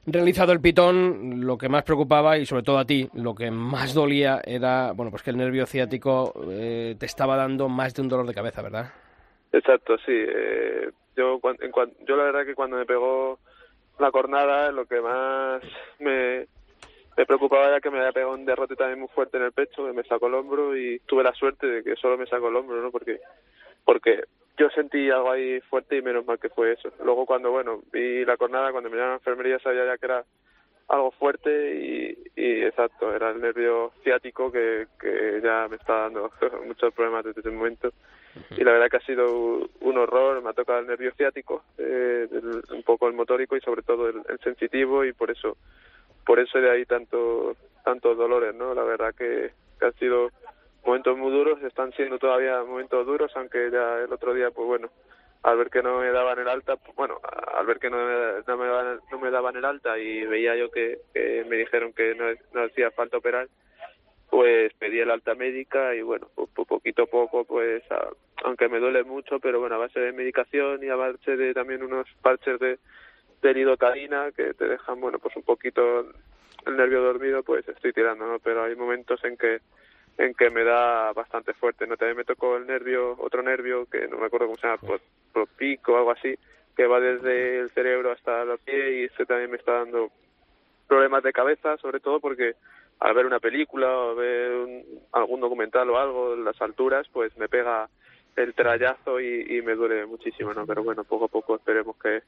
realizado 0.05 0.53
el 0.53 0.61
pitón, 0.61 1.47
lo 1.47 1.57
que 1.57 1.69
más 1.69 1.85
preocupaba 1.85 2.37
y 2.37 2.45
sobre 2.45 2.65
todo 2.65 2.79
a 2.79 2.85
ti, 2.85 3.09
lo 3.15 3.35
que 3.35 3.51
más 3.51 3.95
dolía 3.95 4.41
era, 4.45 4.93
bueno, 4.93 5.11
pues 5.11 5.23
que 5.23 5.31
el 5.31 5.37
nervio 5.37 5.65
ciático 5.65 6.35
eh, 6.51 6.97
te 6.99 7.07
estaba 7.07 7.37
dando 7.37 7.69
más 7.69 7.95
de 7.95 8.03
un 8.03 8.09
dolor 8.09 8.27
de 8.27 8.35
cabeza, 8.35 8.61
¿verdad? 8.63 8.91
Exacto, 9.53 9.99
sí. 9.99 10.13
Eh, 10.13 10.91
yo, 11.15 11.41
en 11.61 11.73
yo 12.07 12.17
la 12.17 12.25
verdad 12.25 12.47
que 12.47 12.55
cuando 12.55 12.79
me 12.79 12.87
pegó 12.87 13.39
la 13.99 14.11
cornada, 14.11 14.73
lo 14.73 14.87
que 14.87 15.01
más 15.01 15.63
me, 16.01 16.47
me 17.17 17.27
preocupaba 17.27 17.69
era 17.69 17.81
que 17.81 17.91
me 17.91 17.99
había 17.99 18.13
pegado 18.13 18.33
un 18.33 18.47
derrote 18.47 18.77
también 18.77 19.01
muy 19.01 19.09
fuerte 19.09 19.37
en 19.37 19.45
el 19.45 19.53
pecho, 19.53 19.87
que 19.87 19.93
me 19.93 20.05
sacó 20.05 20.29
el 20.29 20.35
hombro 20.35 20.77
y 20.77 21.01
tuve 21.01 21.23
la 21.23 21.35
suerte 21.35 21.67
de 21.67 21.85
que 21.85 21.97
solo 21.97 22.17
me 22.17 22.27
sacó 22.27 22.49
el 22.49 22.57
hombro, 22.57 22.81
¿no? 22.81 22.91
Porque, 22.91 23.21
porque 23.85 24.25
yo 24.57 24.71
sentí 24.71 25.11
algo 25.11 25.31
ahí 25.31 25.61
fuerte 25.63 25.97
y 25.97 26.03
menos 26.03 26.25
mal 26.25 26.39
que 26.39 26.49
fue 26.49 26.73
eso. 26.73 26.91
Luego 27.05 27.27
cuando, 27.27 27.51
bueno, 27.51 27.83
vi 27.93 28.25
la 28.25 28.39
cornada, 28.39 28.73
cuando 28.73 28.89
me 28.89 28.97
llamaron 28.97 29.13
a 29.13 29.17
la 29.17 29.19
enfermería 29.19 29.59
sabía 29.59 29.85
ya 29.85 29.99
que 29.99 30.07
era 30.07 30.25
algo 30.89 31.11
fuerte 31.13 31.75
y, 31.75 32.41
y 32.41 32.63
exacto, 32.65 33.15
era 33.15 33.31
el 33.31 33.41
nervio 33.41 33.93
ciático 34.03 34.51
que, 34.51 34.87
que 34.99 35.41
ya 35.43 35.69
me 35.69 35.77
está 35.77 36.01
dando 36.05 36.31
muchos 36.67 36.93
problemas 36.95 37.25
desde 37.25 37.41
ese 37.41 37.51
momento 37.51 37.93
y 38.51 38.65
la 38.65 38.73
verdad 38.73 38.89
que 38.89 38.97
ha 38.97 39.07
sido 39.07 39.69
un 39.81 39.99
horror, 39.99 40.43
me 40.43 40.51
ha 40.51 40.55
tocado 40.55 40.81
el 40.81 40.87
nervio 40.87 41.13
ciático, 41.15 41.65
eh, 41.79 42.29
un 42.71 42.83
poco 42.83 43.09
el 43.09 43.15
motórico 43.15 43.57
y 43.57 43.61
sobre 43.61 43.83
todo 43.83 44.09
el, 44.09 44.23
el 44.29 44.39
sensitivo 44.41 45.05
y 45.05 45.13
por 45.13 45.31
eso 45.31 45.57
por 46.25 46.39
eso 46.39 46.59
de 46.61 46.71
ahí 46.71 46.85
tanto 46.87 47.57
tantos 47.85 48.17
dolores, 48.17 48.55
¿no? 48.55 48.75
La 48.75 48.85
verdad 48.85 49.15
que, 49.15 49.51
que 49.79 49.87
han 49.87 49.95
sido 49.95 50.31
momentos 50.85 51.17
muy 51.17 51.33
duros, 51.33 51.63
están 51.63 51.93
siendo 51.93 52.19
todavía 52.19 52.63
momentos 52.63 53.07
duros, 53.07 53.33
aunque 53.35 53.71
ya 53.71 53.99
el 53.99 54.13
otro 54.13 54.35
día, 54.35 54.51
pues 54.51 54.67
bueno, 54.67 54.91
al 55.43 55.57
ver 55.57 55.71
que 55.71 55.83
no 55.83 55.99
me 55.99 56.11
daban 56.11 56.39
el 56.39 56.49
alta, 56.49 56.77
pues, 56.77 56.95
bueno, 56.97 57.21
al 57.55 57.67
ver 57.67 57.79
que 57.79 57.91
no 57.91 57.97
me, 57.97 58.43
no 58.47 58.57
me, 58.57 59.01
no 59.11 59.19
me 59.19 59.31
daban 59.31 59.57
el 59.57 59.65
alta 59.65 59.99
y 59.99 60.25
veía 60.27 60.57
yo 60.57 60.71
que, 60.71 61.01
me 61.49 61.57
dijeron 61.57 61.93
que 61.93 62.15
no 62.53 62.63
hacía 62.63 62.91
falta 62.91 63.19
operar, 63.19 63.49
pues 64.33 64.73
pedí 64.79 64.99
el 64.99 65.11
alta 65.11 65.35
médica 65.35 65.95
y 65.95 66.01
bueno, 66.01 66.27
pues, 66.35 66.49
pues 66.55 66.67
poquito 66.67 67.03
a 67.03 67.07
poco, 67.07 67.45
pues 67.45 67.83
a- 67.93 68.09
aunque 68.45 68.67
me 68.71 68.79
duele 68.81 69.05
mucho, 69.05 69.39
pero 69.41 69.61
bueno, 69.61 69.75
a 69.75 69.79
base 69.79 70.01
de 70.01 70.13
medicación 70.13 70.83
y 70.83 70.89
a 70.89 70.97
base 70.97 71.37
de 71.37 71.53
también 71.53 71.83
unos 71.83 72.09
parches 72.23 72.59
de, 72.59 72.79
de 73.43 73.53
lidocaína 73.55 74.33
que 74.33 74.55
te 74.55 74.69
dejan, 74.69 75.03
bueno, 75.03 75.19
pues 75.19 75.37
un 75.37 75.43
poquito 75.43 76.07
el 76.65 76.77
nervio 76.79 77.03
dormido, 77.03 77.43
pues 77.43 77.69
estoy 77.69 77.93
tirando, 77.93 78.27
¿no? 78.27 78.39
Pero 78.39 78.65
hay 78.65 78.75
momentos 78.75 79.23
en 79.23 79.37
que 79.37 79.61
en 80.17 80.33
que 80.33 80.49
me 80.49 80.65
da 80.65 81.13
bastante 81.13 81.53
fuerte, 81.53 81.87
¿no? 81.87 81.99
También 81.99 82.17
me 82.17 82.25
tocó 82.25 82.57
el 82.57 82.67
nervio, 82.67 83.15
otro 83.19 83.43
nervio 83.43 83.85
que 83.85 84.09
no 84.09 84.17
me 84.17 84.27
acuerdo 84.27 84.47
cómo 84.47 84.57
se 84.59 84.67
llama, 84.67 84.79
por, 84.81 85.01
por 85.35 85.47
pico 85.59 85.93
o 85.93 85.97
algo 85.99 86.11
así, 86.13 86.35
que 86.75 86.87
va 86.87 87.01
desde 87.01 87.59
el 87.61 87.71
cerebro 87.73 88.13
hasta 88.13 88.47
los 88.47 88.59
pies 88.61 88.93
y 88.95 89.05
ese 89.13 89.27
también 89.27 89.51
me 89.51 89.59
está 89.59 89.73
dando 89.73 90.11
problemas 90.89 91.23
de 91.23 91.35
cabeza, 91.35 91.77
sobre 91.77 92.01
todo 92.01 92.19
porque 92.19 92.55
al 93.05 93.15
ver 93.15 93.27
una 93.27 93.41
película 93.41 93.89
o 93.99 94.15
ver 94.15 94.51
un- 94.53 94.85
algún 95.13 95.41
documental 95.41 95.89
o 95.91 95.99
algo 95.99 96.35
en 96.35 96.45
las 96.45 96.61
alturas, 96.63 97.07
pues 97.13 97.37
me 97.37 97.49
pega 97.49 97.89
el 98.37 98.55
trayazo 98.55 99.21
y, 99.21 99.57
y 99.59 99.63
me 99.63 99.75
duele 99.75 100.07
muchísimo, 100.07 100.55
¿no? 100.55 100.67
Pero 100.67 100.83
bueno, 100.83 101.05
poco 101.05 101.27
a 101.27 101.29
poco 101.29 101.57
esperemos 101.57 101.97
que, 102.03 102.23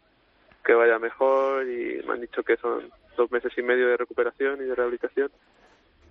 que 0.65 0.75
vaya 0.75 0.99
mejor 0.99 1.67
y 1.69 2.03
me 2.07 2.13
han 2.15 2.21
dicho 2.21 2.43
que 2.43 2.57
son 2.57 2.91
dos 3.17 3.31
meses 3.31 3.53
y 3.57 3.63
medio 3.63 3.89
de 3.89 3.97
recuperación 3.97 4.61
y 4.61 4.65
de 4.65 4.75
rehabilitación. 4.75 5.31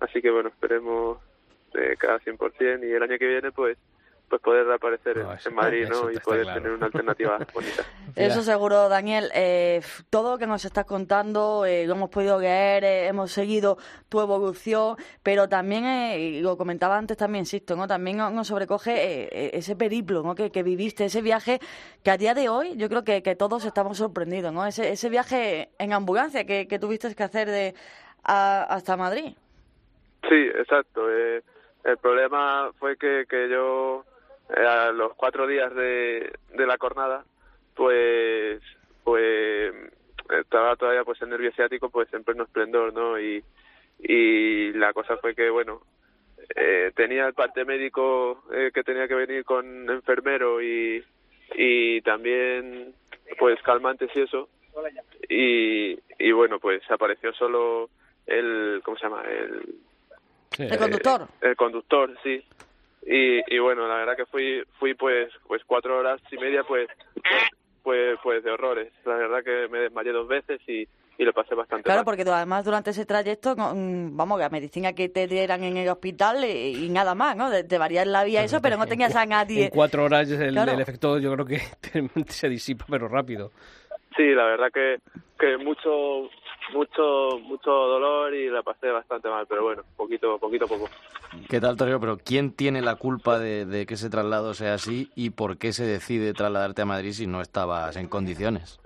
Así 0.00 0.20
que 0.22 0.30
bueno, 0.30 0.48
esperemos 0.48 1.18
eh, 1.74 1.94
cada 1.98 2.18
100% 2.20 2.88
y 2.88 2.92
el 2.92 3.02
año 3.02 3.18
que 3.18 3.26
viene 3.28 3.52
pues 3.52 3.76
pues 4.28 4.40
poder 4.42 4.66
reaparecer 4.66 5.18
en, 5.18 5.24
No, 5.24 5.32
eso- 5.34 5.48
en 5.48 5.54
Madrid, 5.54 5.86
¿no? 5.88 6.10
Y 6.10 6.18
poder 6.18 6.42
claro. 6.42 6.60
tener 6.60 6.76
una 6.76 6.86
alternativa 6.86 7.38
bonita. 7.54 7.84
Eso 8.16 8.42
seguro, 8.42 8.88
Daniel. 8.88 9.30
Eh, 9.34 9.80
todo 10.10 10.32
lo 10.32 10.38
que 10.38 10.46
nos 10.46 10.64
estás 10.64 10.84
contando 10.86 11.64
eh, 11.66 11.86
lo 11.86 11.94
hemos 11.94 12.10
podido 12.10 12.38
leer, 12.40 12.84
eh, 12.84 13.06
hemos 13.06 13.30
seguido 13.32 13.76
tu 14.08 14.20
evolución, 14.20 14.96
pero 15.22 15.48
también, 15.48 15.84
eh, 15.84 16.18
y 16.18 16.40
lo 16.40 16.56
comentaba 16.56 16.96
antes 16.96 17.16
también, 17.16 17.42
insisto, 17.42 17.76
¿no? 17.76 17.86
También 17.86 18.16
nos 18.16 18.48
sobrecoge 18.48 18.92
eh, 19.24 19.50
ese 19.54 19.76
periplo 19.76 20.22
¿no? 20.22 20.34
que, 20.34 20.50
que 20.50 20.62
viviste, 20.62 21.04
ese 21.04 21.20
viaje 21.22 21.60
que 22.02 22.10
a 22.10 22.16
día 22.16 22.34
de 22.34 22.48
hoy 22.48 22.76
yo 22.76 22.88
creo 22.88 23.04
que, 23.04 23.22
que 23.22 23.36
todos 23.36 23.64
estamos 23.64 23.98
sorprendidos, 23.98 24.52
¿no? 24.52 24.66
Ese, 24.66 24.90
ese 24.90 25.08
viaje 25.10 25.68
en 25.78 25.92
ambulancia 25.92 26.44
que, 26.44 26.66
que 26.66 26.78
tuviste 26.78 27.14
que 27.14 27.22
hacer 27.22 27.48
de 27.50 27.74
a- 28.24 28.62
hasta 28.64 28.96
Madrid. 28.96 29.34
Sí, 30.28 30.34
exacto. 30.58 31.10
Eh, 31.10 31.42
el 31.84 31.98
problema 31.98 32.70
fue 32.78 32.96
que, 32.96 33.24
que 33.28 33.48
yo, 33.50 34.04
a 34.56 34.92
los 34.92 35.14
cuatro 35.14 35.46
días 35.46 35.74
de, 35.74 36.32
de 36.54 36.66
la 36.66 36.76
jornada, 36.78 37.24
pues, 37.74 38.60
pues 39.02 39.74
estaba 40.40 40.76
todavía 40.76 41.04
pues 41.04 41.20
el 41.22 41.30
nervio 41.30 41.52
ciático 41.52 41.90
pues 41.90 42.12
en 42.14 42.24
pleno 42.24 42.44
esplendor, 42.44 42.92
¿no? 42.94 43.18
Y, 43.20 43.42
y 43.98 44.72
la 44.72 44.92
cosa 44.92 45.16
fue 45.18 45.34
que, 45.34 45.50
bueno, 45.50 45.82
eh, 46.56 46.92
tenía 46.94 47.26
el 47.26 47.34
parte 47.34 47.64
médico 47.64 48.44
eh, 48.52 48.70
que 48.72 48.82
tenía 48.84 49.08
que 49.08 49.14
venir 49.14 49.44
con 49.44 49.88
enfermero 49.90 50.60
y, 50.62 51.04
y 51.54 52.00
también 52.02 52.94
pues 53.38 53.60
calmantes 53.62 54.10
y 54.14 54.20
eso 54.20 54.48
y, 55.28 55.98
y 56.18 56.32
bueno 56.32 56.58
pues 56.58 56.82
apareció 56.90 57.32
solo 57.32 57.88
el 58.26 58.82
cómo 58.84 58.96
se 58.98 59.04
llama 59.04 59.22
el 59.22 59.74
El 60.58 60.78
conductor. 60.78 61.22
eh, 61.22 61.48
el 61.48 61.56
conductor, 61.56 62.14
sí. 62.22 62.44
Y, 63.06 63.54
y 63.54 63.58
bueno, 63.58 63.86
la 63.86 63.96
verdad 63.96 64.16
que 64.16 64.26
fui 64.26 64.62
fui 64.78 64.94
pues 64.94 65.30
pues 65.46 65.62
cuatro 65.66 65.98
horas 65.98 66.20
y 66.30 66.36
media 66.38 66.62
pues 66.64 66.88
pues 67.82 68.18
pues 68.22 68.42
de 68.42 68.50
horrores. 68.50 68.92
La 69.04 69.14
verdad 69.16 69.42
que 69.44 69.68
me 69.70 69.78
desmayé 69.78 70.10
dos 70.12 70.26
veces 70.26 70.60
y, 70.66 70.88
y 71.18 71.24
lo 71.24 71.32
pasé 71.34 71.54
bastante 71.54 71.84
Claro, 71.84 71.98
mal. 71.98 72.04
porque 72.06 72.22
además 72.22 72.64
durante 72.64 72.90
ese 72.90 73.04
trayecto, 73.04 73.54
con- 73.56 74.16
vamos, 74.16 74.38
la 74.40 74.48
medicina 74.48 74.94
que 74.94 75.10
te 75.10 75.26
dieran 75.26 75.62
en 75.64 75.76
el 75.76 75.88
hospital 75.90 76.44
y, 76.46 76.88
nada 76.88 77.14
más, 77.14 77.36
¿no? 77.36 77.50
De 77.50 77.78
variar 77.78 78.06
la 78.06 78.24
vía 78.24 78.42
eso, 78.42 78.60
pero 78.62 78.76
no 78.78 78.86
tenías 78.86 79.14
a 79.14 79.26
nadie. 79.26 79.64
En 79.64 79.70
cuatro 79.70 80.04
horas 80.04 80.30
el, 80.30 80.52
Claro. 80.52 80.72
el 80.72 80.80
efecto 80.80 81.18
yo 81.18 81.32
creo 81.34 81.44
que 81.46 81.58
se 82.28 82.48
disipa, 82.48 82.86
pero 82.88 83.06
rápido. 83.08 83.50
Sí, 84.16 84.24
la 84.32 84.44
verdad 84.44 84.68
que 84.72 84.96
que 85.38 85.58
mucho 85.58 86.30
mucho 86.72 87.38
mucho 87.42 87.70
dolor 87.70 88.34
y 88.34 88.48
la 88.48 88.62
pasé 88.62 88.90
bastante 88.90 89.28
mal, 89.28 89.46
pero 89.46 89.62
bueno, 89.64 89.82
poquito 89.96 90.38
poquito 90.38 90.64
a 90.64 90.68
poco. 90.68 90.88
¿Qué 91.48 91.60
tal, 91.60 91.76
Torero? 91.76 92.00
Pero 92.00 92.18
¿quién 92.18 92.52
tiene 92.52 92.80
la 92.80 92.96
culpa 92.96 93.38
de, 93.38 93.66
de 93.66 93.86
que 93.86 93.94
ese 93.94 94.10
traslado 94.10 94.54
sea 94.54 94.74
así 94.74 95.10
y 95.14 95.30
por 95.30 95.58
qué 95.58 95.72
se 95.72 95.84
decide 95.84 96.32
trasladarte 96.32 96.82
a 96.82 96.86
Madrid 96.86 97.12
si 97.12 97.26
no 97.26 97.40
estabas 97.40 97.96
en 97.96 98.08
condiciones? 98.08 98.80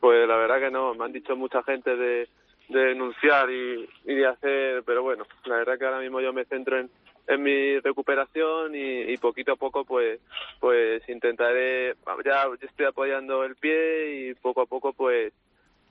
Pues 0.00 0.28
la 0.28 0.36
verdad 0.36 0.60
que 0.60 0.70
no, 0.70 0.94
me 0.94 1.04
han 1.04 1.12
dicho 1.12 1.34
mucha 1.34 1.62
gente 1.62 1.96
de, 1.96 2.28
de 2.68 2.80
denunciar 2.80 3.50
y, 3.50 3.88
y 4.04 4.14
de 4.14 4.26
hacer, 4.26 4.82
pero 4.84 5.02
bueno, 5.02 5.26
la 5.44 5.56
verdad 5.56 5.78
que 5.78 5.84
ahora 5.86 6.00
mismo 6.00 6.20
yo 6.20 6.32
me 6.32 6.44
centro 6.44 6.78
en, 6.78 6.90
en 7.26 7.42
mi 7.42 7.78
recuperación 7.80 8.74
y, 8.74 9.12
y 9.12 9.16
poquito 9.16 9.52
a 9.52 9.56
poco 9.56 9.84
pues 9.84 10.20
pues 10.60 11.08
intentaré, 11.08 11.94
ya 12.24 12.46
estoy 12.60 12.86
apoyando 12.86 13.44
el 13.44 13.56
pie 13.56 14.28
y 14.30 14.34
poco 14.34 14.62
a 14.62 14.66
poco 14.66 14.92
pues 14.92 15.32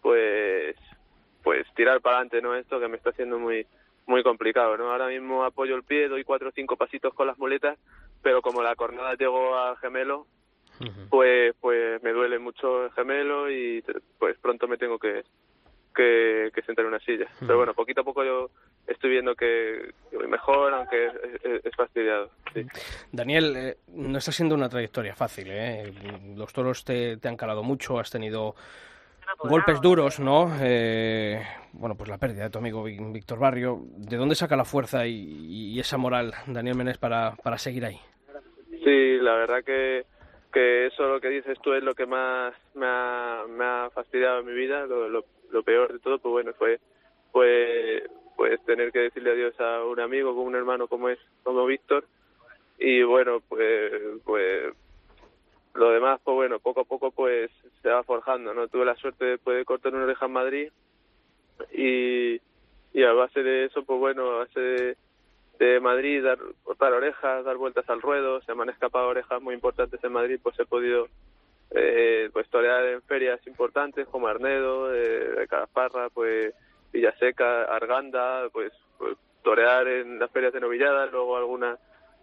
pues 0.06 0.76
pues 1.44 1.66
tirar 1.76 2.00
para 2.00 2.18
adelante, 2.18 2.42
¿no? 2.42 2.54
Esto 2.56 2.80
que 2.80 2.88
me 2.88 2.98
está 2.98 3.10
haciendo 3.10 3.40
muy 3.40 3.66
muy 4.06 4.22
complicado, 4.22 4.78
¿no? 4.78 4.92
Ahora 4.92 5.08
mismo 5.08 5.44
apoyo 5.44 5.76
el 5.76 5.82
pie, 5.84 6.08
doy 6.08 6.24
cuatro 6.24 6.50
o 6.50 6.52
cinco 6.52 6.76
pasitos 6.78 7.12
con 7.16 7.26
las 7.26 7.40
muletas, 7.40 7.80
pero 8.22 8.44
como 8.44 8.62
la 8.62 8.76
cornada 8.76 9.16
llegó 9.16 9.58
al 9.58 9.78
gemelo, 9.78 10.28
pues 11.10 11.56
pues 11.60 12.04
me 12.04 12.12
duele 12.12 12.38
mucho 12.38 12.86
el 12.86 12.92
gemelo 12.92 13.50
y 13.50 13.84
pues 14.20 14.38
pronto 14.38 14.68
me 14.68 14.78
tengo 14.78 15.00
que 15.00 15.24
que, 15.96 16.52
que 16.54 16.62
sentar 16.64 16.84
en 16.86 16.90
una 16.90 17.00
silla. 17.00 17.26
Pero 17.40 17.58
bueno, 17.58 17.74
poquito 17.74 18.02
a 18.02 18.04
poco 18.04 18.24
yo 18.24 18.50
estoy 18.86 19.10
viendo 19.12 19.34
que, 19.34 19.92
voy 20.12 20.28
mejor, 20.28 20.74
aunque 20.74 21.06
es, 21.08 21.14
es- 21.44 21.66
es 21.66 21.76
fastidiado. 21.76 22.30
Sí. 22.54 22.66
Daniel, 23.14 23.56
eh, 23.56 23.78
no 23.88 24.18
está 24.20 24.32
siendo 24.34 24.54
una 24.56 24.68
trayectoria 24.70 25.16
fácil, 25.16 25.48
¿eh? 25.50 25.94
Los 26.36 26.52
toros 26.54 26.84
te, 26.84 27.16
te 27.18 27.28
han 27.30 27.38
calado 27.38 27.64
mucho, 27.64 27.98
has 27.98 28.12
tenido 28.12 28.56
golpes 29.44 29.82
duros, 29.82 30.20
¿no? 30.20 30.52
Eh, 30.62 31.42
bueno, 31.74 31.96
pues 31.96 32.10
la 32.10 32.18
pérdida 32.18 32.44
de 32.44 32.50
tu 32.50 32.60
amigo 32.60 32.84
Ví- 32.84 33.12
Víctor 33.14 33.40
Barrio. 33.40 33.80
¿De 33.98 34.18
dónde 34.18 34.36
saca 34.36 34.56
la 34.56 34.66
fuerza 34.66 35.06
y, 35.08 35.80
esa 35.80 35.98
moral 35.98 36.34
Daniel 36.48 36.78
Menés 36.78 36.98
para, 36.98 37.36
para 37.44 37.58
seguir 37.58 37.86
ahí? 37.86 38.00
Sí, 38.84 39.18
la 39.20 39.36
verdad 39.36 39.64
que, 39.64 40.06
que 40.54 40.88
eso 40.88 41.08
lo 41.08 41.20
que 41.20 41.30
dices 41.30 41.58
tú 41.62 41.74
es 41.74 41.84
lo 41.84 41.96
que 41.96 42.06
más 42.06 42.54
me 42.74 42.86
ha, 42.86 43.90
fastidiado 43.94 44.40
en 44.40 44.46
mi 44.46 44.54
vida, 44.54 44.86
lo, 44.86 45.10
lo, 45.10 45.26
lo 45.52 45.64
peor 45.64 45.94
de 45.94 46.00
todo, 46.00 46.20
pues 46.20 46.32
bueno, 46.32 46.54
fue 46.58 46.80
pues, 47.32 48.04
pues 48.36 48.64
tener 48.66 48.92
que 48.92 49.00
decirle 49.00 49.32
adiós 49.32 49.60
a 49.60 49.84
un 49.84 50.00
amigo, 50.00 50.34
como 50.34 50.48
un 50.48 50.56
hermano 50.56 50.88
como 50.88 51.10
es, 51.10 51.20
como 51.44 51.66
Víctor, 51.66 52.06
y 52.78 53.04
bueno, 53.04 53.42
pues, 53.48 53.92
pues 54.24 54.74
lo 55.76 55.92
demás, 55.92 56.20
pues 56.24 56.36
bueno, 56.36 56.60
poco 56.60 56.82
a 56.82 56.86
poco 56.86 57.12
pues 57.12 57.52
se 57.82 57.90
va 57.90 58.04
forjando, 58.04 58.54
¿no? 58.54 58.68
Tuve 58.68 58.86
la 58.86 58.96
suerte 58.96 59.38
de 59.38 59.66
cortar 59.66 59.94
una 59.94 60.06
oreja 60.06 60.26
en 60.26 60.32
Madrid 60.32 60.72
y, 61.74 62.40
y 62.94 63.04
a 63.04 63.12
base 63.12 63.44
de 63.44 63.66
eso, 63.66 63.84
pues 63.84 64.00
bueno, 64.00 64.32
a 64.32 64.38
base 64.40 64.98
de, 65.60 65.80
Madrid, 65.82 66.24
dar, 66.24 66.40
cortar 66.64 66.94
orejas, 66.94 67.44
dar 67.44 67.58
vueltas 67.58 67.90
al 67.90 68.02
ruedo, 68.02 68.42
se 68.42 68.52
han 68.52 68.70
escapado 68.70 69.08
orejas 69.08 69.42
muy 69.42 69.54
importantes 69.54 70.02
en 70.04 70.14
Madrid, 70.14 70.40
pues 70.42 70.58
he 70.60 70.66
podido 70.66 71.08
eh, 71.72 72.30
pues 72.32 72.48
torear 72.50 72.86
en 72.86 73.02
ferias 73.02 73.46
importantes 73.46 74.08
como 74.08 74.28
Arnedo, 74.28 74.94
eh, 74.94 75.48
pues 76.14 76.54
Villaseca, 76.94 77.64
Arganda, 77.64 78.48
pues, 78.52 78.72
pues 78.98 79.18
torear 79.44 79.88
en 79.88 80.20
las 80.20 80.32
ferias 80.32 80.54
de 80.54 80.62
novilladas, 80.62 81.12
luego 81.12 81.36
algunas 81.36 81.80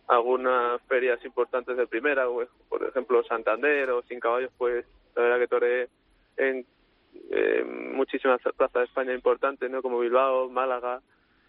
algunas 0.09 0.81
ferias 0.83 1.25
importantes 1.25 1.77
de 1.77 1.87
primera, 1.87 2.27
pues, 2.27 2.49
por 2.69 2.83
ejemplo 2.85 3.23
Santander 3.25 3.91
o 3.91 4.03
Sin 4.03 4.21
Caballos, 4.21 4.51
pues 4.59 4.85
la 5.15 5.23
verdad 5.23 5.39
que 5.39 5.49
toreé 5.49 5.89
en 6.37 6.67
eh, 7.31 7.65
muchísimas 7.65 8.41
plazas 8.57 8.73
de 8.73 8.85
España 8.85 9.15
importantes, 9.15 9.71
¿no? 9.71 9.83
Como 9.83 9.99
Bilbao, 9.99 10.49
Málaga 10.49 11.01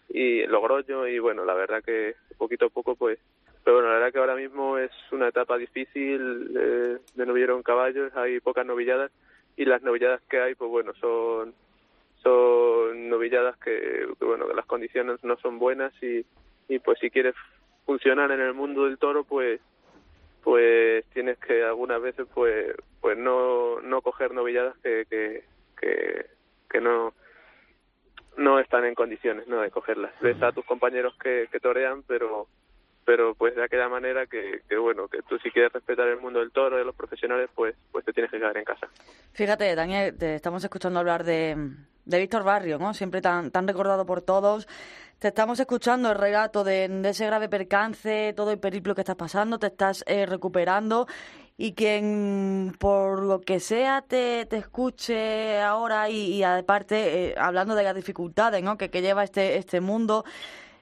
y 0.08 0.46
Logroño 0.46 1.08
y 1.08 1.18
bueno, 1.18 1.44
la 1.44 1.54
verdad 1.54 1.82
que 1.82 2.14
poquito 2.36 2.66
a 2.66 2.70
poco 2.70 2.94
pues 2.94 3.18
pero 3.64 3.76
bueno, 3.76 3.88
la 3.88 3.94
verdad 3.94 4.12
que 4.12 4.18
ahora 4.18 4.36
mismo 4.36 4.76
es 4.76 4.90
una 5.10 5.28
etapa 5.28 5.56
difícil 5.56 6.54
eh, 6.54 6.98
de 7.14 7.26
novillero 7.26 7.62
caballos, 7.62 8.14
hay 8.14 8.38
pocas 8.40 8.66
novilladas 8.66 9.10
y 9.56 9.64
las 9.64 9.82
novilladas 9.82 10.20
que 10.28 10.38
hay 10.38 10.54
pues 10.54 10.70
bueno, 10.70 10.92
son 11.00 11.54
son 12.22 13.08
novilladas 13.08 13.56
que, 13.58 14.06
que, 14.18 14.24
bueno, 14.24 14.46
que 14.46 14.54
las 14.54 14.66
condiciones 14.66 15.22
no 15.24 15.36
son 15.38 15.58
buenas 15.58 15.92
y, 16.02 16.24
y 16.68 16.78
pues 16.78 16.98
si 16.98 17.10
quieres 17.10 17.34
funcionar 17.84 18.30
en 18.30 18.40
el 18.40 18.54
mundo 18.54 18.84
del 18.84 18.98
toro 18.98 19.24
pues 19.24 19.60
pues 20.42 21.04
tienes 21.12 21.38
que 21.38 21.64
algunas 21.64 22.00
veces 22.00 22.26
pues 22.34 22.74
pues 23.00 23.16
no 23.16 23.80
no 23.80 24.02
coger 24.02 24.32
novilladas 24.32 24.76
que 24.82 25.06
que, 25.08 25.44
que, 26.70 26.80
no 26.80 27.14
no 28.36 28.58
están 28.58 28.84
en 28.84 28.94
condiciones 28.94 29.46
no 29.46 29.60
de 29.60 29.70
cogerlas 29.70 30.12
ves 30.20 30.42
a 30.42 30.52
tus 30.52 30.64
compañeros 30.64 31.14
que, 31.22 31.48
que 31.50 31.60
torean 31.60 32.02
pero 32.02 32.46
pero 33.04 33.34
pues 33.34 33.54
de 33.54 33.64
aquella 33.64 33.88
manera 33.88 34.26
que, 34.26 34.62
que 34.68 34.76
bueno 34.76 35.08
que 35.08 35.22
tú 35.22 35.38
si 35.38 35.50
quieres 35.50 35.72
respetar 35.72 36.08
el 36.08 36.20
mundo 36.20 36.40
del 36.40 36.52
toro 36.52 36.76
de 36.76 36.84
los 36.84 36.94
profesionales 36.94 37.48
pues 37.54 37.74
pues 37.92 38.04
te 38.04 38.12
tienes 38.12 38.30
que 38.30 38.38
quedar 38.38 38.56
en 38.56 38.64
casa 38.64 38.88
Fíjate, 39.34 39.74
Daniel, 39.74 40.16
te 40.16 40.36
estamos 40.36 40.62
escuchando 40.62 41.00
hablar 41.00 41.24
de, 41.24 41.56
de 42.04 42.18
Víctor 42.20 42.44
Barrio, 42.44 42.78
¿no? 42.78 42.94
Siempre 42.94 43.20
tan, 43.20 43.50
tan 43.50 43.66
recordado 43.66 44.06
por 44.06 44.22
todos. 44.22 44.68
Te 45.24 45.28
estamos 45.28 45.58
escuchando 45.58 46.10
el 46.12 46.18
relato 46.18 46.64
de, 46.64 46.86
de 46.86 47.08
ese 47.08 47.24
grave 47.24 47.48
percance, 47.48 48.34
todo 48.36 48.50
el 48.50 48.58
periplo 48.58 48.94
que 48.94 49.00
estás 49.00 49.16
pasando, 49.16 49.58
te 49.58 49.68
estás 49.68 50.04
eh, 50.06 50.26
recuperando 50.26 51.06
y 51.56 51.72
quien 51.72 52.76
por 52.78 53.22
lo 53.22 53.40
que 53.40 53.58
sea 53.58 54.02
te, 54.02 54.44
te 54.44 54.58
escuche 54.58 55.62
ahora 55.62 56.10
y, 56.10 56.34
y 56.34 56.42
aparte 56.42 57.28
eh, 57.30 57.34
hablando 57.38 57.74
de 57.74 57.84
las 57.84 57.94
dificultades 57.94 58.62
¿no? 58.62 58.76
que, 58.76 58.90
que 58.90 59.00
lleva 59.00 59.24
este, 59.24 59.56
este 59.56 59.80
mundo, 59.80 60.26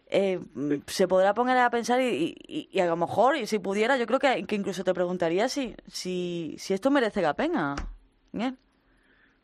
eh, 0.09 0.41
se 0.89 1.07
podrá 1.07 1.35
poner 1.35 1.59
a 1.59 1.71
pensar 1.71 2.01
y, 2.01 2.35
y- 2.45 2.69
y 2.73 2.81
a 2.81 2.87
lo 2.87 2.97
mejor, 2.97 3.37
y 3.37 3.47
si 3.47 3.61
pudiera, 3.61 3.97
yo 3.97 4.07
creo 4.09 4.19
que, 4.19 4.45
que 4.45 4.57
incluso 4.57 4.83
te 4.83 4.93
preguntaría 4.93 5.49
si, 5.49 5.77
si, 5.87 6.57
si 6.59 6.75
esto 6.75 6.91
merece 6.91 7.23
la 7.23 7.35
pena. 7.35 7.77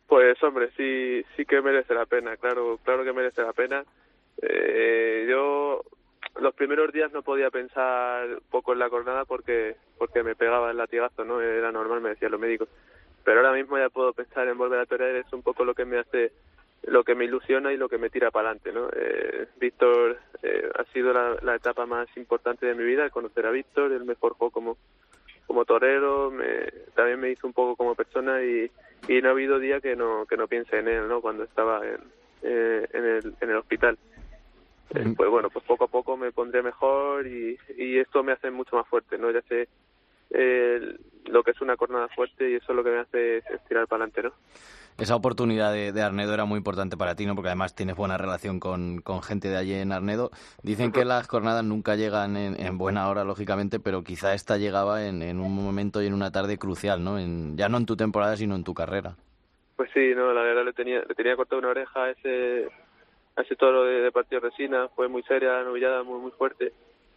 Pues 0.09 0.43
hombre, 0.43 0.71
sí, 0.77 1.25
sí 1.37 1.45
que 1.45 1.63
merece 1.63 1.95
la 1.95 2.07
pena, 2.07 2.37
claro, 2.37 2.81
claro 2.83 3.05
que 3.05 3.13
merece 3.13 3.43
la 3.43 3.53
pena. 3.53 3.85
Eh, 4.43 5.27
yo 5.29 5.85
los 6.41 6.55
primeros 6.55 6.93
días 6.93 7.13
no 7.13 7.23
podía 7.23 7.51
pensar 7.51 8.41
poco 8.51 8.73
en 8.73 8.79
la 8.79 8.89
jornada 8.89 9.25
porque 9.25 9.77
porque 9.99 10.23
me 10.23 10.37
pegaba 10.37 10.71
el 10.71 10.77
latigazo, 10.77 11.25
¿no? 11.25 11.41
Era 11.41 11.73
normal, 11.73 12.01
me 12.01 12.11
decían 12.11 12.31
los 12.31 12.41
médicos. 12.41 12.69
Pero 13.25 13.41
ahora 13.41 13.53
mismo 13.53 13.79
ya 13.79 13.89
puedo 13.89 14.13
pensar 14.13 14.47
en 14.49 14.57
volver 14.57 14.79
a 14.79 14.87
torear, 14.87 15.17
es 15.17 15.33
un 15.33 15.43
poco 15.43 15.65
lo 15.65 15.75
que 15.75 15.85
me 15.85 15.99
hace, 15.99 16.33
lo 16.85 17.03
que 17.03 17.15
me 17.15 17.25
ilusiona 17.25 17.73
y 17.73 17.77
lo 17.77 17.89
que 17.89 17.99
me 17.99 18.11
tira 18.11 18.31
para 18.31 18.51
adelante, 18.51 18.73
¿no? 18.73 18.89
Eh, 18.95 19.49
Víctor 19.59 20.19
eh, 20.43 20.71
ha 20.79 20.85
sido 20.93 21.13
la, 21.13 21.37
la 21.43 21.57
etapa 21.57 21.85
más 21.85 22.09
importante 22.17 22.67
de 22.67 22.75
mi 22.75 22.85
vida, 22.85 23.11
conocer 23.11 23.45
a 23.47 23.51
Víctor, 23.51 23.93
él 23.93 24.05
me 24.05 24.15
forjó 24.15 24.51
como 24.51 24.79
como 25.49 25.65
torero, 25.65 26.31
me, 26.31 26.71
también 26.95 27.19
me 27.19 27.31
hizo 27.31 27.47
un 27.47 27.55
poco 27.55 27.75
como 27.75 27.95
persona 27.95 28.43
y, 28.43 28.71
no 29.09 29.29
ha 29.29 29.33
habido 29.33 29.59
día 29.59 29.81
que 29.81 29.97
no 29.97 30.27
que 30.27 30.37
no 30.37 30.47
piense 30.47 30.79
en 30.79 30.89
él, 30.89 31.09
¿no? 31.09 31.23
Cuando 31.23 31.43
estaba 31.45 31.85
en, 31.85 32.01
eh, 32.43 32.87
en, 32.93 33.05
el, 33.05 33.35
en 33.41 33.51
el 33.51 33.57
hospital. 33.57 33.99
Eh, 34.95 35.15
Pues 35.17 35.31
bueno, 35.31 35.51
pues 35.51 35.65
poco 35.65 35.85
a 35.85 35.89
poco 35.89 36.17
me 36.17 36.33
pondré 36.33 36.63
mejor 36.63 37.27
y, 37.27 37.59
y 37.77 37.99
esto 37.99 38.23
me 38.23 38.33
hace 38.33 38.51
mucho 38.51 38.77
más 38.77 38.87
fuerte, 38.89 39.19
¿no? 39.19 39.31
Ya 39.31 39.43
sé 39.43 39.69
eh, 40.31 40.97
lo 41.27 41.43
que 41.43 41.51
es 41.53 41.61
una 41.61 41.77
jornada 41.77 42.09
fuerte 42.09 42.51
y 42.51 42.55
eso 42.55 42.73
lo 42.73 42.83
que 42.85 42.91
me 42.91 42.99
hace 42.99 43.39
es, 43.39 43.47
es 43.51 43.65
tirar 43.65 43.87
para 43.87 44.05
adelante, 44.05 44.23
¿no? 44.23 44.33
Esa 44.99 45.15
oportunidad 45.15 45.73
de, 45.73 45.93
de 45.93 46.03
Arnedo 46.03 46.35
era 46.35 46.45
muy 46.45 46.57
importante 46.59 46.97
para 46.97 47.15
ti, 47.15 47.25
¿no? 47.25 47.37
Porque 47.37 47.51
además 47.51 47.73
tienes 47.77 47.95
buena 47.95 48.19
relación 48.19 48.59
con, 48.59 49.01
con 49.01 49.23
gente 49.23 49.49
de 49.49 49.57
allí 49.57 49.75
en 49.75 49.93
Arnedo. 49.93 50.33
Dicen 50.65 50.91
que 50.91 51.05
las 51.05 51.29
jornadas 51.29 51.63
nunca 51.63 51.95
llegan 51.95 52.37
en, 52.37 52.59
en 52.59 52.79
buena 52.79 53.09
hora, 53.09 53.23
lógicamente, 53.23 53.79
pero 53.79 54.03
quizá 54.03 54.35
esta 54.35 54.57
llegaba 54.57 55.07
en, 55.07 55.23
en 55.23 55.39
un 55.39 55.55
momento 55.55 56.03
y 56.03 56.09
en 56.09 56.15
una 56.15 56.33
tarde 56.33 56.59
crucial, 56.59 57.05
¿no? 57.05 57.17
En, 57.17 57.57
ya 57.57 57.69
no 57.69 57.79
en 57.79 57.87
tu 57.87 57.97
temporada, 57.97 58.37
sino 58.37 58.57
en 58.57 58.65
tu 58.65 58.75
carrera. 58.75 59.15
Pues 59.77 59.89
sí, 59.95 60.15
no, 60.17 60.33
la 60.33 60.43
verdad 60.43 60.65
le 60.65 60.73
tenía, 60.73 60.99
le 61.09 61.15
tenía 61.15 61.37
cortado 61.37 61.61
una 61.61 61.69
oreja 61.69 62.03
a 62.03 62.11
ese, 62.11 62.69
ese 63.43 63.57
toro 63.57 63.85
de, 63.85 64.01
de 64.01 64.13
partido 64.13 64.41
resina, 64.41 64.89
fue 64.89 65.09
muy 65.09 65.23
seria, 65.25 65.53
la 65.55 65.65
novillada 65.65 66.03
muy 66.03 66.21
muy 66.21 66.31
fuerte. 66.33 66.73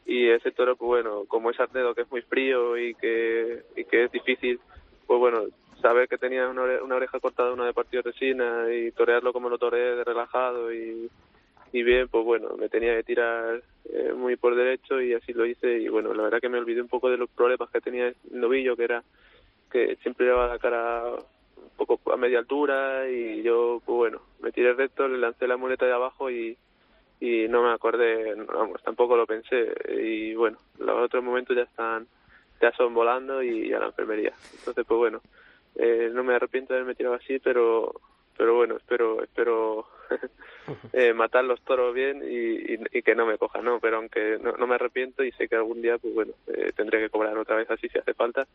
Y 0.06 0.28
ese 0.30 0.52
toro, 0.52 0.76
pues 0.76 0.88
bueno, 0.88 1.26
como 1.28 1.52
es 1.52 1.60
Arnedo 1.60 1.94
que 1.94 2.02
es 2.02 2.12
muy 2.12 2.22
frío 2.24 2.78
y 2.78 2.96
que, 2.96 3.64
y 3.76 3.84
que 3.86 4.06
es 4.06 4.12
difícil, 4.12 4.60
pues 5.06 5.20
bueno, 5.20 5.44
saber 5.82 6.08
que 6.08 6.18
tenía 6.18 6.48
una, 6.50 6.64
ore- 6.64 6.82
una 6.84 6.96
oreja 6.96 7.20
cortada, 7.20 7.54
una 7.54 7.66
de 7.66 7.74
partido 7.74 8.02
resina 8.04 8.66
y 8.74 8.92
torearlo 8.92 9.32
como 9.34 9.50
lo 9.50 9.58
toreé, 9.58 9.96
de 9.96 10.04
relajado 10.04 10.74
y, 10.74 11.10
y 11.72 11.84
bien, 11.84 12.08
pues 12.08 12.26
bueno, 12.26 12.56
me 12.58 12.68
tenía 12.70 12.96
que 12.98 13.04
tirar 13.04 13.62
eh, 13.94 14.14
muy 14.16 14.36
por 14.38 14.56
derecho 14.56 15.00
y 15.02 15.14
así 15.14 15.34
lo 15.34 15.46
hice. 15.46 15.80
Y 15.80 15.88
bueno, 15.88 16.14
la 16.14 16.24
verdad 16.24 16.40
que 16.42 16.50
me 16.50 16.58
olvidé 16.60 16.82
un 16.82 16.88
poco 16.90 17.10
de 17.10 17.18
los 17.18 17.30
problemas 17.30 17.70
que 17.70 17.82
tenía 17.82 18.08
el 18.08 18.16
novillo, 18.32 18.76
que 18.76 18.84
era 18.84 19.04
que 19.72 19.96
siempre 20.02 20.26
llevaba 20.26 20.48
la 20.54 20.60
cara 20.60 21.04
poco 21.86 22.12
a 22.12 22.18
media 22.18 22.40
altura 22.40 23.10
y 23.10 23.42
yo, 23.44 23.82
pues 23.86 23.96
bueno, 23.96 24.22
me 24.42 24.52
tiré 24.52 24.74
recto, 24.74 25.08
le 25.08 25.18
lancé 25.18 25.48
la 25.48 25.58
muleta 25.58 25.86
de 25.86 25.94
abajo 25.94 26.30
y, 26.30 26.58
y 27.20 27.48
no 27.48 27.64
me 27.64 27.72
acordé, 27.72 28.36
vamos, 28.36 28.82
tampoco 28.84 29.16
lo 29.16 29.26
pensé 29.26 29.74
y 29.90 30.34
bueno, 30.36 30.58
los 30.80 31.06
otros 31.06 31.24
momentos 31.24 31.56
ya 31.56 31.64
están, 31.64 32.08
ya 32.62 32.72
son 32.74 32.94
volando 32.94 33.42
y 33.44 33.72
a 33.74 33.80
la 33.80 33.88
enfermería. 33.88 34.34
Entonces, 34.60 34.86
pues 34.88 34.98
bueno, 34.98 35.22
eh, 35.76 36.10
no 36.14 36.24
me 36.24 36.36
arrepiento 36.36 36.74
de 36.74 36.80
haberme 36.80 36.96
tirado 36.96 37.16
así, 37.16 37.40
pero 37.40 37.94
pero 38.38 38.56
bueno, 38.56 38.78
espero 38.78 39.22
espero 39.24 39.86
eh, 40.94 41.14
matar 41.14 41.44
los 41.44 41.62
toros 41.62 41.94
bien 41.94 42.24
y, 42.24 42.74
y, 42.74 42.80
y 42.92 43.02
que 43.04 43.14
no 43.14 43.26
me 43.26 43.38
cojan, 43.38 43.64
¿no? 43.66 43.80
Pero 43.80 43.98
aunque 43.98 44.40
no, 44.42 44.54
no 44.54 44.68
me 44.68 44.76
arrepiento 44.76 45.24
y 45.24 45.32
sé 45.34 45.48
que 45.48 45.56
algún 45.56 45.82
día, 45.82 45.98
pues 45.98 46.14
bueno, 46.14 46.34
eh, 46.48 46.72
tendré 46.76 47.00
que 47.00 47.10
cobrar 47.10 47.38
otra 47.38 47.56
vez 47.56 47.70
así 47.70 47.88
si 47.90 47.98
hace 48.00 48.14
falta. 48.14 48.48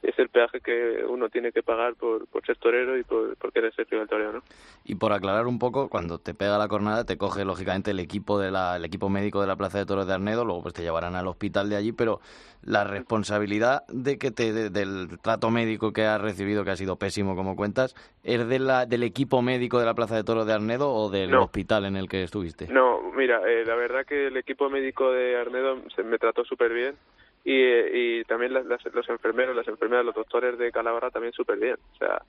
Es 0.00 0.16
el 0.18 0.28
peaje 0.28 0.60
que 0.60 1.04
uno 1.08 1.28
tiene 1.28 1.50
que 1.50 1.62
pagar 1.64 1.94
por, 1.96 2.26
por 2.28 2.46
ser 2.46 2.56
torero 2.58 2.96
y 2.96 3.02
por, 3.02 3.36
por 3.36 3.52
querer 3.52 3.74
ser 3.74 3.88
rival 3.90 4.08
torero, 4.08 4.32
¿no? 4.32 4.42
Y 4.84 4.94
por 4.94 5.12
aclarar 5.12 5.46
un 5.48 5.58
poco, 5.58 5.88
cuando 5.88 6.18
te 6.18 6.34
pega 6.34 6.56
la 6.56 6.68
cornada, 6.68 7.04
te 7.04 7.18
coge 7.18 7.44
lógicamente 7.44 7.90
el 7.90 7.98
equipo 7.98 8.38
de 8.38 8.52
la, 8.52 8.76
el 8.76 8.84
equipo 8.84 9.08
médico 9.08 9.40
de 9.40 9.48
la 9.48 9.56
Plaza 9.56 9.78
de 9.78 9.86
Toros 9.86 10.06
de 10.06 10.14
Arnedo, 10.14 10.44
luego 10.44 10.62
pues 10.62 10.74
te 10.74 10.82
llevarán 10.82 11.16
al 11.16 11.26
hospital 11.26 11.68
de 11.68 11.74
allí, 11.76 11.90
pero 11.92 12.20
la 12.62 12.84
responsabilidad 12.84 13.82
de 13.88 14.18
que 14.18 14.30
te, 14.30 14.52
de- 14.52 14.70
del 14.70 15.18
trato 15.20 15.50
médico 15.50 15.92
que 15.92 16.04
has 16.04 16.20
recibido, 16.20 16.64
que 16.64 16.70
ha 16.70 16.76
sido 16.76 16.94
pésimo 16.96 17.34
como 17.34 17.56
cuentas, 17.56 17.96
¿es 18.22 18.46
de 18.48 18.58
la, 18.60 18.86
del 18.86 19.02
equipo 19.02 19.42
médico 19.42 19.80
de 19.80 19.86
la 19.86 19.94
Plaza 19.94 20.14
de 20.14 20.22
Toros 20.24 20.46
de 20.46 20.52
Arnedo 20.52 20.92
o 20.92 21.10
del 21.10 21.32
No. 21.32 21.42
hospital 21.42 21.84
en 21.86 21.96
el 21.96 22.08
que 22.08 22.22
estuviste? 22.22 22.68
No, 22.68 23.02
mira, 23.16 23.40
eh, 23.50 23.64
la 23.64 23.74
verdad 23.74 24.06
que 24.06 24.28
el 24.28 24.36
equipo 24.36 24.70
médico 24.70 25.10
de 25.10 25.36
Arnedo 25.36 25.78
se 25.96 26.04
me 26.04 26.18
trató 26.18 26.44
súper 26.44 26.72
bien 26.72 26.94
y, 27.50 28.18
y 28.20 28.24
también 28.24 28.52
las- 28.52 28.66
las- 28.66 28.84
los 28.94 29.08
enfermeros, 29.08 29.56
las 29.56 29.68
enfermeras, 29.68 30.04
los 30.04 30.14
doctores 30.14 30.58
de 30.58 30.70
Calabra 30.72 31.10
también 31.10 31.32
súper 31.32 31.58
bien. 31.58 31.76
O 31.94 31.96
sea, 31.96 32.22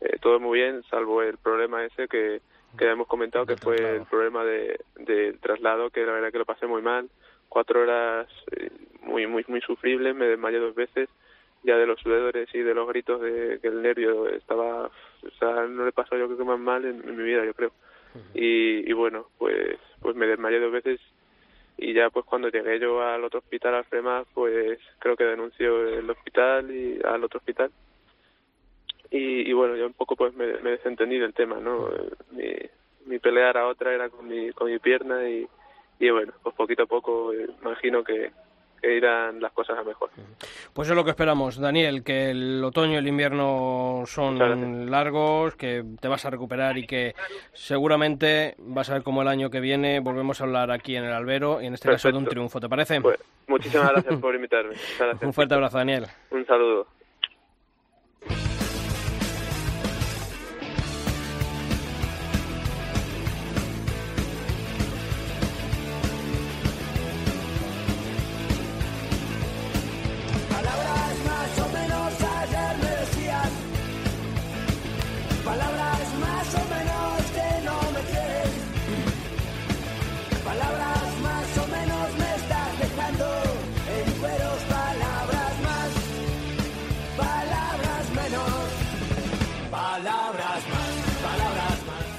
eh, 0.00 0.18
todo 0.20 0.38
muy 0.40 0.58
bien, 0.60 0.82
salvo 0.90 1.22
el 1.22 1.38
problema 1.38 1.84
ese 1.84 2.08
que, 2.08 2.40
que 2.76 2.90
hemos 2.90 3.06
comentado, 3.06 3.46
que 3.46 3.56
fue 3.56 3.96
el 3.96 4.04
problema 4.04 4.44
de, 4.44 4.78
del 4.96 5.38
traslado, 5.40 5.88
que 5.90 6.04
la 6.04 6.12
verdad 6.12 6.30
que 6.32 6.38
lo 6.38 6.44
pasé 6.44 6.66
muy 6.66 6.82
mal. 6.82 7.08
Cuatro 7.48 7.80
horas 7.82 8.28
eh, 8.56 8.70
muy, 9.02 9.26
muy, 9.26 9.44
muy 9.48 9.60
sufribles, 9.62 10.14
me 10.14 10.26
desmayé 10.26 10.58
dos 10.58 10.74
veces, 10.74 11.08
ya 11.62 11.76
de 11.78 11.86
los 11.86 11.98
sudores 12.00 12.48
y 12.54 12.58
de 12.58 12.74
los 12.74 12.86
gritos 12.88 13.20
de 13.22 13.58
que 13.62 13.68
el 13.68 13.80
nervio 13.80 14.28
estaba, 14.28 14.86
o 14.88 15.30
sea, 15.38 15.66
no 15.66 15.84
le 15.86 15.92
pasó 15.92 16.16
yo 16.18 16.26
creo 16.26 16.36
que 16.38 16.44
más 16.44 16.58
mal 16.60 16.84
en, 16.84 17.08
en 17.08 17.16
mi 17.16 17.22
vida, 17.24 17.44
yo 17.44 17.54
creo. 17.54 17.72
Y, 18.34 18.88
y 18.88 18.92
bueno, 18.92 19.28
pues, 19.38 19.78
pues 20.00 20.14
me 20.16 20.26
desmayé 20.26 20.60
dos 20.60 20.72
veces 20.72 21.00
y 21.78 21.92
ya 21.92 22.10
pues 22.10 22.24
cuando 22.24 22.48
llegué 22.48 22.78
yo 22.78 23.02
al 23.02 23.24
otro 23.24 23.40
hospital 23.40 23.74
al 23.74 23.84
FREMA 23.84 24.24
pues 24.34 24.78
creo 24.98 25.16
que 25.16 25.24
denunció 25.24 25.88
el 25.88 26.08
hospital 26.08 26.70
y 26.70 26.98
al 27.04 27.24
otro 27.24 27.38
hospital. 27.38 27.70
Y, 29.10 29.48
y 29.48 29.52
bueno 29.52 29.76
yo 29.76 29.86
un 29.86 29.92
poco 29.92 30.16
pues 30.16 30.34
me, 30.34 30.46
me 30.60 30.70
desentendí 30.70 31.18
del 31.18 31.32
tema 31.34 31.56
no 31.60 31.88
mi, 32.32 32.52
mi 33.06 33.18
pelea 33.18 33.50
era 33.50 33.68
otra 33.68 33.94
era 33.94 34.08
con 34.08 34.26
mi 34.26 34.50
con 34.50 34.70
mi 34.70 34.78
pierna 34.78 35.28
y, 35.28 35.46
y 36.00 36.10
bueno 36.10 36.32
pues 36.42 36.54
poquito 36.56 36.82
a 36.84 36.86
poco 36.86 37.32
eh, 37.32 37.48
imagino 37.62 38.02
que, 38.02 38.32
que 38.80 38.96
irán 38.96 39.40
las 39.40 39.52
cosas 39.52 39.78
a 39.78 39.82
mejor 39.82 40.10
Pues 40.72 40.88
es 40.88 40.94
lo 40.94 41.04
que 41.04 41.10
esperamos, 41.10 41.58
Daniel, 41.58 42.02
que 42.02 42.30
el 42.30 42.62
otoño 42.64 42.94
y 42.94 42.96
el 42.96 43.08
invierno 43.08 44.02
son 44.06 44.90
largos, 44.90 45.56
que 45.56 45.84
te 46.00 46.08
vas 46.08 46.24
a 46.24 46.30
recuperar 46.30 46.78
y 46.78 46.86
que 46.86 47.14
seguramente 47.52 48.54
vas 48.58 48.90
a 48.90 48.94
ver 48.94 49.02
cómo 49.02 49.22
el 49.22 49.28
año 49.28 49.50
que 49.50 49.60
viene 49.60 50.00
volvemos 50.00 50.40
a 50.40 50.44
hablar 50.44 50.70
aquí 50.70 50.96
en 50.96 51.04
el 51.04 51.12
Albero 51.12 51.60
y 51.60 51.66
en 51.66 51.74
este 51.74 51.88
caso 51.88 52.10
de 52.10 52.18
un 52.18 52.26
triunfo, 52.26 52.60
¿te 52.60 52.68
parece? 52.68 53.00
pues 53.00 53.18
muchísimas 53.46 53.90
gracias 53.90 54.16
por 54.20 54.34
invitarme 54.34 54.74
gracias. 54.98 55.22
Un 55.22 55.32
fuerte 55.32 55.54
abrazo, 55.54 55.78
Daniel. 55.78 56.06
un 56.30 56.46
saludo 56.46 56.86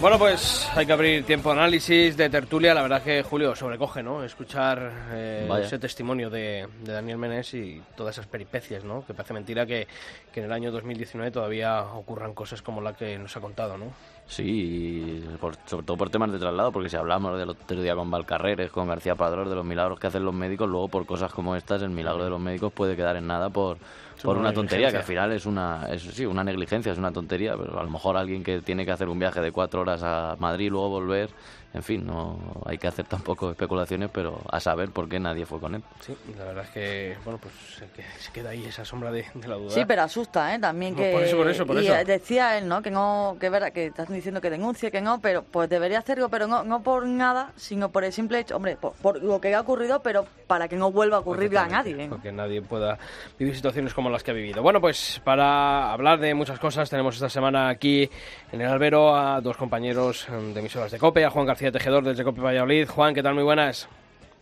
Bueno, 0.07 0.19
pues 0.19 0.65
hay 0.73 0.85
que 0.85 0.93
abrir 0.93 1.25
tiempo 1.25 1.51
de 1.51 1.59
análisis, 1.59 2.15
de 2.15 2.29
tertulia. 2.29 2.73
La 2.73 2.81
verdad 2.81 3.03
que, 3.03 3.21
Julio, 3.23 3.53
sobrecoge, 3.57 4.01
¿no? 4.01 4.23
Escuchar 4.23 4.89
eh, 5.11 5.49
ese 5.61 5.79
testimonio 5.79 6.29
de, 6.29 6.65
de 6.81 6.93
Daniel 6.93 7.17
Menés 7.17 7.53
y 7.53 7.81
todas 7.93 8.15
esas 8.15 8.25
peripecias, 8.25 8.85
¿no? 8.85 9.05
Que 9.05 9.13
parece 9.13 9.33
mentira 9.33 9.65
que, 9.65 9.85
que 10.31 10.39
en 10.39 10.45
el 10.45 10.53
año 10.53 10.71
2019 10.71 11.29
todavía 11.31 11.81
ocurran 11.83 12.33
cosas 12.33 12.61
como 12.61 12.79
la 12.79 12.93
que 12.93 13.17
nos 13.19 13.35
ha 13.35 13.41
contado, 13.41 13.77
¿no? 13.77 13.87
Sí, 14.27 15.25
por- 15.41 15.57
sobre 15.65 15.85
todo 15.85 15.97
por 15.97 16.09
temas 16.09 16.31
de 16.31 16.39
traslado, 16.39 16.71
porque 16.71 16.87
si 16.87 16.95
hablamos 16.95 17.37
del 17.37 17.49
otro 17.49 17.81
día 17.81 17.93
con 17.93 18.09
Valcarreres, 18.09 18.71
con 18.71 18.87
García 18.87 19.15
Padrón, 19.15 19.49
de 19.49 19.55
los 19.55 19.65
milagros 19.65 19.99
que 19.99 20.07
hacen 20.07 20.23
los 20.23 20.33
médicos, 20.33 20.69
luego 20.69 20.87
por 20.87 21.05
cosas 21.05 21.33
como 21.33 21.53
estas, 21.57 21.81
el 21.81 21.89
milagro 21.89 22.23
de 22.23 22.29
los 22.29 22.39
médicos 22.39 22.71
puede 22.71 22.95
quedar 22.95 23.17
en 23.17 23.27
nada 23.27 23.49
por, 23.49 23.77
por 24.23 24.37
una 24.37 24.49
una 24.49 24.53
tontería, 24.53 24.91
que 24.91 24.97
al 24.97 25.03
final 25.03 25.31
es 25.31 25.45
una, 25.45 25.87
es, 25.91 26.01
sí, 26.01 26.25
una 26.25 26.43
negligencia, 26.43 26.91
es 26.91 26.97
una 26.97 27.11
tontería, 27.11 27.55
pero 27.57 27.79
a 27.79 27.83
lo 27.83 27.89
mejor 27.89 28.17
alguien 28.17 28.43
que 28.43 28.61
tiene 28.61 28.85
que 28.85 28.91
hacer 28.91 29.09
un 29.09 29.19
viaje 29.19 29.41
de 29.41 29.51
cuatro 29.51 29.81
horas 29.81 30.01
a 30.03 30.35
Madrid 30.39 30.67
y 30.67 30.69
luego 30.69 30.89
volver, 30.89 31.29
en 31.73 31.83
fin, 31.83 32.05
no 32.05 32.39
hay 32.65 32.77
que 32.77 32.87
hacer 32.87 33.05
tampoco 33.05 33.51
especulaciones, 33.51 34.09
pero 34.11 34.39
a 34.51 34.59
saber 34.59 34.89
por 34.89 35.07
qué 35.07 35.19
nadie 35.19 35.45
fue 35.45 35.59
con 35.59 35.75
él. 35.75 35.83
Sí, 35.99 36.15
la 36.37 36.45
verdad 36.45 36.63
es 36.63 36.69
que, 36.71 37.17
bueno, 37.23 37.39
pues 37.39 37.53
se 37.77 37.85
que- 37.91 38.03
se 38.19 38.31
queda 38.31 38.49
ahí 38.49 38.65
esa 38.65 38.83
sombra 38.85 39.11
de, 39.11 39.25
de 39.33 39.47
la 39.47 39.55
duda. 39.55 39.71
Sí, 39.71 39.83
pero 39.85 40.01
asusta, 40.03 40.55
¿eh? 40.55 40.59
También 40.59 40.95
que... 40.95 41.11
por 41.11 41.21
eso, 41.23 41.37
por 41.37 41.49
eso, 41.49 41.65
por 41.67 41.75
y 41.81 41.85
eso. 41.85 41.95
eh, 41.95 42.05
decía 42.05 42.57
él, 42.57 42.67
¿no? 42.67 42.81
Que 42.81 42.89
no, 42.89 43.37
que 43.39 43.47
es 43.47 43.51
verdad, 43.51 43.71
que 43.71 43.87
estás 43.87 44.07
diciendo 44.09 44.41
que 44.41 44.49
denuncie, 44.49 44.89
que 44.91 45.01
no, 45.01 45.19
pero 45.21 45.43
pues 45.43 45.69
debería 45.69 45.99
hacerlo, 45.99 46.29
pero 46.29 46.47
no, 46.47 46.63
no 46.63 46.81
por 46.81 47.05
nada, 47.05 47.51
sino 47.57 47.89
por 47.89 48.03
el 48.03 48.13
simple 48.13 48.39
hecho, 48.39 48.55
hombre, 48.55 48.75
por, 48.77 48.93
por 48.93 49.21
lo 49.21 49.39
que 49.41 49.53
ha 49.53 49.61
ocurrido, 49.61 50.01
pero 50.01 50.25
para 50.47 50.67
que 50.67 50.77
no 50.77 50.91
vuelva 50.91 51.17
a 51.17 51.19
ocurrirle 51.19 51.59
a 51.59 51.67
nadie. 51.67 52.05
¿eh? 52.05 52.07
Porque 52.09 52.31
nadie 52.31 52.61
pueda 52.61 52.97
vivir 53.37 53.53
situaciones 53.55 53.93
como 53.93 54.09
las 54.09 54.23
que 54.23 54.31
ha 54.31 54.33
vivido. 54.33 54.61
Bueno, 54.63 54.79
pues 54.81 55.21
para 55.23 55.91
hablar 55.91 56.19
de 56.19 56.33
muchas 56.33 56.59
cosas, 56.59 56.89
tenemos 56.89 57.15
esta 57.15 57.29
semana 57.29 57.69
aquí 57.69 58.09
en 58.51 58.61
el 58.61 58.67
Albero 58.67 59.15
a 59.15 59.41
dos 59.41 59.57
compañeros 59.57 60.25
mm, 60.29 60.53
de 60.53 60.59
emisoras 60.61 60.91
de 60.91 60.97
COPE, 60.97 61.25
a 61.25 61.29
Juan 61.29 61.45
García 61.45 61.56
Tejedor 61.57 62.03
desde 62.03 62.23
COPE 62.23 62.41
Valladolid. 62.41 62.87
Juan, 62.87 63.13
¿qué 63.15 63.23
tal? 63.23 63.33
Muy 63.33 63.43
buenas. 63.43 63.89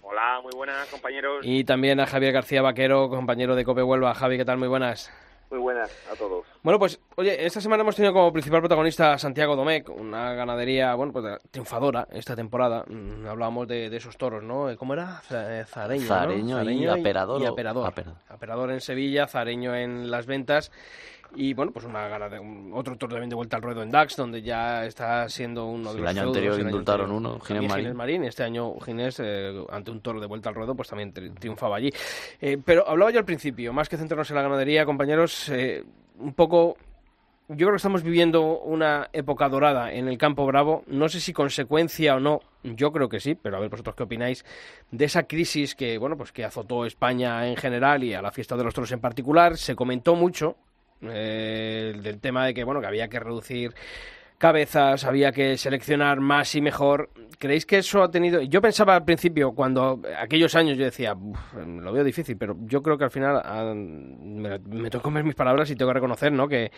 Hola, 0.01 0.39
muy 0.43 0.51
buenas 0.55 0.87
compañeros. 0.89 1.39
Y 1.43 1.63
también 1.63 1.99
a 1.99 2.05
Javier 2.05 2.33
García 2.33 2.61
Vaquero, 2.61 3.09
compañero 3.09 3.55
de 3.55 3.63
COPE 3.63 3.83
Huelva. 3.83 4.13
Javi, 4.13 4.37
¿qué 4.37 4.45
tal? 4.45 4.57
Muy 4.57 4.67
buenas. 4.67 5.11
Muy 5.49 5.59
buenas 5.59 5.89
a 6.11 6.15
todos. 6.15 6.45
Bueno, 6.63 6.79
pues, 6.79 6.99
oye, 7.15 7.45
esta 7.45 7.61
semana 7.61 7.81
hemos 7.81 7.95
tenido 7.95 8.11
como 8.13 8.33
principal 8.33 8.59
protagonista 8.61 9.13
a 9.13 9.17
Santiago 9.19 9.55
Domecq, 9.55 9.89
una 9.89 10.33
ganadería, 10.33 10.95
bueno, 10.95 11.13
pues 11.13 11.23
triunfadora 11.51 12.07
esta 12.11 12.35
temporada. 12.35 12.83
Mm, 12.87 13.27
Hablábamos 13.27 13.67
de, 13.67 13.89
de 13.89 13.97
esos 13.97 14.17
toros, 14.17 14.43
¿no? 14.43 14.75
¿Cómo 14.77 14.93
era? 14.93 15.21
Za- 15.29 15.59
eh, 15.61 15.65
Zareño, 15.65 16.03
¿no? 16.03 16.07
Zareño 16.57 16.95
y 16.97 16.99
Aperador 16.99 17.41
Y 17.41 17.45
aperador. 17.45 17.87
Aperador. 17.87 18.17
Aperador 18.27 18.71
en 18.71 18.81
Sevilla, 18.81 19.27
Zareño 19.27 19.75
en 19.75 20.09
las 20.11 20.25
ventas. 20.25 20.71
Y 21.33 21.53
bueno, 21.53 21.71
pues 21.71 21.85
una 21.85 22.07
ganade- 22.07 22.39
un- 22.39 22.71
otro 22.73 22.95
toro 22.97 23.13
también 23.13 23.29
de 23.29 23.35
vuelta 23.35 23.57
al 23.57 23.63
ruedo 23.63 23.81
en 23.83 23.91
DAX, 23.91 24.15
donde 24.15 24.41
ya 24.41 24.85
está 24.85 25.27
siendo 25.29 25.65
uno 25.65 25.89
de 25.89 25.91
Sí, 25.93 25.97
el 25.97 26.01
los 26.03 26.09
año 26.11 26.19
feudos, 26.21 26.27
anterior 26.35 26.53
el 26.53 26.59
año 26.59 26.69
indultaron 26.69 27.11
anterior. 27.11 27.31
uno, 27.33 27.39
Ginés 27.45 27.61
Marín. 27.69 27.77
Ginés 27.85 27.95
Marín. 27.95 28.23
Este 28.25 28.43
año 28.43 28.79
Ginés, 28.79 29.19
eh, 29.23 29.65
ante 29.69 29.91
un 29.91 30.01
toro 30.01 30.19
de 30.19 30.27
vuelta 30.27 30.49
al 30.49 30.55
ruedo, 30.55 30.75
pues 30.75 30.87
también 30.89 31.13
tri- 31.13 31.33
triunfaba 31.37 31.77
allí. 31.77 31.91
Eh, 32.39 32.57
pero 32.63 32.87
hablaba 32.87 33.11
yo 33.11 33.19
al 33.19 33.25
principio, 33.25 33.73
más 33.73 33.89
que 33.89 33.97
centrarnos 33.97 34.29
en 34.29 34.35
la 34.35 34.41
ganadería, 34.43 34.85
compañeros, 34.85 35.49
eh, 35.49 35.83
un 36.19 36.33
poco 36.33 36.77
yo 37.47 37.57
creo 37.57 37.71
que 37.73 37.75
estamos 37.77 38.01
viviendo 38.01 38.59
una 38.61 39.07
época 39.13 39.47
dorada 39.49 39.93
en 39.93 40.07
el 40.07 40.17
campo 40.17 40.47
bravo. 40.47 40.83
No 40.87 41.07
sé 41.09 41.19
si 41.19 41.31
consecuencia 41.31 42.15
o 42.15 42.19
no, 42.19 42.39
yo 42.63 42.91
creo 42.91 43.07
que 43.07 43.19
sí, 43.19 43.35
pero 43.35 43.57
a 43.57 43.59
ver 43.59 43.69
vosotros 43.69 43.93
qué 43.95 44.01
opináis 44.01 44.43
de 44.89 45.05
esa 45.05 45.23
crisis 45.23 45.75
que, 45.75 45.99
bueno, 45.99 46.17
pues 46.17 46.31
que 46.31 46.43
azotó 46.43 46.85
España 46.87 47.47
en 47.47 47.55
general 47.55 48.03
y 48.03 48.15
a 48.15 48.21
la 48.23 48.31
fiesta 48.31 48.57
de 48.57 48.63
los 48.63 48.73
toros 48.73 48.91
en 48.93 48.99
particular. 48.99 49.57
Se 49.57 49.75
comentó 49.75 50.15
mucho 50.15 50.55
eh, 51.11 51.93
del 52.01 52.19
tema 52.19 52.45
de 52.45 52.53
que, 52.53 52.63
bueno, 52.63 52.81
que 52.81 52.87
había 52.87 53.07
que 53.07 53.19
reducir 53.19 53.73
cabezas, 54.37 55.05
había 55.05 55.31
que 55.31 55.57
seleccionar 55.57 56.19
más 56.19 56.55
y 56.55 56.61
mejor. 56.61 57.09
¿Creéis 57.37 57.65
que 57.65 57.79
eso 57.79 58.01
ha 58.01 58.09
tenido...? 58.09 58.41
Yo 58.41 58.61
pensaba 58.61 58.95
al 58.95 59.03
principio, 59.03 59.51
cuando 59.51 60.01
aquellos 60.17 60.55
años 60.55 60.77
yo 60.77 60.85
decía, 60.85 61.13
"Uf, 61.13 61.37
lo 61.53 61.91
veo 61.91 62.03
difícil, 62.03 62.37
pero 62.37 62.55
yo 62.61 62.81
creo 62.81 62.97
que 62.97 63.03
al 63.03 63.11
final 63.11 63.41
ah, 63.43 63.73
me, 63.75 64.59
me 64.59 64.89
tengo 64.89 64.99
que 64.99 64.99
comer 64.99 65.23
mis 65.23 65.35
palabras 65.35 65.69
y 65.69 65.75
tengo 65.75 65.89
que 65.89 65.95
reconocer, 65.95 66.31
¿no?, 66.31 66.47
que, 66.47 66.71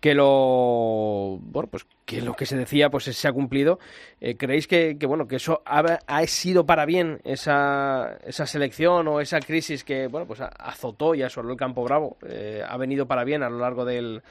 que 0.00 0.14
lo 0.14 1.38
bueno 1.40 1.68
pues 1.70 1.86
que 2.04 2.20
lo 2.20 2.34
que 2.34 2.46
se 2.46 2.56
decía 2.56 2.90
pues 2.90 3.04
se 3.04 3.28
ha 3.28 3.32
cumplido 3.32 3.78
Eh, 4.20 4.36
creéis 4.36 4.66
que, 4.66 4.96
que, 4.98 5.06
bueno 5.06 5.26
que 5.26 5.36
eso 5.36 5.62
ha, 5.64 5.80
ha 6.06 6.26
sido 6.26 6.64
para 6.66 6.86
bien 6.86 7.20
esa, 7.24 8.18
esa 8.24 8.46
selección 8.46 9.08
o 9.08 9.20
esa 9.20 9.40
crisis 9.40 9.84
que 9.84 10.06
bueno 10.06 10.26
pues 10.26 10.40
azotó 10.40 11.14
y 11.14 11.22
asoló 11.22 11.50
el 11.50 11.56
campo 11.56 11.82
bravo 11.82 12.16
eh, 12.26 12.62
ha 12.66 12.76
venido 12.76 13.06
para 13.06 13.24
bien 13.24 13.42
a 13.42 13.50
lo 13.50 13.58
largo 13.58 13.84
del, 13.84 14.22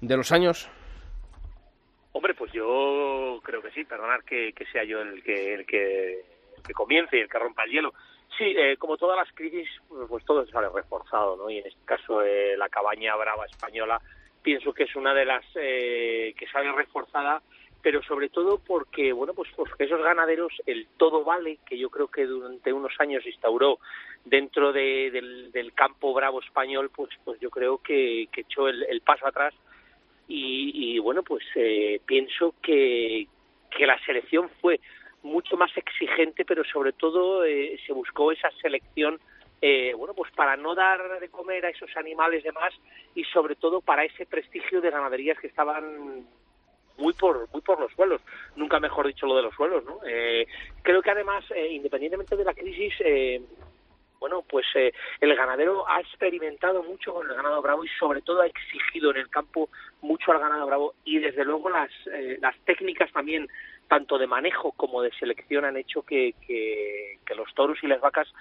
de 0.00 0.16
los 0.16 0.32
años 0.32 0.68
Hombre, 2.12 2.34
pues 2.34 2.52
yo 2.52 3.40
creo 3.42 3.62
que 3.62 3.70
sí, 3.70 3.84
perdonar 3.84 4.22
que, 4.24 4.52
sea 4.70 4.84
yo 4.84 5.00
el 5.00 5.22
que, 5.22 5.54
el 5.54 5.66
que 5.66 6.24
comience 6.74 7.16
y 7.16 7.20
el 7.20 7.28
que 7.28 7.38
rompa 7.38 7.64
el 7.64 7.70
hielo. 7.70 7.94
Sí, 8.36 8.44
eh, 8.56 8.76
como 8.78 8.96
todas 8.96 9.16
las 9.16 9.34
crisis, 9.34 9.68
pues, 9.88 10.08
pues 10.08 10.24
todo 10.24 10.46
sale 10.46 10.68
reforzado, 10.68 11.36
¿no? 11.36 11.50
Y 11.50 11.58
en 11.58 11.66
este 11.66 11.84
caso 11.84 12.22
eh, 12.22 12.56
la 12.56 12.68
cabaña 12.68 13.16
brava 13.16 13.46
española 13.46 14.00
pienso 14.42 14.72
que 14.72 14.84
es 14.84 14.96
una 14.96 15.14
de 15.14 15.24
las 15.24 15.44
eh, 15.54 16.34
que 16.36 16.46
sale 16.48 16.72
reforzada, 16.72 17.42
pero 17.80 18.02
sobre 18.02 18.28
todo 18.28 18.58
porque, 18.58 19.12
bueno, 19.12 19.34
pues 19.34 19.50
esos 19.78 20.02
ganaderos, 20.02 20.52
el 20.66 20.88
todo 20.96 21.24
vale, 21.24 21.58
que 21.66 21.78
yo 21.78 21.90
creo 21.90 22.08
que 22.08 22.26
durante 22.26 22.72
unos 22.72 22.92
años 23.00 23.26
instauró 23.26 23.78
dentro 24.24 24.72
de- 24.72 25.10
del, 25.52 25.72
campo 25.74 26.12
bravo 26.14 26.40
español, 26.40 26.90
pues, 26.94 27.10
pues 27.24 27.40
yo 27.40 27.50
creo 27.50 27.78
que, 27.78 28.28
que 28.32 28.42
echó 28.42 28.68
el 28.68 29.00
paso 29.00 29.26
atrás 29.26 29.54
y, 30.34 30.94
y, 30.94 30.98
bueno, 30.98 31.22
pues 31.22 31.44
eh, 31.56 32.00
pienso 32.06 32.54
que, 32.62 33.26
que 33.70 33.86
la 33.86 33.98
selección 34.06 34.48
fue 34.62 34.80
mucho 35.22 35.58
más 35.58 35.70
exigente, 35.76 36.46
pero 36.46 36.64
sobre 36.64 36.94
todo 36.94 37.44
eh, 37.44 37.78
se 37.86 37.92
buscó 37.92 38.32
esa 38.32 38.50
selección, 38.62 39.20
eh, 39.60 39.92
bueno, 39.94 40.14
pues 40.14 40.32
para 40.32 40.56
no 40.56 40.74
dar 40.74 41.20
de 41.20 41.28
comer 41.28 41.66
a 41.66 41.68
esos 41.68 41.94
animales 41.98 42.42
demás 42.44 42.72
y 43.14 43.24
sobre 43.24 43.56
todo 43.56 43.82
para 43.82 44.04
ese 44.04 44.24
prestigio 44.24 44.80
de 44.80 44.90
ganaderías 44.90 45.38
que 45.38 45.48
estaban 45.48 46.26
muy 46.96 47.12
por 47.14 47.50
muy 47.52 47.62
por 47.62 47.80
los 47.80 47.90
suelos 47.92 48.20
nunca 48.54 48.78
mejor 48.78 49.06
dicho 49.06 49.26
lo 49.26 49.34
de 49.34 49.42
los 49.42 49.54
suelos 49.54 49.82
no 49.84 49.98
Eh, 50.06 50.46
creo 50.82 51.00
que 51.00 51.10
además 51.10 51.42
eh, 51.54 51.72
independientemente 51.72 52.36
de 52.36 52.44
la 52.44 52.52
crisis 52.52 52.92
eh, 53.00 53.40
bueno, 54.22 54.44
pues 54.48 54.64
eh, 54.76 54.92
el 55.20 55.34
ganadero 55.34 55.84
ha 55.88 56.00
experimentado 56.00 56.84
mucho 56.84 57.12
con 57.12 57.28
el 57.28 57.34
ganado 57.34 57.60
bravo 57.60 57.84
y 57.84 57.88
sobre 57.98 58.22
todo 58.22 58.40
ha 58.40 58.46
exigido 58.46 59.10
en 59.10 59.16
el 59.16 59.28
campo 59.28 59.68
mucho 60.00 60.30
al 60.30 60.38
ganado 60.38 60.64
bravo 60.64 60.94
y 61.04 61.18
desde 61.18 61.44
luego 61.44 61.68
las, 61.68 61.90
eh, 62.06 62.38
las 62.40 62.56
técnicas 62.60 63.10
también 63.10 63.48
tanto 63.88 64.18
de 64.18 64.28
manejo 64.28 64.70
como 64.70 65.02
de 65.02 65.10
selección 65.18 65.64
han 65.64 65.76
hecho 65.76 66.02
que, 66.02 66.36
que, 66.46 67.18
los 67.34 67.52
toros 67.54 67.78
y 67.82 67.88
las 67.88 68.00
vacas 68.00 68.32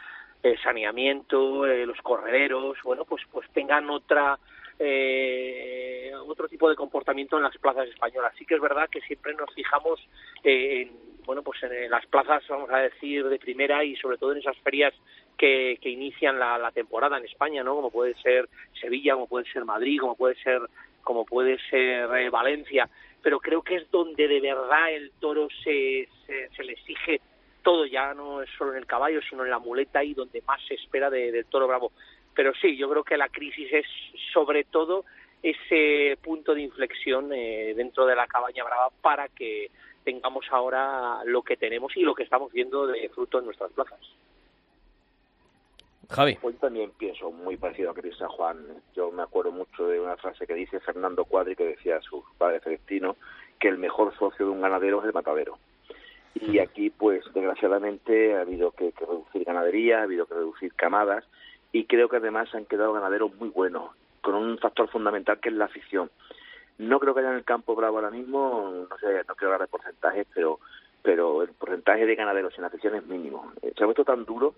el 0.43 0.61
saneamiento, 0.61 1.65
eh, 1.65 1.87
los 1.87 1.97
correderos, 2.03 2.77
bueno, 2.83 3.05
pues 3.05 3.23
pues 3.31 3.49
tengan 3.53 3.89
otra 3.89 4.37
eh, 4.77 6.11
otro 6.27 6.47
tipo 6.47 6.69
de 6.69 6.75
comportamiento 6.75 7.37
en 7.37 7.43
las 7.43 7.57
plazas 7.57 7.87
españolas. 7.87 8.33
Sí 8.37 8.45
que 8.45 8.53
es 8.53 8.61
verdad 8.61 8.87
que 8.87 9.01
siempre 9.01 9.33
nos 9.33 9.51
fijamos 9.55 9.99
en 10.43 10.91
bueno 11.25 11.41
pues 11.41 11.61
en 11.63 11.89
las 11.89 12.05
plazas 12.05 12.43
vamos 12.47 12.69
a 12.69 12.77
decir 12.77 13.27
de 13.27 13.39
primera 13.39 13.83
y 13.83 13.95
sobre 13.95 14.17
todo 14.17 14.33
en 14.33 14.39
esas 14.39 14.57
ferias 14.59 14.93
que, 15.41 15.79
que 15.81 15.89
inician 15.89 16.37
la, 16.37 16.71
temporada 16.71 17.17
en 17.17 17.25
España, 17.25 17.63
¿no? 17.63 17.73
Como 17.73 17.89
puede 17.89 18.13
ser 18.21 18.47
Sevilla, 18.79 19.15
como 19.15 19.25
puede 19.25 19.51
ser 19.51 19.65
Madrid, 19.65 19.99
como 19.99 20.15
puede 20.15 20.35
ser 20.35 20.61
como 21.01 21.25
puede 21.25 21.57
ser 21.67 22.15
eh, 22.15 22.29
Valencia, 22.29 22.87
pero 23.23 23.39
creo 23.39 23.63
que 23.63 23.77
es 23.77 23.89
donde 23.89 24.27
de 24.27 24.39
verdad 24.39 24.93
el 24.93 25.11
toro 25.19 25.47
se, 25.63 26.07
se, 26.27 26.47
se 26.55 26.63
le 26.63 26.73
exige 26.73 27.21
todo, 27.63 27.87
ya 27.87 28.13
no 28.13 28.43
es 28.43 28.51
solo 28.55 28.73
en 28.73 28.77
el 28.77 28.85
caballo, 28.85 29.19
sino 29.27 29.43
en 29.43 29.49
la 29.49 29.57
muleta 29.57 30.03
y 30.03 30.13
donde 30.13 30.43
más 30.43 30.61
se 30.67 30.75
espera 30.75 31.09
de, 31.09 31.31
del 31.31 31.45
toro 31.45 31.67
bravo. 31.67 31.91
Pero 32.35 32.53
sí, 32.61 32.77
yo 32.77 32.87
creo 32.87 33.03
que 33.03 33.17
la 33.17 33.29
crisis 33.29 33.67
es 33.73 33.85
sobre 34.31 34.63
todo 34.65 35.05
ese 35.41 36.19
punto 36.21 36.53
de 36.53 36.61
inflexión 36.61 37.33
eh, 37.33 37.73
dentro 37.75 38.05
de 38.05 38.15
la 38.15 38.27
cabaña 38.27 38.63
brava 38.63 38.91
para 39.01 39.27
que 39.27 39.71
tengamos 40.03 40.45
ahora 40.51 41.23
lo 41.25 41.41
que 41.41 41.57
tenemos 41.57 41.97
y 41.97 42.01
lo 42.01 42.13
que 42.13 42.23
estamos 42.23 42.51
viendo 42.53 42.85
de 42.85 43.09
fruto 43.09 43.39
en 43.39 43.45
nuestras 43.45 43.71
plazas. 43.71 43.99
Javi. 46.11 46.35
Pues 46.41 46.57
también 46.57 46.91
pienso 46.97 47.31
muy 47.31 47.57
parecido 47.57 47.91
a 47.91 47.93
Cristian 47.93 48.29
Juan. 48.29 48.57
Yo 48.95 49.11
me 49.11 49.23
acuerdo 49.23 49.51
mucho 49.51 49.87
de 49.87 49.99
una 49.99 50.17
frase 50.17 50.45
que 50.45 50.53
dice 50.53 50.79
Fernando 50.81 51.25
Cuadri, 51.25 51.55
que 51.55 51.65
decía 51.65 51.97
a 51.97 52.01
su 52.01 52.23
padre 52.37 52.59
Celestino, 52.59 53.15
que 53.59 53.69
el 53.69 53.77
mejor 53.77 54.13
socio 54.17 54.45
de 54.45 54.51
un 54.51 54.61
ganadero 54.61 54.99
es 54.99 55.05
el 55.05 55.13
matadero. 55.13 55.57
Y 56.35 56.59
aquí, 56.59 56.89
pues, 56.89 57.23
desgraciadamente, 57.33 58.35
ha 58.35 58.41
habido 58.41 58.71
que, 58.71 58.91
que 58.91 59.05
reducir 59.05 59.43
ganadería, 59.45 59.99
ha 59.99 60.03
habido 60.03 60.25
que 60.25 60.33
reducir 60.33 60.73
camadas, 60.73 61.25
y 61.71 61.85
creo 61.85 62.09
que 62.09 62.17
además 62.17 62.49
se 62.49 62.57
han 62.57 62.65
quedado 62.65 62.93
ganaderos 62.93 63.33
muy 63.35 63.49
buenos, 63.49 63.91
con 64.21 64.35
un 64.35 64.57
factor 64.57 64.89
fundamental 64.89 65.39
que 65.39 65.49
es 65.49 65.55
la 65.55 65.65
afición. 65.65 66.09
No 66.77 66.99
creo 66.99 67.13
que 67.13 67.19
haya 67.19 67.31
en 67.31 67.37
el 67.37 67.43
campo 67.43 67.75
bravo 67.75 67.97
ahora 67.97 68.11
mismo, 68.11 68.87
no 68.89 68.97
sé, 68.97 69.23
no 69.27 69.35
quiero 69.35 69.53
hablar 69.53 69.61
de 69.61 69.71
porcentajes, 69.71 70.27
pero 70.33 70.59
pero 71.03 71.41
el 71.41 71.49
porcentaje 71.49 72.05
de 72.05 72.15
ganaderos 72.15 72.57
la 72.57 72.67
afición 72.67 72.95
es 72.95 73.05
mínimo. 73.05 73.51
Se 73.61 73.83
ha 73.83 73.87
puesto 73.87 74.05
tan 74.05 74.25
duro 74.25 74.53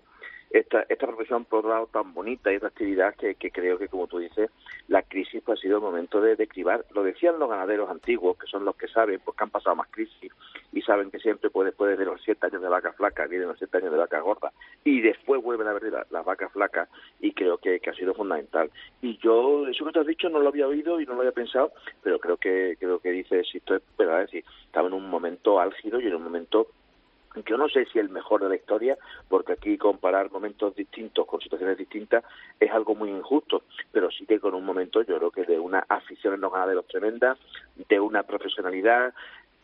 esta, 0.54 0.86
esta 0.88 1.08
profesión 1.08 1.44
por 1.44 1.64
lado 1.64 1.88
tan 1.88 2.14
bonita 2.14 2.52
y 2.52 2.54
esta 2.54 2.68
actividad 2.68 3.16
que, 3.16 3.34
creo 3.50 3.76
que, 3.76 3.88
como 3.88 4.06
tú 4.06 4.20
dices, 4.20 4.50
la 4.86 5.02
crisis 5.02 5.42
pues, 5.44 5.58
ha 5.58 5.62
sido 5.62 5.78
el 5.78 5.82
momento 5.82 6.20
de, 6.20 6.36
de 6.36 6.46
cribar. 6.46 6.84
Lo 6.94 7.02
decían 7.02 7.40
los 7.40 7.50
ganaderos 7.50 7.90
antiguos, 7.90 8.38
que 8.38 8.46
son 8.46 8.64
los 8.64 8.76
que 8.76 8.86
saben, 8.86 9.20
porque 9.24 9.42
han 9.42 9.50
pasado 9.50 9.74
más 9.74 9.88
crisis 9.90 10.32
y 10.72 10.80
saben 10.82 11.10
que 11.10 11.18
siempre 11.18 11.50
pues, 11.50 11.66
después 11.66 11.98
de 11.98 12.04
los 12.04 12.22
siete 12.22 12.46
años 12.46 12.62
de 12.62 12.68
vaca 12.68 12.92
flaca 12.92 13.26
vienen 13.26 13.48
los 13.48 13.58
siete 13.58 13.78
años 13.78 13.90
de 13.90 13.98
vaca 13.98 14.20
gorda 14.20 14.52
y 14.84 15.00
después 15.00 15.42
vuelven 15.42 15.66
a 15.66 15.72
ver 15.72 15.84
las 15.84 16.10
la 16.12 16.22
vacas 16.22 16.52
flacas 16.52 16.88
y 17.20 17.32
creo 17.32 17.58
que, 17.58 17.80
que 17.80 17.90
ha 17.90 17.94
sido 17.94 18.14
fundamental. 18.14 18.70
Y 19.02 19.18
yo, 19.18 19.66
eso 19.66 19.84
que 19.84 19.92
te 19.92 20.00
has 20.00 20.06
dicho 20.06 20.28
no 20.28 20.38
lo 20.38 20.48
había 20.48 20.68
oído 20.68 21.00
y 21.00 21.06
no 21.06 21.14
lo 21.14 21.20
había 21.20 21.32
pensado, 21.32 21.72
pero 22.02 22.20
creo 22.20 22.36
que 22.36 22.76
creo 22.78 23.00
que 23.00 23.10
dices, 23.10 23.48
si 23.50 23.58
esto 23.58 23.74
es 23.74 23.82
verdad, 23.98 24.22
es 24.22 24.30
decir, 24.30 24.44
estaba 24.66 24.86
en 24.86 24.94
un 24.94 25.10
momento 25.10 25.58
álgido 25.58 26.00
y 26.00 26.06
en 26.06 26.14
un 26.14 26.22
momento 26.22 26.68
yo 27.46 27.56
no 27.56 27.68
sé 27.68 27.86
si 27.86 27.98
el 27.98 28.08
mejor 28.08 28.42
de 28.42 28.48
la 28.48 28.56
historia, 28.56 28.96
porque 29.28 29.52
aquí 29.52 29.76
comparar 29.78 30.30
momentos 30.30 30.74
distintos 30.74 31.26
con 31.26 31.40
situaciones 31.40 31.78
distintas 31.78 32.24
es 32.60 32.70
algo 32.70 32.94
muy 32.94 33.10
injusto, 33.10 33.62
pero 33.92 34.10
sí 34.10 34.26
que 34.26 34.40
con 34.40 34.54
un 34.54 34.64
momento 34.64 35.02
yo 35.02 35.18
creo 35.18 35.30
que 35.30 35.44
de 35.44 35.58
una 35.58 35.84
afición 35.88 36.34
en 36.34 36.40
los 36.40 36.52
ganaderos 36.52 36.86
tremenda, 36.86 37.36
de 37.88 38.00
una 38.00 38.22
profesionalidad, 38.22 39.12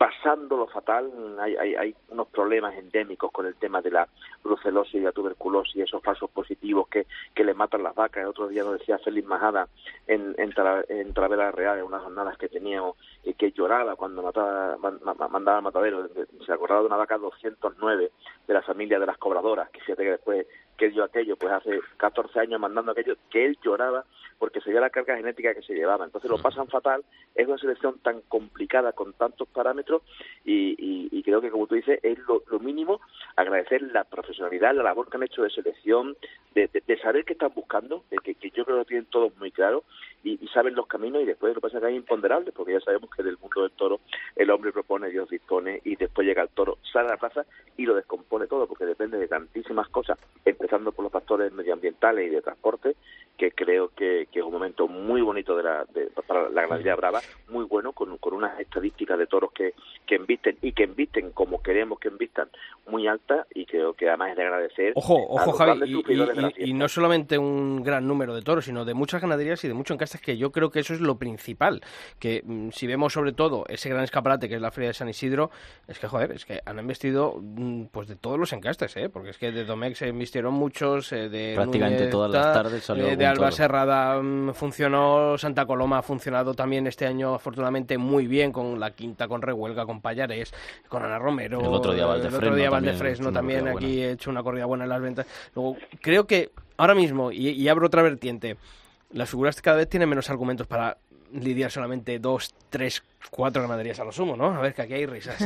pasándolo 0.01 0.65
fatal, 0.65 1.11
hay, 1.39 1.55
hay, 1.57 1.75
hay 1.75 1.95
unos 2.09 2.27
problemas 2.29 2.73
endémicos 2.73 3.31
con 3.31 3.45
el 3.45 3.53
tema 3.53 3.83
de 3.83 3.91
la 3.91 4.07
brucelosis 4.43 4.95
y 4.95 4.99
la 4.99 5.11
tuberculosis, 5.11 5.83
esos 5.83 6.01
falsos 6.01 6.27
positivos 6.31 6.87
que, 6.87 7.05
que 7.35 7.43
le 7.43 7.53
matan 7.53 7.83
las 7.83 7.93
vacas. 7.93 8.23
El 8.23 8.29
otro 8.29 8.47
día 8.47 8.63
nos 8.63 8.79
decía 8.79 8.97
Félix 8.97 9.27
Majada 9.27 9.67
en, 10.07 10.33
en, 10.39 10.53
en 10.89 11.13
Travera 11.13 11.51
Real, 11.51 11.77
en 11.77 11.83
unas 11.83 12.01
jornadas 12.01 12.35
que 12.39 12.49
teníamos, 12.49 12.97
y 13.23 13.33
que 13.33 13.51
lloraba 13.51 13.95
cuando 13.95 14.23
mataba, 14.23 14.77
man, 14.77 14.99
mandaba 15.03 15.57
al 15.57 15.63
matadero. 15.63 16.09
Se 16.45 16.53
acordaba 16.53 16.81
de 16.81 16.87
una 16.87 16.97
vaca 16.97 17.17
209 17.17 18.11
de 18.47 18.53
la 18.53 18.61
familia 18.61 18.99
de 18.99 19.05
las 19.05 19.17
cobradoras, 19.17 19.69
que 19.69 19.81
fíjate 19.81 20.03
que 20.03 20.11
después 20.11 20.47
que 20.77 20.89
dio 20.89 21.03
aquello, 21.03 21.35
pues 21.35 21.53
hace 21.53 21.79
14 21.97 22.39
años 22.39 22.59
mandando 22.59 22.91
aquello, 22.91 23.15
que 23.29 23.45
él 23.45 23.57
lloraba 23.63 24.03
porque 24.41 24.59
se 24.59 24.71
veía 24.71 24.81
la 24.81 24.89
carga 24.89 25.15
genética 25.15 25.53
que 25.53 25.61
se 25.61 25.75
llevaba. 25.75 26.03
Entonces 26.03 26.27
lo 26.27 26.39
pasan 26.39 26.67
fatal, 26.67 27.03
es 27.35 27.47
una 27.47 27.59
selección 27.59 27.99
tan 27.99 28.21
complicada 28.21 28.91
con 28.91 29.13
tantos 29.13 29.47
parámetros 29.47 30.01
y, 30.43 30.71
y, 30.79 31.09
y 31.11 31.21
creo 31.21 31.41
que, 31.41 31.51
como 31.51 31.67
tú 31.67 31.75
dices, 31.75 31.99
es 32.01 32.17
lo, 32.27 32.41
lo, 32.49 32.59
mínimo 32.59 33.01
agradecer 33.35 33.83
la 33.83 34.03
profesionalidad, 34.03 34.73
la 34.73 34.81
labor 34.81 35.07
que 35.07 35.17
han 35.17 35.23
hecho 35.23 35.43
de 35.43 35.51
selección, 35.51 36.17
de, 36.55 36.67
de, 36.73 36.81
de 36.87 36.97
saber 36.97 37.23
qué 37.23 37.33
están 37.33 37.53
buscando, 37.53 38.03
de 38.09 38.17
que, 38.17 38.33
que, 38.33 38.49
yo 38.49 38.65
creo 38.65 38.77
que 38.77 38.81
lo 38.81 38.85
tienen 38.85 39.05
todos 39.05 39.31
muy 39.37 39.51
claro 39.51 39.83
y, 40.23 40.43
y, 40.43 40.47
saben 40.47 40.73
los 40.73 40.87
caminos 40.87 41.21
y 41.21 41.25
después 41.25 41.51
lo 41.51 41.61
que 41.61 41.61
pasa 41.61 41.77
es 41.77 41.81
que 41.81 41.89
hay 41.89 41.95
imponderables, 41.95 42.51
porque 42.55 42.73
ya 42.73 42.79
sabemos 42.79 43.10
que 43.11 43.23
del 43.23 43.37
mundo 43.37 43.61
del 43.61 43.71
toro 43.71 43.99
el 44.35 44.49
hombre 44.49 44.71
propone, 44.71 45.09
Dios 45.09 45.29
dispone 45.29 45.81
y 45.83 45.95
después 45.95 46.27
llega 46.27 46.43
el 46.43 46.49
toro, 46.49 46.77
sale 46.91 47.09
a 47.09 47.11
la 47.11 47.17
plaza 47.17 47.45
y 47.77 47.85
lo 47.85 47.95
descompone 47.95 48.47
todo, 48.47 48.67
porque 48.67 48.85
depende 48.85 49.17
de 49.17 49.27
tantísimas 49.27 49.87
cosas, 49.89 50.17
empezando 50.45 50.91
por 50.91 51.03
los 51.03 51.11
factores 51.11 51.51
medioambientales 51.51 52.27
y 52.27 52.29
de 52.29 52.41
transporte, 52.41 52.95
que 53.37 53.51
creo 53.51 53.89
que, 53.95 54.27
que 54.31 54.39
es 54.39 54.45
un 54.45 54.51
momento 54.51 54.87
muy 54.87 55.21
bonito 55.21 55.55
de 55.55 55.63
la, 55.63 55.85
de, 55.93 56.11
para 56.27 56.49
la 56.49 56.61
ganadería 56.61 56.95
brava, 56.95 57.21
muy 57.49 57.65
bueno, 57.65 57.91
con, 57.91 58.17
con 58.17 58.33
unas 58.33 58.59
estadísticas 58.59 59.17
de 59.17 59.25
toros 59.25 59.51
que, 59.51 59.73
que 60.05 60.15
embisten 60.15 60.57
y 60.61 60.73
que 60.73 60.83
embisten 60.83 61.31
como 61.31 61.61
queremos 61.63 61.99
que 61.99 62.09
embistan 62.09 62.49
muy 62.87 63.07
altas 63.07 63.47
y 63.55 63.65
creo 63.65 63.93
que 63.93 64.07
además 64.09 64.31
es 64.31 64.37
de 64.37 64.43
agradecer. 64.43 64.93
Ojo, 64.95 65.25
ojo, 65.27 65.53
Javi, 65.53 65.89
y, 65.89 66.13
y, 66.13 66.69
y, 66.69 66.73
no 66.73 66.87
solamente 66.87 67.37
un 67.37 67.83
gran 67.83 68.07
número 68.07 68.35
de 68.35 68.43
toros, 68.43 68.65
sino 68.65 68.85
de 68.85 68.93
muchas 68.93 69.21
ganaderías 69.21 69.63
y 69.63 69.67
de 69.67 69.73
muchos 69.73 69.95
encastes, 69.95 70.21
que 70.21 70.37
yo 70.37 70.51
creo 70.51 70.69
que 70.69 70.81
eso 70.81 70.93
es 70.93 71.01
lo 71.01 71.15
principal. 71.17 71.81
Que 72.19 72.43
mm, 72.45 72.69
si 72.69 72.85
vemos 72.85 73.00
sobre 73.09 73.33
todo 73.33 73.65
ese 73.67 73.89
gran 73.89 74.03
escaparate 74.03 74.47
que 74.47 74.55
es 74.55 74.61
la 74.61 74.71
Feria 74.71 74.89
de 74.89 74.93
San 74.93 75.09
Isidro, 75.09 75.51
es 75.87 75.99
que, 75.99 76.07
joder, 76.07 76.31
es 76.31 76.45
que 76.45 76.61
han 76.65 76.79
investido 76.79 77.37
mm, 77.39 77.85
pues 77.85 78.07
de 78.07 78.15
todos 78.15 78.39
los 78.39 78.51
encastes, 78.53 78.95
¿eh? 78.97 79.09
porque 79.09 79.31
es 79.31 79.37
que 79.37 79.51
de 79.51 79.65
Domex 79.65 79.97
se 79.99 80.07
invistieron 80.07 80.53
muchos, 80.53 81.11
eh, 81.11 81.29
de 81.29 81.53
prácticamente 81.55 81.99
Núñez, 81.99 82.11
todas 82.11 82.31
las 82.31 82.53
tardes 82.53 82.83
salió 82.83 83.07
eh, 83.07 83.15
de 83.15 83.25
Alba 83.25 83.45
toro. 83.45 83.51
Serrada 83.51 84.21
mm, 84.21 84.53
funcionó, 84.53 85.37
Santa 85.37 85.65
Coloma 85.65 85.99
ha 85.99 86.01
funcionado 86.01 86.53
también 86.53 86.87
este 86.87 87.05
año 87.05 87.35
afortunadamente 87.35 87.97
muy 87.97 88.27
bien 88.27 88.51
con 88.51 88.79
la 88.79 88.91
quinta, 88.91 89.27
con 89.27 89.41
Rehuelga, 89.41 89.85
con 89.85 90.01
Payares, 90.01 90.53
con 90.87 91.03
Ana 91.03 91.19
Romero, 91.19 91.59
el 91.59 91.67
otro 91.67 91.93
día 91.93 92.05
Valdefresno, 92.05 92.39
el 92.39 92.45
otro 92.45 92.55
día 92.55 92.69
Valdefresno 92.69 93.31
también, 93.31 93.65
también 93.65 93.77
aquí 93.77 94.01
he 94.01 94.11
hecho 94.11 94.29
una 94.29 94.43
corrida 94.43 94.65
buena 94.65 94.85
en 94.85 94.89
las 94.89 95.01
ventas. 95.01 95.25
Luego, 95.55 95.77
creo 96.01 96.27
que 96.27 96.51
ahora 96.77 96.95
mismo, 96.95 97.31
y, 97.31 97.49
y 97.49 97.67
abro 97.67 97.87
otra 97.87 98.01
vertiente, 98.01 98.57
las 99.13 99.29
figuras 99.29 99.61
cada 99.61 99.77
vez 99.77 99.89
tienen 99.89 100.09
menos 100.09 100.29
argumentos 100.29 100.67
para 100.67 100.97
lidiar 101.33 101.71
solamente 101.71 102.19
dos, 102.19 102.53
tres, 102.69 103.03
cuatro 103.29 103.61
ganaderías 103.61 103.99
a 103.99 104.03
lo 104.03 104.11
sumo, 104.11 104.35
¿no? 104.35 104.45
A 104.55 104.59
ver, 104.59 104.73
que 104.73 104.81
aquí 104.81 104.93
hay 104.93 105.05
risas. 105.05 105.37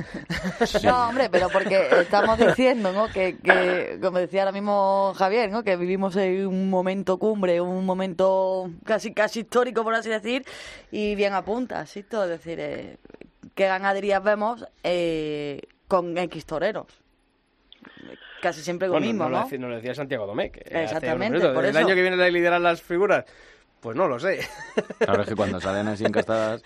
Sí. 0.66 0.78
No, 0.86 1.10
hombre, 1.10 1.30
pero 1.30 1.50
porque 1.50 1.88
estamos 2.02 2.38
diciendo, 2.38 2.92
¿no? 2.92 3.08
Que, 3.08 3.38
que, 3.38 3.98
como 4.02 4.20
decía 4.20 4.42
ahora 4.42 4.52
mismo 4.52 5.14
Javier, 5.16 5.52
¿no? 5.52 5.64
Que 5.64 5.76
vivimos 5.76 6.16
en 6.16 6.48
un 6.48 6.70
momento 6.70 7.18
cumbre, 7.18 7.60
un 7.62 7.86
momento 7.86 8.70
casi 8.86 9.14
casi 9.14 9.42
histórico, 9.42 9.84
por 9.84 9.94
así 9.96 10.10
decir, 10.10 10.46
y 10.92 11.16
bien 11.16 11.34
apunta, 11.34 11.86
¿sí? 11.86 12.04
Todo, 12.04 12.24
es 12.26 12.30
decir, 12.30 12.60
eh, 12.60 12.98
¿qué 13.56 13.66
ganaderías 13.68 14.24
vemos 14.24 14.66
eh, 14.84 15.62
con 15.88 16.18
X 16.18 16.46
toreros? 16.46 16.88
Casi 18.42 18.62
siempre 18.62 18.88
lo 18.88 18.94
bueno, 18.94 19.08
mismo, 19.08 19.24
no 19.24 19.30
¿no? 19.30 19.38
Lo 19.38 19.44
decía, 19.46 19.60
lo 19.68 19.76
decía 19.76 19.96
Santiago 19.96 20.28
Domecq. 20.28 20.58
Exactamente, 20.66 21.40
por 21.40 21.54
por 21.56 21.66
El 21.66 21.72
eso. 21.72 21.80
año 21.80 21.96
que 21.96 22.02
viene 22.02 22.18
de 22.18 22.32
liderar 22.32 22.62
las 22.62 22.82
figuras 22.82 23.26
pues 23.86 23.96
no 23.96 24.08
lo 24.08 24.18
sé. 24.18 24.40
Claro, 24.98 25.22
es 25.22 25.28
que 25.28 25.36
cuando 25.36 25.62
salen 25.62 25.88
así 25.88 26.04
encastadas 26.06 26.64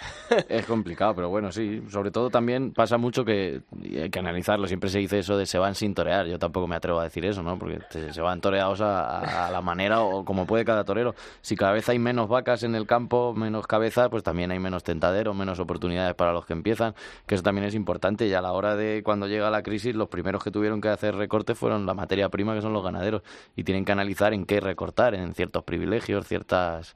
es 0.48 0.66
complicado, 0.66 1.14
pero 1.16 1.28
bueno, 1.28 1.52
sí. 1.52 1.84
Sobre 1.90 2.12
todo 2.12 2.30
también 2.30 2.72
pasa 2.72 2.98
mucho 2.98 3.26
que 3.26 3.62
hay 3.84 4.10
que 4.10 4.20
analizarlo. 4.20 4.68
Siempre 4.68 4.90
se 4.90 5.00
dice 5.00 5.20
eso 5.20 5.38
de 5.38 5.46
se 5.46 5.58
van 5.58 5.76
sin 5.76 5.94
torear. 5.94 6.28
Yo 6.28 6.40
tampoco 6.40 6.66
me 6.66 6.78
atrevo 6.78 6.98
a 7.02 7.04
decir 7.04 7.26
eso, 7.26 7.44
¿no? 7.44 7.60
Porque 7.60 7.82
te, 7.92 8.14
se 8.14 8.22
van 8.22 8.40
toreados 8.40 8.80
a, 8.80 9.48
a, 9.48 9.52
la 9.52 9.60
manera 9.60 10.00
o 10.00 10.24
como 10.24 10.48
puede 10.48 10.64
cada 10.64 10.86
torero. 10.86 11.14
Si 11.42 11.58
cada 11.58 11.74
vez 11.74 11.90
hay 11.90 12.00
menos 12.00 12.30
vacas 12.30 12.64
en 12.64 12.74
el 12.74 12.88
campo, 12.88 13.34
menos 13.34 13.68
cabeza, 13.68 14.10
pues 14.10 14.24
también 14.24 14.52
hay 14.52 14.60
menos 14.60 14.86
tentaderos, 14.86 15.36
menos 15.36 15.60
oportunidades 15.60 16.16
para 16.16 16.32
los 16.32 16.46
que 16.46 16.54
empiezan, 16.54 16.96
que 17.28 17.36
eso 17.36 17.44
también 17.44 17.68
es 17.68 17.76
importante. 17.76 18.28
Y 18.28 18.34
a 18.34 18.40
la 18.40 18.54
hora 18.54 18.78
de 18.78 19.04
cuando 19.04 19.28
llega 19.28 19.50
la 19.50 19.62
crisis, 19.62 19.94
los 19.94 20.08
primeros 20.08 20.42
que 20.42 20.52
tuvieron 20.52 20.80
que 20.80 20.88
hacer 20.88 21.16
recortes 21.16 21.58
fueron 21.58 21.86
la 21.86 21.94
materia 21.94 22.30
prima, 22.30 22.56
que 22.56 22.62
son 22.62 22.72
los 22.72 22.82
ganaderos. 22.82 23.24
Y 23.58 23.66
tienen 23.66 23.84
que 23.84 23.92
analizar 23.92 24.34
en 24.34 24.46
qué 24.46 24.62
recortar, 24.62 25.16
en 25.16 25.34
ciertos 25.34 25.66
privilegios, 25.66 26.26
ciertas 26.26 26.96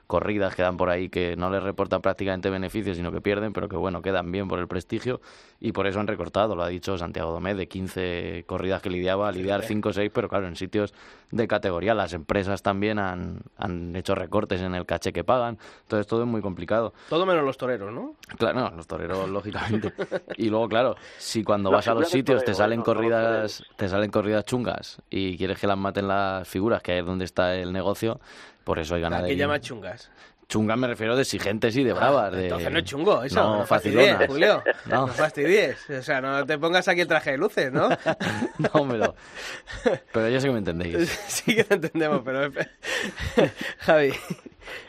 corridas 0.11 0.53
que 0.55 0.61
dan 0.61 0.75
por 0.75 0.89
ahí 0.89 1.07
que 1.07 1.37
no 1.37 1.49
les 1.49 1.63
reportan 1.63 2.01
prácticamente 2.01 2.49
beneficios, 2.49 2.97
sino 2.97 3.13
que 3.13 3.21
pierden, 3.21 3.53
pero 3.53 3.69
que 3.69 3.77
bueno, 3.77 4.01
quedan 4.01 4.29
bien 4.29 4.49
por 4.49 4.59
el 4.59 4.67
prestigio 4.67 5.21
y 5.61 5.71
por 5.71 5.87
eso 5.87 6.01
han 6.01 6.07
recortado, 6.07 6.53
lo 6.53 6.63
ha 6.63 6.67
dicho 6.67 6.97
Santiago 6.97 7.31
Domé, 7.31 7.55
de 7.55 7.69
15 7.69 8.43
corridas 8.45 8.81
que 8.81 8.89
lidiaba, 8.89 9.29
a 9.29 9.31
lidiar 9.31 9.63
5 9.63 9.87
o 9.87 9.93
6, 9.93 10.11
pero 10.13 10.27
claro, 10.27 10.49
en 10.49 10.57
sitios 10.57 10.93
de 11.31 11.47
categoría. 11.47 11.93
Las 11.93 12.11
empresas 12.11 12.61
también 12.61 12.99
han, 12.99 13.39
han 13.55 13.95
hecho 13.95 14.13
recortes 14.13 14.59
en 14.59 14.75
el 14.75 14.85
caché 14.85 15.13
que 15.13 15.23
pagan, 15.23 15.57
entonces 15.83 16.07
todo 16.07 16.23
es 16.23 16.27
muy 16.27 16.41
complicado. 16.41 16.93
Todo 17.07 17.25
menos 17.25 17.45
los 17.45 17.57
toreros, 17.57 17.93
¿no? 17.93 18.15
Claro, 18.37 18.59
no, 18.59 18.75
los 18.75 18.87
toreros, 18.87 19.29
lógicamente. 19.29 19.93
Y 20.35 20.49
luego, 20.49 20.67
claro, 20.67 20.97
si 21.19 21.41
cuando 21.41 21.71
vas 21.71 21.87
a 21.87 21.93
los 21.93 22.09
sitios 22.09 22.43
te 22.43 22.53
salen 22.53 22.79
no, 22.79 22.85
no 22.85 22.93
los 22.93 22.97
corridas, 22.97 23.63
te 23.77 23.87
salen 23.87 24.11
corridas 24.11 24.43
chungas 24.43 25.01
y 25.09 25.37
quieres 25.37 25.57
que 25.57 25.67
las 25.67 25.77
maten 25.77 26.09
las 26.09 26.45
figuras, 26.49 26.81
que 26.81 26.91
ahí 26.91 26.99
es 26.99 27.05
donde 27.05 27.23
está 27.23 27.55
el 27.55 27.71
negocio, 27.71 28.19
por 28.63 28.79
eso 28.79 28.95
hay 28.95 29.03
¿A 29.03 29.07
qué 29.07 29.11
ganadería. 29.11 29.37
llama 29.37 29.59
chungas? 29.59 30.00
Chungas 30.47 30.77
me 30.77 30.85
refiero 30.87 31.15
de 31.15 31.21
exigentes 31.21 31.73
y 31.77 31.83
de 31.85 31.93
bravas. 31.93 32.33
de- 32.33 32.43
Entonces 32.43 32.69
no 32.71 32.79
es 32.79 32.83
chungo, 32.83 33.23
eso. 33.23 33.35
No, 33.41 33.59
No, 33.59 33.65
fastidies. 33.65 34.17
Julio. 34.27 34.61
No. 34.85 35.07
No. 35.07 35.07
fastidies. 35.07 35.89
O 35.89 36.01
sea, 36.03 36.19
no 36.19 36.45
te 36.45 36.57
pongas 36.57 36.87
aquí 36.89 36.99
el 37.01 37.07
traje 37.07 37.31
de 37.31 37.37
luces, 37.37 37.71
¿no? 37.71 37.87
No, 38.57 38.87
pero, 38.89 39.15
pero 40.11 40.27
yo 40.29 40.41
sé 40.41 40.47
que 40.47 40.51
me 40.51 40.59
entendéis. 40.59 41.07
sí 41.27 41.55
que 41.55 41.63
te 41.63 41.75
entendemos, 41.75 42.21
pero... 42.25 42.51
Javi. 43.79 44.13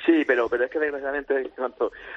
Sí, 0.04 0.24
pero, 0.26 0.48
pero 0.48 0.64
es 0.64 0.70
que 0.70 0.78
desgraciadamente 0.78 1.50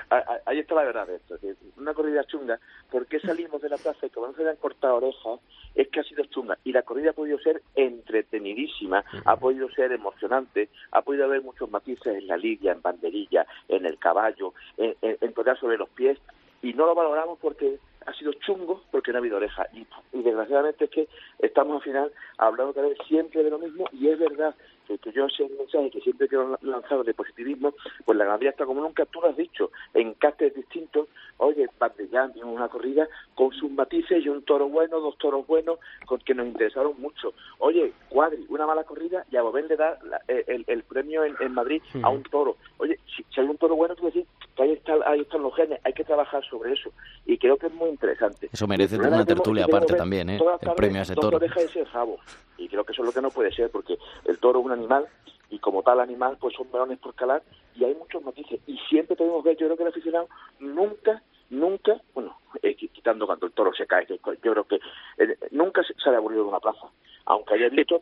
a- 0.09 0.15
a- 0.15 0.39
ahí 0.45 0.59
está 0.59 0.75
la 0.75 0.83
verdad 0.83 1.07
de 1.07 1.15
esto. 1.15 1.35
es 1.35 1.55
Una 1.77 1.93
corrida 1.93 2.23
chunga, 2.25 2.59
¿por 2.91 3.05
qué 3.07 3.19
salimos 3.19 3.61
de 3.61 3.69
la 3.69 3.77
plaza 3.77 4.05
y 4.05 4.09
como 4.09 4.27
no 4.27 4.33
se 4.33 4.43
le 4.43 4.49
han 4.49 4.55
cortado 4.57 4.95
orejas? 4.97 5.39
Es 5.75 5.87
que 5.89 5.99
ha 5.99 6.03
sido 6.03 6.25
chunga. 6.25 6.57
Y 6.63 6.71
la 6.73 6.81
corrida 6.83 7.11
ha 7.11 7.13
podido 7.13 7.37
ser 7.39 7.61
entretenidísima, 7.75 9.03
ha 9.25 9.35
podido 9.37 9.69
ser 9.71 9.91
emocionante, 9.91 10.69
ha 10.91 11.01
podido 11.01 11.25
haber 11.25 11.41
muchos 11.41 11.69
matices 11.69 12.15
en 12.17 12.27
la 12.27 12.37
lidia, 12.37 12.71
en 12.71 12.81
banderilla, 12.81 13.45
en 13.67 13.85
el 13.85 13.97
caballo, 13.97 14.53
en, 14.77 14.95
en, 15.01 15.17
en 15.21 15.33
torear 15.33 15.59
sobre 15.59 15.77
los 15.77 15.89
pies. 15.89 16.17
Y 16.61 16.73
no 16.73 16.85
lo 16.87 16.95
valoramos 16.95 17.37
porque 17.39 17.77
ha 18.07 18.13
sido 18.13 18.33
chungo, 18.33 18.83
porque 18.89 19.11
no 19.11 19.17
ha 19.17 19.19
habido 19.19 19.37
oreja. 19.37 19.67
Y, 19.73 19.85
y 20.13 20.23
desgraciadamente 20.23 20.85
es 20.85 20.89
que 20.91 21.07
estamos 21.39 21.75
al 21.77 21.83
final 21.83 22.11
hablando 22.37 22.73
cada 22.73 22.87
vez 22.87 22.97
siempre 23.07 23.43
de 23.43 23.49
lo 23.51 23.59
mismo 23.59 23.85
y 23.91 24.09
es 24.09 24.17
verdad 24.17 24.55
que, 24.86 24.97
que 24.97 25.11
yo 25.11 25.25
ese 25.25 25.47
mensaje 25.49 25.89
que 25.91 26.01
siempre 26.01 26.27
quiero 26.27 26.57
lanzar 26.61 27.03
de 27.03 27.13
positivismo, 27.13 27.73
pues 28.05 28.17
la 28.17 28.25
ganadería 28.25 28.51
está 28.51 28.65
como 28.65 28.81
nunca, 28.81 29.05
tú 29.05 29.19
lo 29.21 29.27
has 29.29 29.38
dicho, 29.38 29.71
en 29.93 30.13
castes 30.13 30.53
distintos, 30.55 31.07
oye, 31.38 31.67
bandellando 31.79 32.39
en 32.41 32.47
una 32.47 32.67
corrida 32.69 33.07
con 33.33 33.51
sus 33.51 33.69
matices 33.71 34.23
y 34.23 34.29
un 34.29 34.43
toro 34.43 34.67
bueno, 34.69 34.99
dos 34.99 35.17
toros 35.17 35.45
buenos, 35.47 35.79
con 36.05 36.19
que 36.19 36.33
nos 36.33 36.47
interesaron 36.47 36.93
mucho. 36.99 37.33
Oye, 37.59 37.93
Cuadri, 38.09 38.45
una 38.49 38.65
mala 38.65 38.83
corrida 38.83 39.25
y 39.31 39.36
a 39.38 39.41
Bobén 39.41 39.67
le 39.67 39.75
da 39.75 39.97
la- 40.03 40.21
eh, 40.27 40.43
el, 40.47 40.63
el 40.67 40.83
premio 40.83 41.23
en, 41.23 41.36
en 41.39 41.53
Madrid 41.53 41.81
a 42.03 42.09
un 42.09 42.23
toro. 42.23 42.57
Oye, 42.77 42.99
si, 43.15 43.23
si 43.33 43.41
hay 43.41 43.47
un 43.47 43.57
toro 43.57 43.75
bueno, 43.75 43.95
tú 43.95 44.05
decir 44.05 44.25
que 44.55 44.63
ahí, 44.63 44.71
está, 44.71 44.93
ahí 45.05 45.21
están 45.21 45.41
los 45.41 45.53
genes, 45.55 45.79
hay 45.83 45.93
que 45.93 46.03
trabajar 46.05 46.43
sobre 46.45 46.73
eso. 46.73 46.91
Y 47.25 47.38
creo 47.38 47.57
que 47.57 47.67
es 47.67 47.73
muy 47.73 47.89
interesante. 47.89 48.49
Eso 48.53 48.67
merece 48.67 48.95
problema 48.95 49.17
una 49.17 49.25
que 49.25 49.33
tertulia 49.33 49.65
que 49.65 49.71
aparte 49.71 49.93
también, 49.95 50.29
¿eh? 50.29 50.39
El 50.61 50.73
premio 50.75 50.99
a 50.99 51.03
ese 51.03 51.15
toro. 51.15 51.38
orejas 51.38 51.63
y 51.63 51.79
ese 51.79 51.86
rabo. 51.86 52.19
Y 52.57 52.69
creo 52.69 52.86
que 52.86 52.93
eso 52.93 53.01
es 53.01 53.05
lo 53.07 53.11
que 53.11 53.21
no 53.21 53.31
puede 53.31 53.51
ser, 53.51 53.69
porque 53.69 53.97
el 54.23 54.38
toro 54.38 54.59
es 54.61 54.65
un 54.65 54.71
animal 54.76 55.07
y 55.49 55.59
como 55.59 55.84
tal 55.84 55.99
animal, 55.99 56.38
pues 56.39 56.55
son 56.55 56.71
varones 56.71 56.99
por 56.99 57.13
calar 57.15 57.43
y 57.76 57.84
hay 57.84 57.93
muchos 57.95 58.23
matices. 58.23 58.59
Y 58.67 58.78
siempre 58.89 59.15
tenemos 59.15 59.43
que 59.43 59.49
ver, 59.49 59.57
yo 59.57 59.67
creo 59.67 59.78
que 59.78 59.84
el 59.84 59.89
aficionado 59.89 60.28
nunca, 60.59 61.21
nunca, 61.49 62.01
bueno, 62.13 62.38
eh, 62.61 62.76
qui- 62.78 62.89
quitando 62.91 63.26
cuando 63.26 63.45
el 63.45 63.51
toro 63.53 63.73
se 63.73 63.86
cae, 63.86 64.05
yo 64.07 64.17
creo 64.53 64.63
que 64.63 64.80
eh, 65.17 65.38
nunca 65.51 65.84
se 65.84 65.93
sale 65.95 66.17
aburrido 66.17 66.43
de 66.43 66.49
una 66.49 66.59
plaza, 66.59 66.88
aunque 67.26 67.53
haya 67.55 67.69
visto 67.69 68.01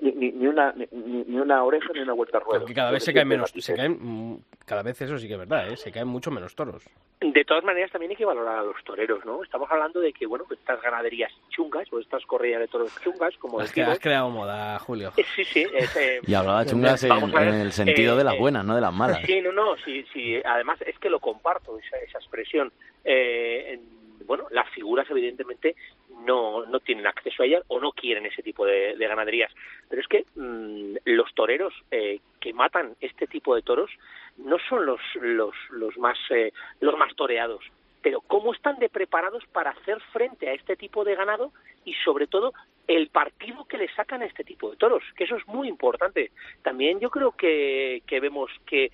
ni, 0.00 0.12
ni, 0.12 0.32
ni 0.32 0.46
una 0.46 0.72
ni, 0.72 0.86
ni- 0.92 1.24
ni 1.24 1.38
una 1.38 1.62
oreja 1.64 1.88
ni 1.94 2.00
una 2.00 2.12
vuelta 2.12 2.38
al 2.38 2.44
ruedo. 2.44 2.64
Que 2.66 2.74
cada 2.74 2.90
vez 2.90 3.02
se 3.04 3.12
caen 3.12 3.28
menos, 3.28 3.50
se 3.56 3.74
caen, 3.74 3.98
mm, 4.00 4.38
cada 4.64 4.82
vez 4.82 5.00
eso 5.02 5.18
sí 5.18 5.26
que 5.26 5.34
es 5.34 5.38
verdad, 5.38 5.68
¿eh? 5.70 5.76
se 5.76 5.90
caen 5.90 6.08
mucho 6.08 6.30
menos 6.30 6.54
toros. 6.54 6.84
De 7.20 7.44
todas 7.44 7.62
maneras, 7.64 7.90
también 7.90 8.10
hay 8.10 8.16
que 8.16 8.24
valorar 8.24 8.58
a 8.58 8.62
los 8.62 8.82
toreros, 8.84 9.24
¿no? 9.26 9.42
Estamos 9.42 9.70
hablando 9.70 10.00
de 10.00 10.12
que, 10.12 10.26
bueno, 10.26 10.46
que 10.46 10.54
estas 10.54 10.80
ganaderías 10.80 11.30
chungas 11.50 11.92
o 11.92 11.98
estas 12.00 12.24
corridas 12.24 12.60
de 12.60 12.68
toros 12.68 12.90
chungas, 13.02 13.36
como 13.36 13.60
Es 13.60 13.72
que 13.72 13.82
has 13.82 13.98
creado 13.98 14.30
moda, 14.30 14.78
Julio. 14.78 15.12
eh, 15.16 15.24
Sí, 15.36 15.44
sí. 15.44 15.66
es, 15.74 15.94
eh, 15.96 16.20
Y 16.26 16.32
hablaba 16.34 16.64
chungas 16.64 17.02
en, 17.04 17.12
a 17.12 17.62
el 17.62 17.72
sentido 17.72 18.14
eh, 18.14 18.18
de 18.18 18.24
las 18.24 18.34
eh, 18.34 18.38
buenas, 18.38 18.64
no 18.64 18.74
de 18.74 18.80
las 18.80 18.92
malas. 18.94 19.20
Sí, 19.26 19.40
no, 19.42 19.52
no, 19.52 19.76
sí, 19.84 20.04
sí. 20.12 20.40
Además, 20.44 20.80
es 20.82 20.98
que 20.98 21.10
lo 21.10 21.20
comparto, 21.20 21.78
esa, 21.78 21.96
esa 21.98 22.18
expresión. 22.18 22.72
Eh, 23.04 23.74
en- 23.74 23.99
bueno, 24.26 24.46
las 24.50 24.68
figuras, 24.70 25.10
evidentemente, 25.10 25.76
no, 26.24 26.66
no 26.66 26.80
tienen 26.80 27.06
acceso 27.06 27.42
a 27.42 27.46
ellas 27.46 27.64
o 27.68 27.80
no 27.80 27.92
quieren 27.92 28.26
ese 28.26 28.42
tipo 28.42 28.66
de, 28.66 28.96
de 28.96 29.08
ganaderías. 29.08 29.52
Pero 29.88 30.02
es 30.02 30.08
que 30.08 30.24
mm, 30.34 30.96
los 31.04 31.32
toreros 31.34 31.74
eh, 31.90 32.20
que 32.40 32.52
matan 32.52 32.94
este 33.00 33.26
tipo 33.26 33.54
de 33.54 33.62
toros 33.62 33.90
no 34.38 34.56
son 34.68 34.86
los, 34.86 35.00
los, 35.20 35.54
los, 35.70 35.96
más, 35.98 36.18
eh, 36.30 36.52
los 36.80 36.96
más 36.96 37.14
toreados. 37.14 37.64
Pero 38.02 38.20
cómo 38.20 38.52
están 38.52 38.78
de 38.78 38.88
preparados 38.88 39.44
para 39.52 39.70
hacer 39.70 40.00
frente 40.12 40.48
a 40.48 40.54
este 40.54 40.76
tipo 40.76 41.04
de 41.04 41.14
ganado 41.14 41.52
y, 41.84 41.94
sobre 42.04 42.26
todo, 42.26 42.52
el 42.86 43.08
partido 43.08 43.64
que 43.66 43.78
le 43.78 43.92
sacan 43.94 44.22
a 44.22 44.26
este 44.26 44.42
tipo 44.42 44.70
de 44.70 44.76
toros, 44.76 45.02
que 45.16 45.24
eso 45.24 45.36
es 45.36 45.46
muy 45.46 45.68
importante. 45.68 46.32
También 46.62 46.98
yo 46.98 47.10
creo 47.10 47.32
que, 47.32 48.02
que 48.06 48.18
vemos 48.18 48.50
que 48.66 48.90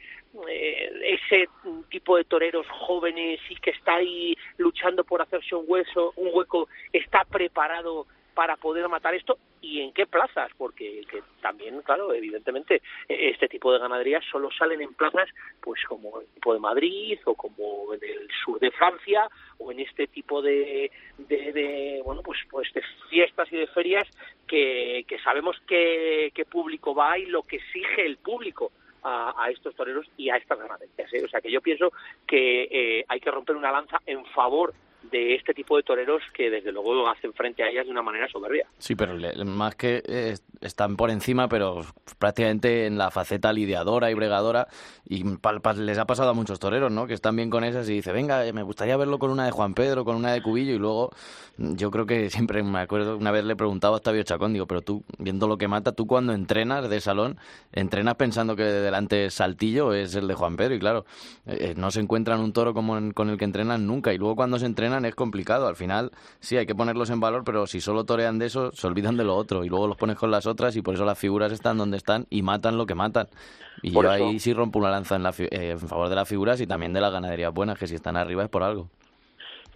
eh, 0.49 1.19
ese 1.25 1.49
tipo 1.89 2.17
de 2.17 2.25
toreros 2.25 2.67
jóvenes 2.69 3.41
y 3.49 3.57
que 3.57 3.71
está 3.71 3.95
ahí 3.95 4.37
luchando 4.59 5.03
por 5.03 5.23
hacerse 5.23 5.55
un 5.55 5.65
hueso, 5.67 6.13
un 6.17 6.29
hueco, 6.33 6.69
está 6.93 7.25
preparado 7.25 8.07
para 8.37 8.57
poder 8.57 8.87
matar 8.91 9.15
esto 9.15 9.39
y 9.63 9.81
en 9.81 9.95
qué 9.95 10.05
plazas, 10.07 10.51
porque 10.59 11.07
que 11.11 11.23
también, 11.41 11.81
claro, 11.81 12.13
evidentemente, 12.13 12.83
eh, 13.09 13.31
este 13.31 13.49
tipo 13.49 13.73
de 13.73 13.79
ganaderías 13.79 14.23
solo 14.31 14.51
salen 14.51 14.83
en 14.83 14.93
plazas, 14.93 15.27
pues 15.63 15.83
como 15.89 16.21
el 16.21 16.27
tipo 16.29 16.53
de 16.53 16.61
Madrid 16.61 17.19
o 17.25 17.35
como 17.35 17.95
en 17.95 18.05
el 18.05 18.29
sur 18.45 18.61
de 18.61 18.71
Francia 18.73 19.27
o 19.57 19.73
en 19.73 19.81
este 19.81 20.07
tipo 20.09 20.43
de, 20.43 20.91
de, 21.17 22.03
bueno, 22.05 22.21
pues, 22.23 22.39
pues 22.51 22.71
de 22.75 22.83
fiestas 23.09 23.51
y 23.51 23.57
de 23.57 23.67
ferias 23.69 24.07
que, 24.47 25.07
sabemos 25.25 25.57
qué, 25.67 26.31
qué 26.35 26.45
público 26.45 26.95
va 26.95 27.19
y 27.19 27.25
lo 27.25 27.43
que 27.43 27.57
exige 27.57 28.05
el 28.05 28.19
público 28.19 28.71
a, 29.03 29.35
a 29.43 29.51
estos 29.51 29.75
toreros 29.75 30.07
y 30.19 30.29
a 30.29 30.37
estas 30.37 30.59
ganaderías. 30.59 31.11
¿eh? 31.15 31.25
O 31.25 31.29
sea 31.29 31.41
que 31.41 31.51
yo 31.51 31.63
pienso 31.63 31.91
que 32.27 32.69
eh, 32.71 33.05
hay 33.09 33.19
que 33.19 33.31
romper 33.31 33.57
una 33.57 33.73
lanza 33.73 33.99
en 34.05 34.27
favor 34.27 34.75
de 35.11 35.35
este 35.35 35.55
tipo 35.55 35.77
de 35.77 35.83
toreros 35.83 36.23
que 36.35 36.51
desde 36.51 36.73
luego 36.73 37.09
hacen 37.09 37.33
frente 37.33 37.63
a 37.63 37.69
ellas 37.69 37.85
de 37.87 37.91
una 37.93 38.03
manera 38.03 38.29
soberbia. 38.29 38.67
Sí, 38.79 38.95
pero 38.95 39.15
le- 39.17 39.45
más 39.45 39.75
que 39.77 40.03
eh, 40.07 40.35
están 40.61 40.97
por 40.97 41.11
encima, 41.11 41.49
pero 41.49 41.83
prácticamente 42.19 42.87
en 42.87 42.99
la 42.99 43.11
faceta 43.11 43.53
lidiadora 43.53 44.11
y 44.11 44.15
bregadora. 44.15 44.69
Y 45.09 45.23
pa- 45.37 45.61
pa- 45.61 45.75
les 45.75 45.99
ha 45.99 46.05
pasado 46.07 46.31
a 46.31 46.35
muchos 46.35 46.59
toreros, 46.59 46.91
¿no? 46.91 47.07
Que 47.07 47.15
están 47.15 47.37
bien 47.37 47.51
con 47.51 47.63
esas 47.65 47.89
y 47.89 47.95
dice, 47.95 48.13
venga, 48.13 48.45
eh, 48.47 48.53
me 48.53 48.63
gustaría 48.63 48.97
verlo 48.97 49.19
con 49.19 49.31
una 49.31 49.45
de 49.45 49.51
Juan 49.53 49.75
Pedro, 49.75 50.05
con 50.05 50.17
una 50.17 50.33
de 50.33 50.43
Cubillo. 50.43 50.75
Y 50.75 50.79
luego, 50.79 51.11
mm, 51.59 51.77
yo 51.77 51.91
creo 51.91 52.07
que 52.07 52.29
siempre 52.49 52.63
me 52.63 52.81
acuerdo, 52.81 53.17
una 53.17 53.31
vez 53.31 53.45
le 53.45 53.55
preguntaba 53.57 53.95
a 53.95 53.99
Octavio 53.99 54.23
Chacón, 54.25 54.53
digo, 54.53 54.67
pero 54.67 54.83
tú, 54.83 55.05
viendo 55.19 55.47
lo 55.47 55.59
que 55.59 55.69
mata, 55.69 55.93
tú 55.93 56.07
cuando 56.07 56.33
entrenas 56.33 56.89
de 56.89 57.01
salón, 57.01 57.39
entrenas 57.73 58.15
pensando 58.17 58.57
que 58.57 58.65
delante 58.65 59.31
Saltillo 59.31 59.93
es 59.95 60.15
el 60.15 60.27
de 60.27 60.35
Juan 60.35 60.57
Pedro. 60.57 60.75
Y 60.75 60.79
claro, 60.81 61.05
eh, 61.47 61.75
no 61.77 61.91
se 61.91 62.01
encuentran 62.01 62.41
un 62.41 62.53
toro 62.53 62.75
como 62.75 62.97
en- 62.99 63.13
con 63.13 63.31
el 63.31 63.39
que 63.39 63.45
entrenan 63.45 63.87
nunca. 63.87 64.13
Y 64.13 64.19
luego 64.19 64.35
cuando 64.37 64.59
se 64.59 64.67
entrenan 64.67 64.96
es 65.05 65.15
complicado. 65.15 65.67
Al 65.69 65.77
final, 65.77 66.13
sí, 66.41 66.57
hay 66.57 66.67
que 66.67 66.75
ponerlos 66.75 67.11
en 67.11 67.21
valor, 67.21 67.45
pero 67.45 67.67
si 67.67 67.81
solo 67.81 68.05
torean 68.05 68.39
de 68.39 68.47
eso, 68.47 68.73
se 68.73 68.87
olvidan 68.87 69.17
de 69.17 69.25
lo 69.25 69.37
otro. 69.37 69.65
Y 69.65 69.69
luego 69.69 69.87
los 69.87 69.97
pones 69.97 70.17
con 70.17 70.31
las 70.31 70.47
otras 70.47 70.75
y 70.77 70.83
por 70.83 70.95
eso 70.95 71.05
las 71.05 71.19
figuras 71.19 71.53
están 71.53 71.77
donde 71.79 71.97
están 71.97 72.27
y 72.31 72.43
matan 72.43 72.79
lo 72.79 72.87
que 72.87 72.95
matan. 72.95 73.29
Y 73.83 73.91
Por 73.93 74.07
yo 74.07 74.13
eso- 74.15 74.25
ahí 74.27 74.39
sí 74.41 74.53
rompo 74.55 74.79
una 74.79 74.91
lanza 74.91 75.17
en, 75.17 75.23
la 75.23 75.35
eh, 75.39 75.71
en 75.73 75.79
favor 75.81 76.09
de 76.09 76.15
las 76.15 76.29
figuras 76.29 76.61
y 76.61 76.67
también 76.67 76.93
de 76.93 77.01
las 77.01 77.13
ganaderías 77.13 77.53
buenas, 77.53 77.79
que 77.79 77.87
si 77.87 77.95
están 77.95 78.17
arriba 78.17 78.43
es 78.45 78.49
por 78.49 78.63
algo. 78.63 78.89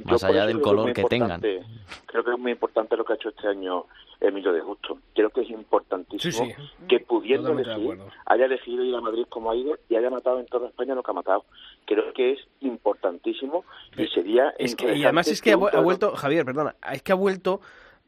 Más 0.04 0.24
allá 0.24 0.46
del 0.46 0.60
color 0.60 0.92
que 0.92 1.02
muy 1.02 1.08
tengan. 1.08 1.40
Creo 1.40 2.24
que 2.24 2.32
es 2.32 2.38
muy 2.38 2.52
importante 2.52 2.96
lo 2.96 3.04
que 3.04 3.12
ha 3.12 3.16
hecho 3.16 3.28
este 3.30 3.48
año 3.48 3.86
Emilio 4.20 4.52
de 4.52 4.60
Justo. 4.60 4.98
Creo 5.14 5.30
que 5.30 5.40
es 5.42 5.50
importantísimo 5.50 6.32
Sí, 6.32 6.52
sí. 6.56 6.86
que 6.88 7.00
pudiendo 7.00 7.48
Totalmente 7.50 7.72
elegir, 7.72 8.12
haya 8.26 8.44
elegido 8.44 8.84
ir 8.84 8.94
a 8.94 9.00
Madrid 9.00 9.24
como 9.28 9.50
ha 9.50 9.56
ido 9.56 9.78
y 9.88 9.96
haya 9.96 10.10
matado 10.10 10.40
en 10.40 10.46
toda 10.46 10.68
España 10.68 10.94
lo 10.94 11.02
que 11.02 11.10
ha 11.10 11.14
matado. 11.14 11.44
Creo 11.86 12.12
que 12.12 12.32
es 12.32 12.40
importantísimo 12.60 13.64
y 13.96 14.06
sería 14.08 14.52
Es 14.58 14.76
que, 14.76 14.94
y 14.94 15.04
además 15.04 15.28
es 15.28 15.40
que 15.40 15.52
ha, 15.52 15.54
ha 15.54 15.80
vuelto, 15.80 16.14
Javier, 16.16 16.44
perdona, 16.44 16.74
es 16.92 17.02
que 17.02 17.12
ha 17.12 17.16
vuelto 17.16 17.60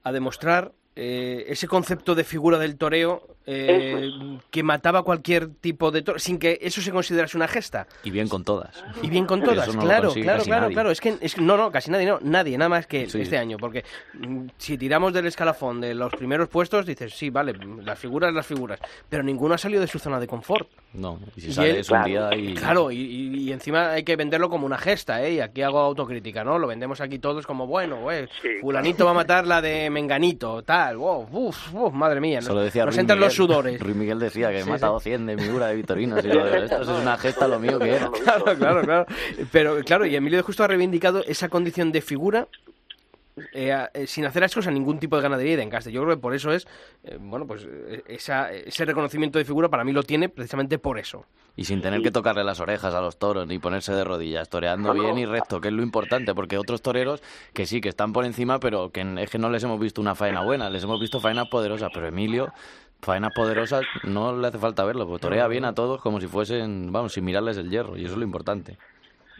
a 0.04 0.12
demostrar 0.12 0.72
eh, 0.96 1.44
ese 1.48 1.66
concepto 1.68 2.14
de 2.14 2.24
figura 2.24 2.58
del 2.58 2.76
toreo 2.76 3.26
eh, 3.46 4.08
que 4.50 4.62
mataba 4.62 5.02
cualquier 5.02 5.48
tipo 5.48 5.90
de 5.90 6.02
toro, 6.02 6.18
sin 6.20 6.38
que 6.38 6.58
eso 6.62 6.80
se 6.80 6.92
considerase 6.92 7.36
una 7.36 7.48
gesta. 7.48 7.88
Y 8.04 8.10
bien 8.10 8.28
con 8.28 8.44
todas. 8.44 8.84
Y 9.02 9.08
bien 9.10 9.26
con 9.26 9.42
todas, 9.42 9.74
no 9.74 9.82
claro, 9.82 10.12
claro, 10.12 10.42
claro, 10.44 10.62
nadie. 10.62 10.74
claro. 10.74 10.90
Es 10.92 11.00
que, 11.00 11.16
es 11.20 11.34
que- 11.34 11.40
no, 11.40 11.56
no, 11.56 11.72
casi 11.72 11.90
nadie, 11.90 12.06
no, 12.06 12.18
nadie, 12.22 12.56
nada 12.56 12.68
más 12.68 12.86
que 12.86 13.08
Sí. 13.08 13.20
este 13.22 13.36
año, 13.38 13.56
porque 13.58 13.84
mm, 14.14 14.46
si 14.58 14.78
tiramos 14.78 15.12
del 15.12 15.26
escalafón 15.26 15.80
de 15.80 15.94
los 15.94 16.12
primeros 16.14 16.48
puestos, 16.48 16.86
dices, 16.86 17.14
sí, 17.14 17.30
vale, 17.30 17.54
las 17.82 17.98
figuras, 17.98 18.32
las 18.32 18.46
figuras, 18.46 18.78
pero 19.08 19.22
ninguno 19.24 19.54
ha 19.54 19.58
salido 19.58 19.80
de 19.80 19.88
su 19.88 19.98
zona 19.98 20.20
de 20.20 20.26
confort. 20.28 20.68
No, 20.92 21.18
y 21.34 21.40
si 21.40 21.48
Y 21.48 21.52
sale 21.52 21.70
él- 21.70 21.76
es 21.78 21.90
un 21.90 22.04
día 22.04 22.30
y... 22.36 22.54
Claro, 22.54 22.92
y, 22.92 23.50
encima 23.50 23.90
hay 23.92 24.04
que 24.04 24.14
venderlo 24.14 24.48
como 24.50 24.66
una 24.66 24.78
gesta, 24.78 25.22
¿eh? 25.24 25.32
Y 25.34 25.40
aquí 25.40 25.62
hago 25.62 25.80
autocrítica, 25.80 26.44
¿no? 26.44 26.58
Lo 26.58 26.66
vendemos 26.68 27.00
aquí 27.00 27.18
todos 27.18 27.46
como, 27.46 27.66
bueno, 27.66 28.02
güey, 28.02 28.28
fulanito 28.60 29.04
va 29.04 29.10
a 29.10 29.14
matar 29.14 29.46
la 29.46 29.60
de 29.60 29.90
Menganito, 29.90 30.62
tal. 30.62 30.81
Tal, 30.86 30.96
wow, 30.96 31.28
uf, 31.30 31.74
uf, 31.74 31.92
madre 31.92 32.20
mía, 32.20 32.40
lo 32.40 32.54
nos, 32.54 32.64
decía 32.64 32.84
nos 32.84 32.94
Ruiz 32.94 33.00
entran 33.00 33.20
los 33.20 33.34
sudores. 33.34 33.80
Ruiz 33.80 33.96
Miguel 33.96 34.18
decía 34.18 34.50
que 34.50 34.58
he 34.58 34.62
Sí, 34.64 34.70
matado 34.70 34.98
100 35.00 35.26
de 35.26 35.36
Miura 35.36 35.68
de 35.68 35.76
Vitorinos. 35.76 36.24
Y 36.24 36.28
lo 36.28 36.44
de 36.44 36.64
esto 36.64 36.82
es 36.82 36.88
una 36.88 37.16
gesta 37.16 37.48
lo 37.48 37.58
mío 37.58 37.78
que 37.78 37.96
era. 37.96 38.10
Claro, 38.22 38.44
claro, 38.56 38.82
claro. 38.82 39.06
Pero 39.50 39.82
claro, 39.84 40.06
y 40.06 40.14
Emilio 40.16 40.38
de 40.38 40.42
Justo 40.42 40.64
ha 40.64 40.68
reivindicado 40.68 41.24
esa 41.24 41.48
condición 41.48 41.92
de 41.92 42.00
figura 42.00 42.48
eh, 43.52 43.88
eh, 43.94 44.06
sin 44.06 44.24
hacer 44.26 44.44
ascos 44.44 44.66
a 44.66 44.70
ningún 44.70 44.98
tipo 44.98 45.16
de 45.16 45.22
ganadería 45.22 45.54
y 45.54 45.56
de 45.56 45.62
encaste. 45.62 45.92
Yo 45.92 46.02
creo 46.02 46.16
que 46.16 46.20
por 46.20 46.34
eso 46.34 46.52
es, 46.52 46.66
eh, 47.04 47.16
bueno, 47.20 47.46
pues 47.46 47.66
eh, 47.66 48.02
esa, 48.06 48.52
ese 48.52 48.84
reconocimiento 48.84 49.38
de 49.38 49.44
figura 49.44 49.68
para 49.68 49.84
mí 49.84 49.92
lo 49.92 50.02
tiene 50.02 50.28
precisamente 50.28 50.78
por 50.78 50.98
eso. 50.98 51.24
Y 51.56 51.64
sin 51.64 51.82
tener 51.82 52.02
que 52.02 52.10
tocarle 52.10 52.44
las 52.44 52.60
orejas 52.60 52.94
a 52.94 53.00
los 53.00 53.18
toros 53.18 53.46
ni 53.46 53.58
ponerse 53.58 53.92
de 53.92 54.04
rodillas, 54.04 54.48
toreando 54.48 54.94
bien 54.94 55.18
y 55.18 55.26
recto, 55.26 55.60
que 55.60 55.68
es 55.68 55.74
lo 55.74 55.82
importante, 55.82 56.34
porque 56.34 56.56
otros 56.56 56.80
toreros 56.80 57.22
que 57.52 57.66
sí, 57.66 57.82
que 57.82 57.90
están 57.90 58.12
por 58.14 58.24
encima, 58.24 58.58
pero 58.58 58.90
que 58.90 59.02
es 59.18 59.30
que 59.30 59.38
no 59.38 59.50
les 59.50 59.62
hemos 59.62 59.78
visto 59.78 60.00
una 60.00 60.14
faena 60.14 60.42
buena, 60.42 60.70
les 60.70 60.82
hemos 60.84 60.98
visto 60.98 61.20
faenas 61.20 61.48
poderosas, 61.48 61.90
pero 61.92 62.06
Emilio, 62.06 62.52
faenas 63.02 63.32
poderosas 63.34 63.82
no 64.04 64.34
le 64.34 64.48
hace 64.48 64.58
falta 64.58 64.82
verlo, 64.84 65.06
porque 65.06 65.20
torea 65.20 65.46
bien 65.46 65.66
a 65.66 65.74
todos 65.74 66.00
como 66.00 66.20
si 66.20 66.26
fuesen, 66.26 66.90
vamos, 66.90 67.12
sin 67.12 67.24
mirarles 67.24 67.58
el 67.58 67.68
hierro, 67.68 67.98
y 67.98 68.04
eso 68.04 68.12
es 68.12 68.18
lo 68.18 68.24
importante. 68.24 68.78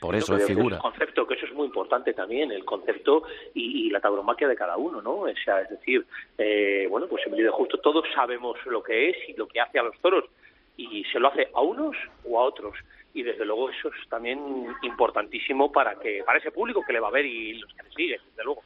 Por 0.02 0.16
eso 0.16 0.36
es 0.36 0.46
figura. 0.46 0.76
El 0.76 0.82
concepto, 0.82 1.26
que 1.28 1.34
eso 1.34 1.46
es 1.46 1.54
muy 1.54 1.66
importante 1.66 2.12
también, 2.12 2.50
el 2.50 2.64
concepto 2.64 3.22
y, 3.54 3.86
y 3.86 3.90
la 3.90 4.00
tauromaquia 4.00 4.48
de 4.48 4.56
cada 4.56 4.76
uno, 4.76 5.00
¿no? 5.00 5.20
O 5.20 5.34
sea, 5.44 5.60
es 5.60 5.70
decir, 5.70 6.04
eh, 6.36 6.88
bueno, 6.90 7.06
pues 7.06 7.24
Emilio 7.24 7.46
de 7.46 7.52
Justo, 7.52 7.78
todos 7.78 8.04
sabemos 8.12 8.58
lo 8.66 8.82
que 8.82 9.10
es 9.10 9.16
y 9.28 9.34
lo 9.34 9.46
que 9.46 9.60
hace 9.60 9.78
a 9.78 9.84
los 9.84 9.96
toros, 10.00 10.24
y 10.76 11.04
se 11.04 11.20
lo 11.20 11.28
hace 11.28 11.48
a 11.54 11.60
unos 11.60 11.96
o 12.24 12.40
a 12.40 12.44
otros. 12.44 12.76
Y 13.14 13.22
desde 13.22 13.44
luego 13.44 13.70
eso 13.70 13.88
es 13.88 14.08
también 14.08 14.40
importantísimo 14.82 15.70
para 15.70 15.94
que 15.94 16.24
para 16.24 16.38
ese 16.38 16.50
público 16.50 16.82
que 16.84 16.94
le 16.94 17.00
va 17.00 17.08
a 17.08 17.12
ver 17.12 17.26
y 17.26 17.54
los 17.54 17.72
que 17.72 17.82
le 17.84 17.90
siguen, 17.90 18.20
desde 18.30 18.44
luego. 18.44 18.62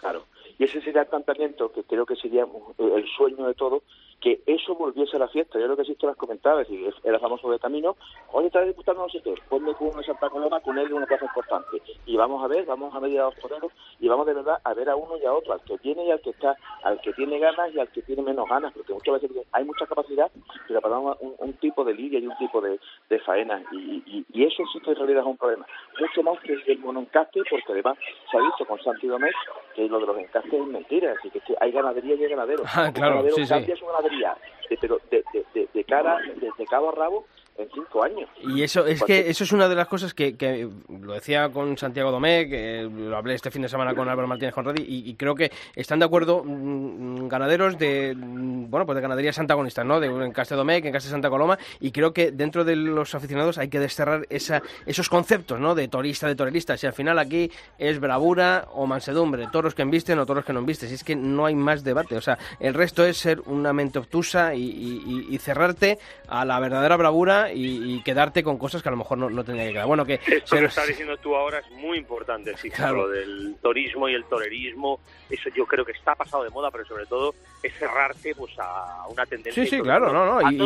Claro. 0.00 0.24
Y 0.58 0.64
ese 0.64 0.80
sería 0.80 1.02
el 1.02 1.08
planteamiento 1.08 1.70
que 1.70 1.82
creo 1.82 2.06
que 2.06 2.16
sería 2.16 2.46
el 2.78 3.06
sueño 3.08 3.46
de 3.46 3.54
todo, 3.54 3.82
que 4.20 4.40
eso 4.46 4.74
volviese 4.74 5.16
a 5.16 5.20
la 5.20 5.28
fiesta. 5.28 5.58
Yo 5.58 5.66
creo 5.66 5.76
que 5.76 5.84
sí 5.84 5.94
te 5.94 6.06
las 6.06 6.16
comentaba, 6.16 6.62
es 6.62 6.68
decir, 6.68 6.92
era 7.04 7.18
famoso 7.18 7.50
de 7.50 7.58
camino. 7.58 7.96
Oye, 8.32 8.46
está 8.46 8.62
disputando 8.62 9.02
no 9.02 9.08
sé 9.08 9.20
qué, 9.22 9.34
ponme 9.48 9.74
con 9.74 9.88
uno 9.88 9.98
de 9.98 10.04
Santa 10.06 10.30
Coloma, 10.30 10.60
con 10.60 10.78
él 10.78 10.86
en 10.86 10.94
una 10.94 11.06
plaza 11.06 11.26
importante. 11.26 11.82
Y 12.06 12.16
vamos 12.16 12.42
a 12.42 12.48
ver, 12.48 12.64
vamos 12.64 12.94
a 12.94 13.00
medir 13.00 13.20
a 13.20 13.24
los 13.24 13.36
toreros 13.36 13.72
y 14.00 14.08
vamos 14.08 14.26
de 14.26 14.34
verdad 14.34 14.58
a 14.64 14.74
ver 14.74 14.88
a 14.88 14.96
uno 14.96 15.16
y 15.18 15.24
a 15.26 15.32
otro, 15.32 15.52
al 15.52 15.60
que 15.62 15.78
tiene 15.78 16.04
y 16.06 16.10
al 16.10 16.20
que 16.20 16.30
está, 16.30 16.56
al 16.82 17.00
que 17.00 17.12
tiene 17.12 17.38
ganas 17.38 17.72
y 17.74 17.78
al 17.78 17.88
que 17.90 18.02
tiene 18.02 18.22
menos 18.22 18.48
ganas, 18.48 18.72
porque 18.72 18.92
muchas 18.94 19.20
veces 19.20 19.30
hay 19.52 19.64
mucha 19.64 19.86
capacidad, 19.86 20.30
pero 20.66 20.80
para 20.80 20.98
un, 20.98 21.52
tipo 21.60 21.84
de 21.84 21.94
lidia 21.94 22.18
y 22.18 22.26
un 22.26 22.36
tipo 22.36 22.60
de, 22.60 22.78
de 23.08 23.18
faena. 23.20 23.62
Y, 23.72 24.02
y- 24.06 24.26
y 24.32 24.44
eso 24.44 24.62
sí 24.72 24.80
que 24.80 24.90
en 24.90 24.96
realidad 24.96 25.20
es 25.22 25.26
un 25.26 25.36
problema. 25.38 25.66
Mucho 26.00 26.22
más 26.22 26.38
que 26.40 26.52
el 26.66 26.78
monoencaste, 26.80 27.40
porque 27.48 27.72
además 27.72 27.96
se 28.30 28.36
ha 28.36 28.40
visto 28.40 28.66
con 28.66 28.78
Santi 28.82 29.06
Domés 29.06 29.34
que 29.74 29.88
lo 29.88 29.98
de 30.00 30.06
los 30.06 30.18
encastes 30.18 30.52
es 30.52 30.66
mentira, 30.66 31.10
decir, 31.12 31.30
que, 31.32 31.38
es 31.38 31.44
que 31.44 31.54
hay 31.60 31.70
ganadería 31.72 32.14
y 32.14 32.24
hay 32.24 32.30
ganaderos. 32.30 32.66
Ah, 32.74 32.90
claro, 32.92 33.14
ganadero 33.16 33.36
sí, 33.36 33.42
sí. 33.46 33.48
Ganadería, 34.06 34.36
de, 34.68 34.76
pero 34.80 35.00
de, 35.10 35.24
de, 35.54 35.68
de, 35.72 35.84
cara, 35.84 36.18
de, 36.18 36.50
de 36.56 36.66
cabo 36.66 36.90
a 36.90 36.92
rabo, 36.92 37.26
en 37.58 37.68
cinco 37.72 38.02
años. 38.02 38.28
Y 38.42 38.62
eso 38.62 38.86
es 38.86 39.02
que 39.02 39.30
eso 39.30 39.44
es 39.44 39.52
una 39.52 39.68
de 39.68 39.74
las 39.74 39.88
cosas 39.88 40.12
que, 40.14 40.36
que 40.36 40.68
lo 40.88 41.14
decía 41.14 41.48
con 41.48 41.76
Santiago 41.78 42.10
Domé, 42.10 42.48
que 42.48 42.82
lo 42.82 43.16
hablé 43.16 43.34
este 43.34 43.50
fin 43.50 43.62
de 43.62 43.68
semana 43.68 43.94
con 43.94 44.08
Álvaro 44.08 44.28
Martínez 44.28 44.54
Conradi, 44.54 44.82
y, 44.82 45.08
y 45.10 45.14
creo 45.14 45.34
que 45.34 45.50
están 45.74 45.98
de 45.98 46.04
acuerdo 46.04 46.42
mm, 46.44 47.28
ganaderos 47.28 47.78
de 47.78 48.14
mm, 48.14 48.70
bueno 48.70 48.84
pues 48.86 48.96
de 48.96 49.02
ganaderías 49.02 49.38
antagonistas, 49.38 49.84
¿no? 49.86 50.00
De 50.00 50.08
un 50.08 50.22
encaste 50.22 50.54
Domé, 50.54 50.82
que 50.82 50.88
encaste 50.88 51.08
Santa 51.10 51.30
Coloma, 51.30 51.58
y 51.80 51.90
creo 51.92 52.12
que 52.12 52.30
dentro 52.32 52.64
de 52.64 52.76
los 52.76 53.14
aficionados 53.14 53.58
hay 53.58 53.68
que 53.68 53.80
desterrar 53.80 54.26
esa, 54.30 54.62
esos 54.84 55.08
conceptos, 55.08 55.58
¿no? 55.60 55.74
De 55.74 55.88
torista, 55.88 56.26
de 56.28 56.34
torerista. 56.36 56.76
Si 56.76 56.86
al 56.86 56.92
final 56.92 57.18
aquí 57.18 57.50
es 57.78 57.98
bravura 58.00 58.66
o 58.74 58.86
mansedumbre, 58.86 59.46
toros 59.50 59.74
que 59.74 59.82
embisten 59.82 60.18
o 60.18 60.26
toros 60.26 60.44
que 60.44 60.52
no 60.52 60.58
embisten, 60.60 60.88
si 60.88 60.94
es 60.96 61.04
que 61.04 61.16
no 61.16 61.46
hay 61.46 61.54
más 61.54 61.84
debate, 61.84 62.16
o 62.16 62.20
sea, 62.20 62.38
el 62.60 62.74
resto 62.74 63.04
es 63.04 63.16
ser 63.16 63.40
una 63.46 63.72
mente 63.72 63.98
obtusa 63.98 64.54
y- 64.54 64.62
y- 64.62 65.26
y 65.34 65.38
cerrarte 65.38 65.98
a 66.28 66.44
la 66.44 66.60
verdadera 66.60 66.96
bravura 66.96 67.45
y, 67.52 67.94
y 67.96 68.02
quedarte 68.02 68.42
con 68.42 68.58
cosas 68.58 68.82
que 68.82 68.88
a 68.88 68.92
lo 68.92 68.98
mejor 68.98 69.18
no, 69.18 69.30
no 69.30 69.44
tendría 69.44 69.66
que 69.66 69.72
quedar. 69.72 69.86
Bueno, 69.86 70.04
que 70.04 70.14
Esto 70.14 70.46
se 70.46 70.56
que 70.56 70.62
nos- 70.62 70.70
estás 70.70 70.88
diciendo 70.88 71.16
tú 71.18 71.34
ahora 71.36 71.58
es 71.60 71.70
muy 71.72 71.98
importante, 71.98 72.56
sí, 72.56 72.70
Claro. 72.70 72.96
lo 73.06 73.08
del 73.08 73.56
torismo 73.62 74.08
y 74.08 74.14
el 74.14 74.24
torerismo, 74.24 75.00
eso 75.30 75.48
yo 75.56 75.66
creo 75.66 75.84
que 75.84 75.92
está 75.92 76.14
pasado 76.14 76.44
de 76.44 76.50
moda, 76.50 76.70
pero 76.70 76.84
sobre 76.86 77.06
todo 77.06 77.34
es 77.62 77.72
cerrarte 77.78 78.34
pues 78.34 78.52
a 78.58 79.06
una 79.08 79.24
tendencia. 79.26 79.64
Sí, 79.64 79.68
sí, 79.68 79.80
claro, 79.80 80.12
no, 80.12 80.24
no. 80.40 80.46
a 80.46 80.52
Y, 80.52 80.60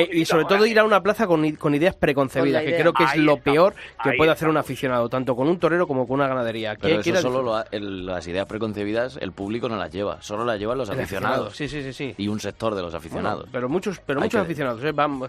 eh, 0.00 0.08
y 0.12 0.24
sobre 0.24 0.42
ahora. 0.44 0.56
todo 0.56 0.66
ir 0.66 0.78
a 0.78 0.84
una 0.84 1.02
plaza 1.02 1.26
con, 1.26 1.50
con 1.56 1.74
ideas 1.74 1.94
preconcebidas, 1.96 2.62
Con 2.62 2.70
que 2.72 2.78
creo 2.78 2.92
que 2.92 3.04
es 3.04 3.16
lo 3.16 3.34
estamos, 3.34 3.40
peor 3.40 3.74
que 4.02 4.12
puede 4.12 4.30
hacer 4.30 4.48
un 4.48 4.56
aficionado, 4.56 5.08
tanto 5.08 5.34
con 5.34 5.48
un 5.48 5.58
torero 5.58 5.86
como 5.86 6.06
con 6.06 6.14
una 6.20 6.28
ganadería. 6.28 6.76
Pero 6.80 7.00
eso 7.00 7.02
solo 7.02 7.20
disfrutar. 7.20 7.42
lo 7.44 7.56
ha- 7.56 7.66
el- 7.70 8.06
las 8.06 8.26
ideas 8.28 8.46
preconcebidas 8.46 9.16
el 9.20 9.32
público 9.32 9.68
no 9.68 9.76
las 9.76 9.90
lleva, 9.92 10.20
solo 10.22 10.44
las 10.44 10.58
llevan 10.58 10.78
los 10.78 10.88
El 10.90 10.98
aficionados. 11.00 11.56
Sí, 11.56 11.68
sí, 11.68 11.82
sí, 11.82 11.92
sí. 11.92 12.14
Y 12.18 12.28
un 12.28 12.38
sector 12.40 12.74
de 12.74 12.82
los 12.82 12.92
Bueno, 12.92 12.98
aficionados. 12.98 13.48
pero 13.50 13.68
muchos, 13.68 14.00
pero 14.00 14.20
Hay 14.20 14.24
muchos 14.26 14.38
que- 14.40 14.44
aficionados, 14.44 14.84
¿eh? 14.84 14.92
Van, 14.92 15.20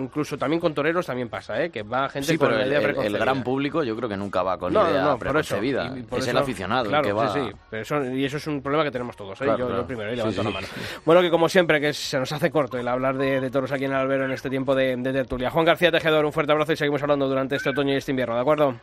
incluso 0.00 0.36
también 0.36 0.53
con 0.60 0.74
toreros 0.74 1.06
también 1.06 1.28
pasa, 1.28 1.62
¿eh? 1.62 1.70
que 1.70 1.82
va 1.82 2.08
gente 2.08 2.28
Sí, 2.32 2.38
con 2.38 2.48
pero 2.48 2.58
la 2.58 2.64
el, 2.64 2.70
idea 2.70 2.80
el- 2.90 3.14
el 3.14 3.18
gran 3.18 3.42
público 3.42 3.82
yo 3.82 3.96
creo 3.96 4.08
que 4.08 4.16
nunca 4.16 4.42
va 4.42 4.58
con 4.58 4.72
No, 4.72 4.88
idea 4.90 5.02
no, 5.02 5.10
no, 5.12 5.18
por 5.18 5.26
eso. 5.28 5.32
preconcebida. 5.32 5.92
Y 5.96 6.02
por 6.02 6.18
es 6.18 6.26
el 6.28 6.30
eso- 6.36 6.42
aficionado 6.44 6.88
claro, 6.88 7.02
el 7.02 7.06
que 7.08 7.12
va. 7.12 7.32
Sí, 7.32 7.40
sí, 7.40 7.56
pero 7.70 7.82
eso, 7.82 8.04
y 8.04 8.24
eso 8.24 8.36
es 8.36 8.46
un 8.46 8.62
problema 8.62 8.84
que 8.84 8.90
tenemos 8.90 9.16
todos. 9.16 9.40
¿eh? 9.40 9.44
Claro, 9.44 9.68
yo, 9.76 9.86
primero, 9.86 10.10
y 10.10 10.12
Sí, 10.12 10.16
levanto 10.18 10.40
sí. 10.42 10.46
la 10.48 10.54
mano. 10.54 10.66
Bueno, 11.04 11.20
que 11.22 11.30
como 11.30 11.48
siempre, 11.48 11.80
que 11.80 11.92
se 11.92 12.18
nos 12.18 12.30
hace 12.32 12.50
corto 12.50 12.78
el 12.78 12.88
hablar 12.88 13.16
de, 13.16 13.40
de 13.40 13.50
toros 13.50 13.70
aquí 13.72 13.84
en 13.84 13.92
el 13.92 13.98
Albero 13.98 14.24
en 14.24 14.30
este 14.32 14.50
tiempo 14.50 14.74
de, 14.74 14.96
de 14.96 15.12
tertulia. 15.12 15.50
Juan 15.50 15.64
García 15.64 15.90
Tejedor, 15.90 16.24
un 16.24 16.32
fuerte 16.32 16.52
abrazo 16.52 16.72
y 16.72 16.76
seguimos 16.76 17.02
hablando 17.02 17.28
durante 17.28 17.56
este 17.56 17.70
otoño 17.70 17.92
y 17.92 17.96
este 17.96 18.12
invierno, 18.12 18.34
¿de 18.34 18.40
acuerdo? 18.40 18.74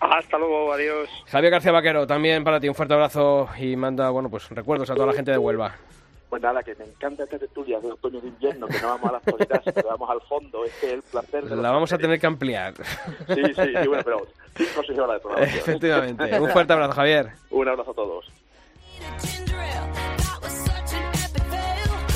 Hasta 0.00 0.38
luego, 0.38 0.72
adiós. 0.72 1.08
Javier 1.28 1.52
García 1.52 1.72
Vaquero, 1.72 2.06
también 2.06 2.42
para 2.42 2.58
ti 2.58 2.68
un 2.68 2.74
fuerte 2.74 2.94
abrazo 2.94 3.48
y 3.58 3.76
manda, 3.76 4.08
bueno, 4.10 4.30
pues 4.30 4.48
recuerdos 4.48 4.88
a 4.90 4.94
toda 4.94 5.06
la 5.08 5.12
gente 5.12 5.30
de 5.30 5.36
Huelva. 5.38 5.74
Pues 6.30 6.42
nada, 6.42 6.62
que 6.62 6.76
me 6.76 6.84
encanta 6.84 7.24
esta 7.24 7.40
tertulia 7.40 7.80
de 7.80 7.90
otoño 7.90 8.18
y 8.18 8.20
de 8.20 8.28
invierno, 8.28 8.68
que 8.68 8.80
no 8.80 8.86
vamos 8.86 9.10
a 9.10 9.12
las 9.14 9.22
toreras, 9.24 9.62
pero 9.64 9.88
vamos 9.88 10.10
al 10.10 10.20
fondo, 10.22 10.64
este 10.64 10.86
es 10.86 10.92
el 10.92 11.02
placer 11.02 11.44
de 11.44 11.56
La 11.56 11.72
vamos 11.72 11.92
a 11.92 11.98
tener 11.98 12.20
que 12.20 12.26
ampliar. 12.28 12.74
Sí, 13.26 13.42
sí, 13.46 13.52
sí, 13.54 13.88
bueno, 13.88 14.02
pero 14.04 14.26
cinco 14.56 14.80
o 14.80 14.82
seis 14.84 14.98
horas 15.00 15.16
de 15.16 15.20
programación. 15.20 15.58
Efectivamente. 15.58 16.40
Un 16.40 16.50
fuerte 16.50 16.72
abrazo, 16.72 16.92
Javier. 16.92 17.32
Un 17.50 17.68
abrazo 17.68 17.90
a 17.90 17.94
todos. 17.94 18.32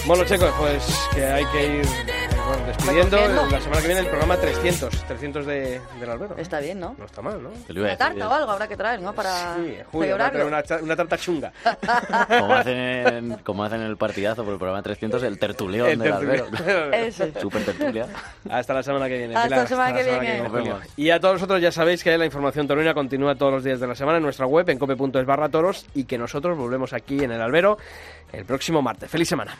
Bueno, 0.07 0.25
chicos, 0.25 0.55
pues 0.61 1.09
que 1.13 1.25
hay 1.25 1.45
que 1.47 1.79
ir 1.79 2.14
bueno, 2.47 2.67
despidiendo. 2.67 3.17
La 3.51 3.61
semana 3.61 3.81
que 3.81 3.87
viene 3.87 4.01
el 4.01 4.07
programa 4.07 4.37
300, 4.37 4.91
300 5.07 5.47
de, 5.47 5.81
del 6.01 6.11
Albero. 6.11 6.37
Está 6.37 6.61
bien, 6.61 6.81
¿no? 6.81 6.95
No 6.99 7.05
está 7.07 7.23
mal, 7.23 7.43
¿no? 7.43 7.49
Una 7.51 7.83
decir. 7.83 7.97
tarta 7.99 8.29
o 8.29 8.33
algo 8.33 8.51
habrá 8.53 8.69
que 8.69 8.77
traer, 8.77 9.01
¿no? 9.01 9.13
Para 9.15 9.57
Sí, 9.57 9.77
Julio, 9.91 10.17
celebrarlo. 10.17 10.47
una, 10.47 10.63
una 10.83 10.97
tarta 10.97 11.17
chunga. 11.19 11.53
Como 12.39 12.55
hacen, 12.55 12.77
en, 12.79 13.35
como 13.45 13.65
hacen 13.65 13.81
en 13.81 13.87
el 13.87 13.97
partidazo 13.97 14.45
por 14.45 14.53
el 14.55 14.59
programa 14.59 14.83
300, 14.83 15.23
el 15.23 15.39
tertulión 15.39 15.89
El 15.89 15.99
del 15.99 16.11
tertulión. 16.13 16.47
albero. 16.57 16.93
Eso. 16.95 17.25
Super 17.41 17.65
tertulia. 17.65 18.07
Hasta 18.51 18.75
la 18.75 18.83
semana 18.83 19.09
que 19.09 19.19
viene. 19.19 19.35
Hasta 19.35 19.47
Pilar. 19.49 19.61
la 19.63 19.67
semana 19.67 19.95
que 19.97 20.03
viene. 20.03 20.39
Nos 20.43 20.49
Julio. 20.51 20.65
vemos. 20.75 20.83
Y 20.97 21.11
a 21.11 21.21
todos 21.21 21.35
vosotros 21.35 21.61
ya 21.61 21.73
sabéis 21.73 22.03
que 22.05 22.17
la 22.17 22.25
información 22.27 22.67
toruna 22.67 22.95
continúa 22.95 23.35
todos 23.35 23.53
los 23.53 23.65
días 23.65 23.81
de 23.81 23.87
la 23.87 23.95
semana 23.95 24.19
en 24.19 24.23
nuestra 24.25 24.47
web 24.47 24.69
en 24.71 24.79
cope.es 24.79 25.27
barra 25.27 25.49
toros 25.49 25.87
y 25.95 26.05
que 26.05 26.19
nosotros 26.19 26.57
volvemos 26.57 26.93
aquí 26.93 27.23
en 27.23 27.33
el 27.33 27.41
albero 27.41 27.79
el 28.33 28.45
próximo 28.45 28.83
martes. 28.83 29.11
¡Feliz 29.11 29.29
semana! 29.29 29.55